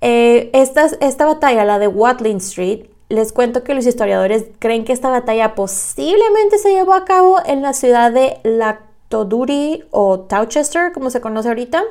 Eh, 0.00 0.50
esta, 0.54 0.86
esta 1.00 1.26
batalla, 1.26 1.64
la 1.64 1.78
de 1.78 1.88
Watling 1.88 2.38
Street, 2.38 2.86
les 3.10 3.32
cuento 3.32 3.64
que 3.64 3.74
los 3.74 3.86
historiadores 3.86 4.46
creen 4.60 4.84
que 4.84 4.92
esta 4.92 5.10
batalla 5.10 5.54
posiblemente 5.54 6.58
se 6.58 6.72
llevó 6.72 6.94
a 6.94 7.04
cabo 7.04 7.38
en 7.44 7.60
la 7.60 7.72
ciudad 7.72 8.12
de 8.12 8.38
Lactoduri 8.44 9.84
o 9.90 10.20
Towchester, 10.20 10.92
como 10.92 11.10
se 11.10 11.20
conoce 11.20 11.48
ahorita, 11.48 11.82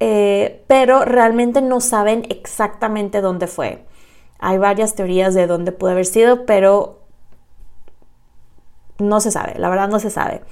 eh, 0.00 0.62
pero 0.66 1.04
realmente 1.04 1.62
no 1.62 1.80
saben 1.80 2.26
exactamente 2.28 3.22
dónde 3.22 3.46
fue. 3.46 3.84
Hay 4.38 4.58
varias 4.58 4.94
teorías 4.94 5.32
de 5.32 5.46
dónde 5.46 5.72
pudo 5.72 5.92
haber 5.92 6.06
sido, 6.06 6.44
pero 6.44 7.00
no 8.98 9.20
se 9.20 9.30
sabe, 9.30 9.58
la 9.58 9.70
verdad 9.70 9.88
no 9.88 9.98
se 10.00 10.10
sabe. 10.10 10.42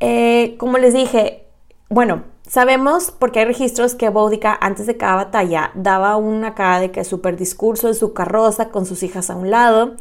Eh, 0.00 0.56
como 0.58 0.78
les 0.78 0.94
dije, 0.94 1.46
bueno, 1.88 2.24
sabemos 2.50 3.12
porque 3.16 3.38
hay 3.38 3.44
registros 3.44 3.94
que 3.94 4.08
Boudica 4.08 4.58
antes 4.60 4.86
de 4.86 4.96
cada 4.96 5.14
batalla 5.14 5.70
daba 5.74 6.16
una 6.16 6.56
cara 6.56 6.80
de 6.80 6.90
que 6.90 7.04
súper 7.04 7.36
discurso 7.36 7.86
en 7.86 7.94
su 7.94 8.12
carroza 8.12 8.70
con 8.70 8.86
sus 8.86 9.04
hijas 9.04 9.30
a 9.30 9.36
un 9.36 9.50
lado 9.50 9.94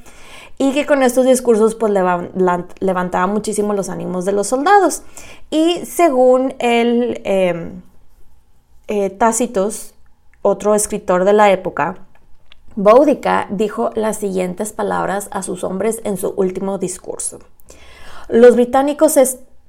y 0.57 0.73
que 0.73 0.87
con 0.87 1.03
estos 1.03 1.25
discursos 1.25 1.75
pues 1.75 1.93
levantaba 2.79 3.27
muchísimo 3.27 3.73
los 3.73 3.87
ánimos 3.87 4.25
de 4.25 4.31
los 4.31 4.47
soldados. 4.47 5.03
Y 5.51 5.85
según 5.85 6.55
el 6.57 7.21
em, 7.23 7.83
eh, 8.87 9.11
Tácitos, 9.11 9.93
otro 10.41 10.73
escritor 10.73 11.25
de 11.25 11.33
la 11.33 11.51
época, 11.51 11.99
Boudica 12.75 13.47
dijo 13.51 13.91
las 13.93 14.17
siguientes 14.17 14.73
palabras 14.73 15.27
a 15.31 15.43
sus 15.43 15.63
hombres 15.63 16.01
en 16.03 16.17
su 16.17 16.33
último 16.35 16.79
discurso. 16.79 17.39
Los 18.27 18.55
británicos 18.55 19.17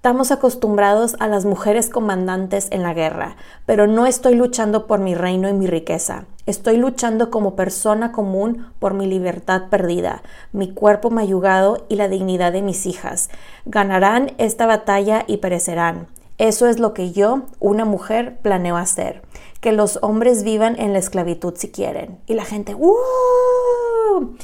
Estamos 0.00 0.30
acostumbrados 0.30 1.14
a 1.18 1.28
las 1.28 1.44
mujeres 1.44 1.90
comandantes 1.90 2.68
en 2.70 2.82
la 2.82 2.94
guerra, 2.94 3.36
pero 3.66 3.86
no 3.86 4.06
estoy 4.06 4.34
luchando 4.34 4.86
por 4.86 4.98
mi 4.98 5.14
reino 5.14 5.46
y 5.46 5.52
mi 5.52 5.66
riqueza. 5.66 6.24
Estoy 6.46 6.78
luchando 6.78 7.30
como 7.30 7.54
persona 7.54 8.10
común 8.10 8.72
por 8.78 8.94
mi 8.94 9.04
libertad 9.06 9.64
perdida, 9.68 10.22
mi 10.52 10.72
cuerpo 10.72 11.10
mayugado 11.10 11.84
y 11.90 11.96
la 11.96 12.08
dignidad 12.08 12.50
de 12.50 12.62
mis 12.62 12.86
hijas. 12.86 13.28
Ganarán 13.66 14.32
esta 14.38 14.64
batalla 14.64 15.24
y 15.26 15.36
perecerán. 15.36 16.06
Eso 16.38 16.66
es 16.66 16.78
lo 16.78 16.94
que 16.94 17.12
yo, 17.12 17.42
una 17.58 17.84
mujer, 17.84 18.38
planeo 18.40 18.78
hacer. 18.78 19.20
Que 19.60 19.72
los 19.72 19.98
hombres 20.00 20.44
vivan 20.44 20.80
en 20.80 20.94
la 20.94 20.98
esclavitud 20.98 21.52
si 21.58 21.70
quieren. 21.70 22.20
Y 22.26 22.32
la 22.32 22.46
gente, 22.46 22.74
¡uh! 22.74 24.34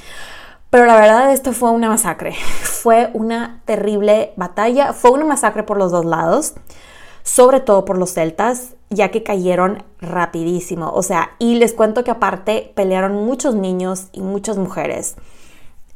Pero 0.77 0.85
la 0.85 1.01
verdad 1.01 1.33
esto 1.33 1.55
fue 1.55 1.71
una 1.71 1.89
masacre. 1.89 2.35
Fue 2.63 3.09
una 3.15 3.63
terrible 3.65 4.35
batalla. 4.37 4.93
Fue 4.93 5.11
una 5.11 5.25
masacre 5.25 5.63
por 5.63 5.79
los 5.79 5.91
dos 5.91 6.05
lados. 6.05 6.53
Sobre 7.23 7.61
todo 7.61 7.87
por 7.87 7.97
los 7.97 8.13
celtas, 8.13 8.75
ya 8.91 9.11
que 9.11 9.23
cayeron 9.23 9.85
rapidísimo. 10.03 10.91
O 10.91 11.03
sea, 11.03 11.31
y 11.39 11.55
les 11.55 11.73
cuento 11.73 12.05
que 12.05 12.11
aparte 12.11 12.75
pelearon 12.75 13.15
muchos 13.25 13.55
niños 13.55 14.09
y 14.13 14.21
muchas 14.21 14.59
mujeres. 14.59 15.17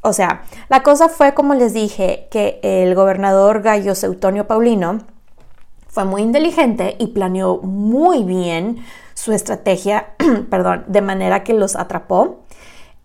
O 0.01 0.13
sea, 0.13 0.45
la 0.67 0.81
cosa 0.81 1.09
fue 1.09 1.35
como 1.35 1.53
les 1.53 1.75
dije, 1.75 2.27
que 2.31 2.59
el 2.63 2.95
gobernador 2.95 3.61
Gallo 3.61 3.93
Seutonio 3.93 4.47
Paulino 4.47 4.97
fue 5.89 6.05
muy 6.05 6.23
inteligente 6.23 6.95
y 6.97 7.09
planeó 7.09 7.57
muy 7.59 8.23
bien 8.23 8.83
su 9.13 9.31
estrategia, 9.31 10.15
perdón, 10.49 10.85
de 10.87 11.01
manera 11.01 11.43
que 11.43 11.53
los 11.53 11.75
atrapó 11.75 12.39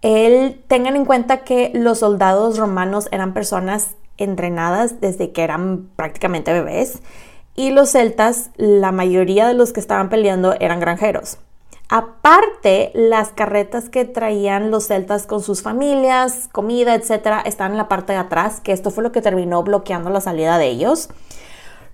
él, 0.03 0.63
tengan 0.69 0.97
en 0.97 1.05
cuenta 1.05 1.39
que 1.45 1.71
los 1.75 2.01
soldados 2.01 2.59
romanos 2.59 3.09
eran 3.13 3.35
personas 3.35 3.97
entrenadas 4.19 5.01
desde 5.01 5.33
que 5.33 5.43
eran 5.43 5.89
prácticamente 5.97 6.53
bebés 6.53 7.03
y 7.57 7.71
los 7.71 7.91
celtas, 7.91 8.51
la 8.57 8.93
mayoría 8.93 9.49
de 9.49 9.55
los 9.55 9.73
que 9.73 9.81
estaban 9.81 10.11
peleando 10.11 10.55
eran 10.61 10.79
granjeros. 10.79 11.39
Aparte, 11.89 12.91
las 12.95 13.31
carretas 13.31 13.89
que 13.89 14.05
traían 14.05 14.71
los 14.71 14.89
celtas 14.89 15.27
con 15.27 15.41
sus 15.41 15.63
familias, 15.63 16.49
comida, 16.51 16.95
etcétera, 16.95 17.41
están 17.41 17.71
en 17.73 17.77
la 17.77 17.89
parte 17.89 18.13
de 18.13 18.19
atrás, 18.19 18.61
que 18.61 18.73
esto 18.73 18.91
fue 18.91 19.05
lo 19.05 19.13
que 19.13 19.23
terminó 19.23 19.63
bloqueando 19.63 20.11
la 20.11 20.21
salida 20.21 20.59
de 20.59 20.67
ellos. 20.67 21.09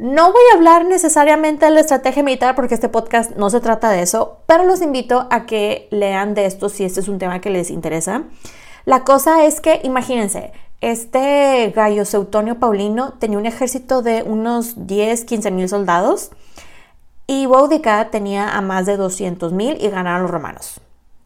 No 0.02 0.32
voy 0.32 0.42
a 0.50 0.56
hablar 0.56 0.84
necesariamente 0.84 1.64
de 1.64 1.70
la 1.70 1.78
estrategia 1.78 2.24
militar 2.24 2.56
porque 2.56 2.74
este 2.74 2.88
podcast 2.88 3.36
no 3.36 3.50
se 3.50 3.60
trata 3.60 3.88
de 3.88 4.02
eso, 4.02 4.38
pero 4.46 4.64
los 4.64 4.82
invito 4.82 5.28
a 5.30 5.46
que 5.46 5.86
lean 5.92 6.34
de 6.34 6.46
esto 6.46 6.68
si 6.68 6.82
este 6.82 6.98
es 6.98 7.06
un 7.06 7.20
tema 7.20 7.40
que 7.40 7.50
les 7.50 7.70
interesa. 7.70 8.24
La 8.84 9.04
cosa 9.04 9.44
es 9.44 9.60
que, 9.60 9.80
imagínense, 9.84 10.50
este 10.80 11.72
gallo 11.76 12.04
Seutonio 12.04 12.58
Paulino 12.58 13.12
tenía 13.20 13.38
un 13.38 13.46
ejército 13.46 14.02
de 14.02 14.24
unos 14.24 14.88
10, 14.88 15.24
15 15.24 15.52
mil 15.52 15.68
soldados 15.68 16.32
y 17.28 17.46
Boudica 17.46 18.10
tenía 18.10 18.56
a 18.56 18.60
más 18.60 18.86
de 18.86 18.98
200.000 18.98 19.76
y 19.78 19.88
ganaron 19.88 20.22
los 20.22 20.32
romanos. 20.32 20.80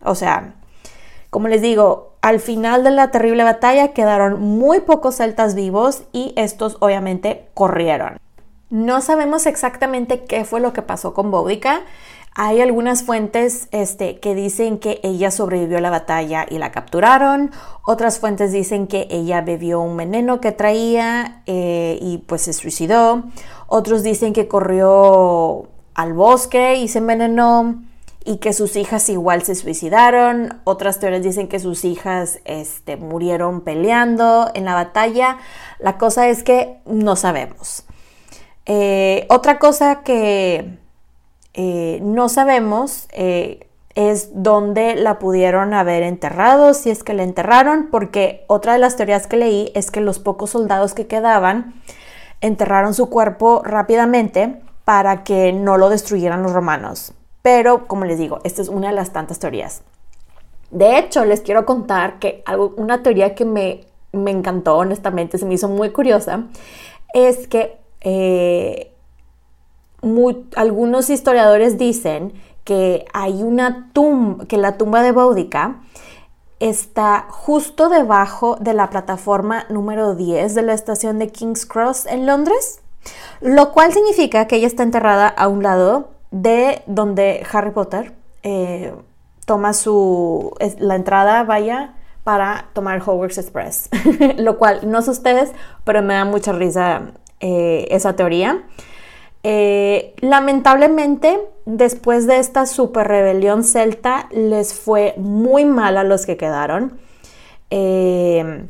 O 0.05 0.15
sea, 0.15 0.53
como 1.31 1.49
les 1.49 1.63
digo, 1.63 2.13
al 2.21 2.41
final 2.41 2.85
de 2.85 2.91
la 2.91 3.11
terrible 3.11 3.43
batalla 3.43 3.95
quedaron 3.95 4.39
muy 4.39 4.81
pocos 4.81 5.17
celtas 5.17 5.55
vivos 5.55 6.03
y 6.13 6.35
estos 6.37 6.77
obviamente 6.81 7.49
corrieron. 7.55 8.19
No 8.69 9.01
sabemos 9.01 9.47
exactamente 9.47 10.25
qué 10.25 10.45
fue 10.45 10.61
lo 10.61 10.73
que 10.73 10.83
pasó 10.83 11.15
con 11.15 11.31
Boudica. 11.31 11.83
Hay 12.35 12.61
algunas 12.61 13.05
fuentes 13.05 13.69
este, 13.71 14.19
que 14.19 14.35
dicen 14.35 14.79
que 14.79 15.01
ella 15.03 15.31
sobrevivió 15.31 15.79
a 15.79 15.81
la 15.81 15.89
batalla 15.89 16.45
y 16.51 16.59
la 16.59 16.73
capturaron. 16.73 17.51
Otras 17.87 18.19
fuentes 18.19 18.53
dicen 18.53 18.89
que 18.89 19.07
ella 19.09 19.41
bebió 19.41 19.81
un 19.81 19.97
veneno 19.97 20.41
que 20.41 20.53
traía 20.53 21.43
eh, 21.47 21.99
y 22.03 22.19
pues 22.19 22.43
se 22.43 22.53
suicidó. 22.53 23.25
Otros 23.69 24.03
dicen 24.03 24.33
que 24.35 24.49
corrió 24.49 25.69
al 25.95 26.13
bosque 26.13 26.77
y 26.77 26.89
se 26.89 26.99
envenenó 26.99 27.83
y 28.23 28.39
que 28.39 28.53
sus 28.53 28.77
hijas 28.77 29.09
igual 29.09 29.45
se 29.45 29.55
suicidaron. 29.55 30.61
Otras 30.65 30.99
teorías 30.99 31.23
dicen 31.23 31.49
que 31.49 31.61
sus 31.61 31.85
hijas 31.85 32.41
este, 32.45 32.97
murieron 32.97 33.63
peleando 33.63 34.51
en 34.53 34.65
la 34.65 34.75
batalla. 34.75 35.39
La 35.79 35.97
cosa 35.97 36.29
es 36.29 36.43
que 36.43 36.81
no 36.85 37.17
sabemos. 37.17 37.87
Eh, 38.67 39.27
otra 39.31 39.59
cosa 39.59 40.03
que 40.03 40.79
eh, 41.55 42.01
no 42.03 42.29
sabemos 42.29 43.07
eh, 43.13 43.69
es 43.95 44.31
dónde 44.35 44.97
la 44.97 45.19
pudieron 45.19 45.73
haber 45.73 46.03
enterrado, 46.03 46.75
si 46.75 46.91
es 46.91 47.03
que 47.03 47.15
la 47.15 47.23
enterraron, 47.23 47.89
porque 47.91 48.45
otra 48.49 48.75
de 48.75 48.79
las 48.79 48.97
teorías 48.97 49.27
que 49.27 49.37
leí 49.37 49.73
es 49.75 49.91
que 49.91 50.01
los 50.01 50.19
pocos 50.19 50.51
soldados 50.51 50.95
que 50.95 51.07
quedaban 51.07 51.75
enterraron 52.41 52.93
su 52.93 53.09
cuerpo 53.09 53.63
rápidamente 53.65 54.61
para 54.85 55.25
que 55.25 55.53
no 55.53 55.79
lo 55.79 55.89
destruyeran 55.89 56.43
los 56.43 56.53
romanos. 56.53 57.15
Pero, 57.41 57.87
como 57.87 58.05
les 58.05 58.19
digo, 58.19 58.41
esta 58.45 58.61
es 58.61 58.69
una 58.69 58.89
de 58.89 58.95
las 58.95 59.13
tantas 59.13 59.39
teorías. 59.39 59.83
De 60.71 60.99
hecho, 60.99 61.25
les 61.25 61.41
quiero 61.41 61.65
contar 61.65 62.19
que 62.19 62.43
algo, 62.45 62.75
una 62.77 63.03
teoría 63.03 63.35
que 63.35 63.45
me, 63.45 63.85
me 64.13 64.33
encantó, 64.33 64.77
honestamente, 64.77 65.39
se 65.39 65.47
me 65.47 65.55
hizo 65.55 65.69
muy 65.69 65.91
curiosa, 65.91 66.45
es 67.15 67.47
que 67.49 67.79
eh, 68.01 68.93
algunos 70.57 71.11
historiadores 71.11 71.79
dicen 71.79 72.35
que 72.65 73.05
hay 73.13 73.43
una 73.43 73.91
tumba, 73.93 74.47
que 74.47 74.57
la 74.57 74.77
tumba 74.77 75.03
de 75.03 75.13
Boudica 75.13 75.81
está 76.59 77.27
justo 77.29 77.89
debajo 77.89 78.57
de 78.61 78.75
la 78.75 78.91
plataforma 78.91 79.67
número 79.69 80.15
10 80.15 80.55
de 80.55 80.63
la 80.63 80.75
estación 80.75 81.19
de 81.19 81.29
King's 81.29 81.67
Cross 81.67 82.07
en 82.07 82.27
Londres, 82.27 82.81
lo 83.41 83.73
cual 83.73 83.93
significa 83.93 84.47
que 84.47 84.57
ella 84.57 84.67
está 84.67 84.83
enterrada 84.83 85.29
a 85.29 85.49
un 85.49 85.63
lado 85.63 86.11
de 86.31 86.83
donde 86.87 87.47
Harry 87.53 87.71
Potter 87.71 88.15
eh, 88.43 88.95
toma 89.45 89.73
su 89.73 90.55
la 90.79 90.97
entrada, 90.97 91.45
vaya, 91.45 91.95
para 92.25 92.67
tomar 92.73 93.01
Hogwarts 93.01 93.39
Express, 93.39 93.89
lo 94.39 94.59
cual 94.59 94.91
no 94.91 95.03
sé 95.03 95.11
ustedes, 95.11 95.53
pero 95.85 96.03
me 96.03 96.15
da 96.15 96.25
mucha 96.25 96.53
risa 96.53 97.13
eh, 97.41 97.87
esa 97.91 98.17
teoría. 98.17 98.65
Eh, 99.43 100.15
lamentablemente, 100.21 101.39
después 101.67 102.27
de 102.27 102.39
esta 102.39 102.67
super 102.67 103.07
rebelión 103.07 103.63
celta, 103.63 104.29
les 104.33 104.75
fue 104.75 105.15
muy 105.19 105.65
mal 105.65 105.97
a 105.99 106.05
los 106.05 106.27
que 106.27 106.37
quedaron. 106.37 106.99
Eh, 107.71 108.67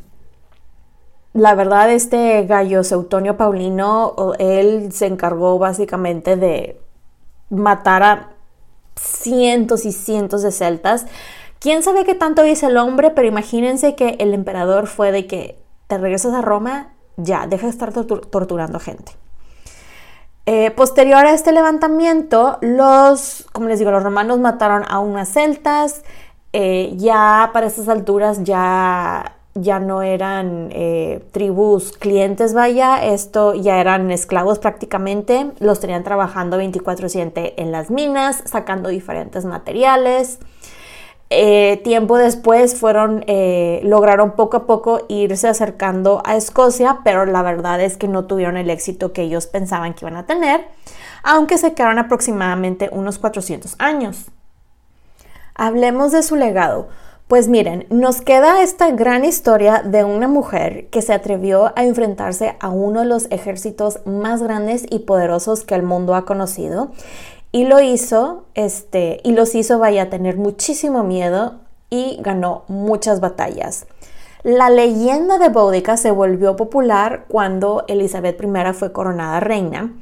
la 1.33 1.55
verdad, 1.55 1.91
este 1.91 2.45
gallo 2.45 2.83
Seutonio 2.83 3.37
Paulino, 3.37 4.15
él 4.39 4.91
se 4.91 5.05
encargó 5.05 5.59
básicamente 5.59 6.35
de 6.35 6.79
matar 7.49 8.03
a 8.03 8.29
cientos 8.95 9.85
y 9.85 9.91
cientos 9.91 10.41
de 10.41 10.51
celtas. 10.51 11.05
Quién 11.59 11.83
sabe 11.83 12.05
qué 12.05 12.15
tanto 12.15 12.43
dice 12.43 12.67
el 12.67 12.77
hombre, 12.77 13.11
pero 13.11 13.27
imagínense 13.27 13.95
que 13.95 14.15
el 14.19 14.33
emperador 14.33 14.87
fue 14.87 15.11
de 15.11 15.27
que 15.27 15.57
te 15.87 15.97
regresas 15.97 16.33
a 16.33 16.41
Roma 16.41 16.93
ya, 17.17 17.47
deja 17.47 17.65
de 17.65 17.71
estar 17.71 17.91
torturando 17.93 18.79
gente. 18.79 19.11
Eh, 20.45 20.71
posterior 20.71 21.25
a 21.25 21.33
este 21.33 21.51
levantamiento, 21.51 22.57
los, 22.61 23.45
como 23.51 23.67
les 23.67 23.79
digo, 23.79 23.91
los 23.91 24.01
romanos 24.01 24.39
mataron 24.39 24.83
a 24.87 24.99
unas 24.99 25.27
celtas, 25.27 26.03
eh, 26.53 26.93
ya 26.95 27.49
para 27.51 27.67
estas 27.67 27.89
alturas 27.89 28.45
ya, 28.45 29.35
ya 29.55 29.79
no 29.79 30.03
eran 30.03 30.69
eh, 30.71 31.21
tribus 31.31 31.91
clientes, 31.91 32.53
vaya, 32.53 33.03
esto 33.03 33.55
ya 33.55 33.81
eran 33.81 34.09
esclavos 34.09 34.59
prácticamente, 34.59 35.51
los 35.59 35.81
tenían 35.81 36.05
trabajando 36.05 36.57
24/7 36.57 37.55
en 37.57 37.73
las 37.73 37.91
minas, 37.91 38.41
sacando 38.45 38.87
diferentes 38.87 39.43
materiales. 39.43 40.39
Eh, 41.29 41.81
tiempo 41.83 42.17
después 42.17 42.79
fueron, 42.79 43.25
eh, 43.27 43.81
lograron 43.83 44.31
poco 44.31 44.57
a 44.57 44.65
poco 44.65 45.01
irse 45.09 45.49
acercando 45.49 46.21
a 46.25 46.37
Escocia, 46.37 46.99
pero 47.03 47.25
la 47.25 47.41
verdad 47.41 47.81
es 47.81 47.97
que 47.97 48.07
no 48.07 48.25
tuvieron 48.25 48.55
el 48.55 48.69
éxito 48.69 49.11
que 49.11 49.23
ellos 49.23 49.45
pensaban 49.45 49.93
que 49.93 50.05
iban 50.05 50.15
a 50.15 50.25
tener, 50.25 50.65
aunque 51.23 51.57
se 51.57 51.73
quedaron 51.73 51.99
aproximadamente 51.99 52.89
unos 52.93 53.19
400 53.19 53.75
años. 53.77 54.27
Hablemos 55.53 56.11
de 56.11 56.23
su 56.23 56.35
legado. 56.35 56.87
Pues 57.27 57.49
miren, 57.49 57.85
nos 57.89 58.21
queda 58.21 58.61
esta 58.61 58.89
gran 58.91 59.25
historia 59.25 59.81
de 59.83 60.05
una 60.05 60.29
mujer 60.29 60.87
que 60.89 61.01
se 61.01 61.11
atrevió 61.11 61.73
a 61.77 61.83
enfrentarse 61.83 62.55
a 62.61 62.69
uno 62.69 63.01
de 63.01 63.05
los 63.05 63.27
ejércitos 63.31 63.99
más 64.05 64.41
grandes 64.41 64.85
y 64.89 64.99
poderosos 64.99 65.65
que 65.65 65.75
el 65.75 65.83
mundo 65.83 66.15
ha 66.15 66.23
conocido 66.23 66.91
y 67.51 67.65
lo 67.65 67.79
hizo, 67.79 68.45
este, 68.53 69.19
y 69.23 69.31
los 69.31 69.55
hizo, 69.55 69.79
vaya 69.79 70.03
a 70.03 70.09
tener 70.09 70.37
muchísimo 70.37 71.03
miedo 71.03 71.55
y 71.89 72.17
ganó 72.21 72.63
muchas 72.67 73.19
batallas. 73.19 73.87
La 74.43 74.69
leyenda 74.69 75.39
de 75.39 75.49
Boudica 75.49 75.97
se 75.97 76.11
volvió 76.11 76.55
popular 76.55 77.25
cuando 77.27 77.83
Elizabeth 77.87 78.41
I 78.41 78.73
fue 78.73 78.91
coronada 78.91 79.39
reina, 79.39 79.93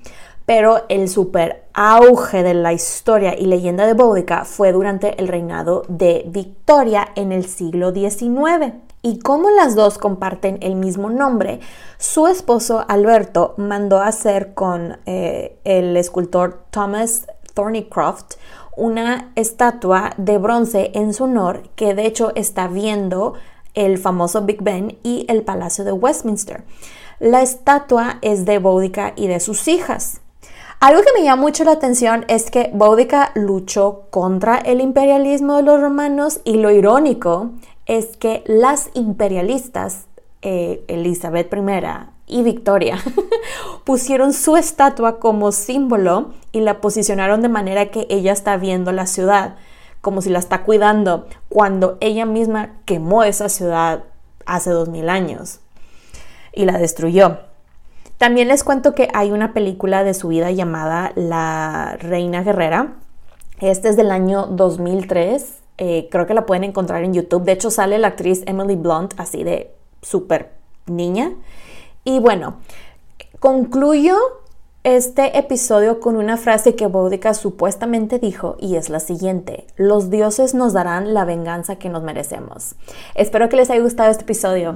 pero 0.45 0.83
el 0.89 1.09
super 1.09 1.63
auge 1.73 2.43
de 2.43 2.53
la 2.53 2.73
historia 2.73 3.35
y 3.37 3.45
leyenda 3.45 3.87
de 3.87 3.93
Boudica 3.93 4.45
fue 4.45 4.71
durante 4.71 5.19
el 5.19 5.27
reinado 5.27 5.83
de 5.87 6.25
Victoria 6.27 7.07
en 7.15 7.31
el 7.31 7.45
siglo 7.45 7.91
XIX. 7.91 8.73
Y 9.05 9.19
como 9.19 9.51
las 9.51 9.75
dos 9.75 9.99
comparten 9.99 10.57
el 10.61 10.73
mismo 10.73 11.11
nombre, 11.11 11.59
su 11.99 12.25
esposo 12.25 12.83
Alberto 12.87 13.53
mandó 13.55 14.01
hacer 14.01 14.55
con 14.55 14.97
eh, 15.05 15.59
el 15.63 15.95
escultor 15.95 16.63
Thomas 16.71 17.27
Thornycroft 17.53 18.33
una 18.75 19.31
estatua 19.35 20.15
de 20.17 20.39
bronce 20.39 20.89
en 20.95 21.13
su 21.13 21.25
honor 21.25 21.69
que 21.75 21.93
de 21.93 22.07
hecho 22.07 22.31
está 22.33 22.67
viendo 22.67 23.35
el 23.75 23.99
famoso 23.99 24.41
Big 24.41 24.63
Ben 24.63 24.97
y 25.03 25.27
el 25.29 25.43
Palacio 25.43 25.83
de 25.83 25.91
Westminster. 25.91 26.63
La 27.19 27.43
estatua 27.43 28.17
es 28.23 28.45
de 28.45 28.57
Boudica 28.57 29.13
y 29.15 29.27
de 29.27 29.39
sus 29.39 29.67
hijas. 29.67 30.19
Algo 30.79 31.03
que 31.03 31.13
me 31.15 31.23
llama 31.23 31.43
mucho 31.43 31.63
la 31.63 31.73
atención 31.73 32.25
es 32.27 32.49
que 32.49 32.71
Boudica 32.73 33.31
luchó 33.35 34.07
contra 34.09 34.57
el 34.57 34.81
imperialismo 34.81 35.57
de 35.57 35.61
los 35.61 35.79
romanos 35.79 36.41
y 36.43 36.57
lo 36.57 36.71
irónico 36.71 37.51
es 37.85 38.17
que 38.17 38.43
las 38.45 38.89
imperialistas, 38.93 40.05
eh, 40.41 40.83
Elizabeth 40.87 41.53
I, 41.53 42.09
y 42.27 42.43
Victoria 42.43 42.97
pusieron 43.83 44.33
su 44.33 44.57
estatua 44.57 45.19
como 45.19 45.51
símbolo 45.51 46.33
y 46.51 46.61
la 46.61 46.81
posicionaron 46.81 47.41
de 47.41 47.49
manera 47.49 47.91
que 47.91 48.07
ella 48.09 48.31
está 48.31 48.57
viendo 48.57 48.91
la 48.91 49.05
ciudad, 49.05 49.55
como 50.01 50.21
si 50.21 50.29
la 50.29 50.39
está 50.39 50.63
cuidando, 50.63 51.27
cuando 51.49 51.97
ella 51.99 52.25
misma 52.25 52.71
quemó 52.85 53.23
esa 53.23 53.49
ciudad 53.49 54.03
hace 54.45 54.71
dos 54.71 54.89
mil 54.89 55.09
años 55.09 55.59
y 56.53 56.65
la 56.65 56.77
destruyó. 56.77 57.39
También 58.17 58.47
les 58.47 58.63
cuento 58.63 58.95
que 58.95 59.09
hay 59.13 59.31
una 59.31 59.53
película 59.53 60.03
de 60.03 60.13
su 60.13 60.29
vida 60.29 60.49
llamada 60.51 61.11
La 61.15 61.97
Reina 61.99 62.43
Guerrera. 62.43 62.93
Este 63.59 63.89
es 63.89 63.97
del 63.97 64.09
año 64.09 64.47
2003. 64.47 65.64
Eh, 65.77 66.07
creo 66.09 66.25
que 66.25 66.33
la 66.33 66.45
pueden 66.45 66.63
encontrar 66.63 67.03
en 67.03 67.13
YouTube. 67.13 67.43
De 67.43 67.51
hecho, 67.51 67.71
sale 67.71 67.97
la 67.97 68.07
actriz 68.07 68.43
Emily 68.45 68.75
Blunt 68.75 69.13
así 69.17 69.43
de 69.43 69.71
súper 70.01 70.51
niña. 70.85 71.33
Y 72.03 72.19
bueno, 72.19 72.57
concluyo 73.39 74.15
este 74.85 75.39
episodio 75.39 75.99
con 75.99 76.15
una 76.15 76.37
frase 76.37 76.75
que 76.75 76.85
Boudica 76.85 77.33
supuestamente 77.33 78.19
dijo 78.19 78.55
y 78.59 78.75
es 78.75 78.89
la 78.89 78.99
siguiente, 78.99 79.65
los 79.77 80.11
dioses 80.11 80.53
nos 80.53 80.73
darán 80.73 81.15
la 81.15 81.25
venganza 81.25 81.77
que 81.77 81.89
nos 81.89 82.03
merecemos. 82.03 82.75
Espero 83.15 83.49
que 83.49 83.55
les 83.55 83.71
haya 83.71 83.81
gustado 83.81 84.11
este 84.11 84.21
episodio. 84.21 84.75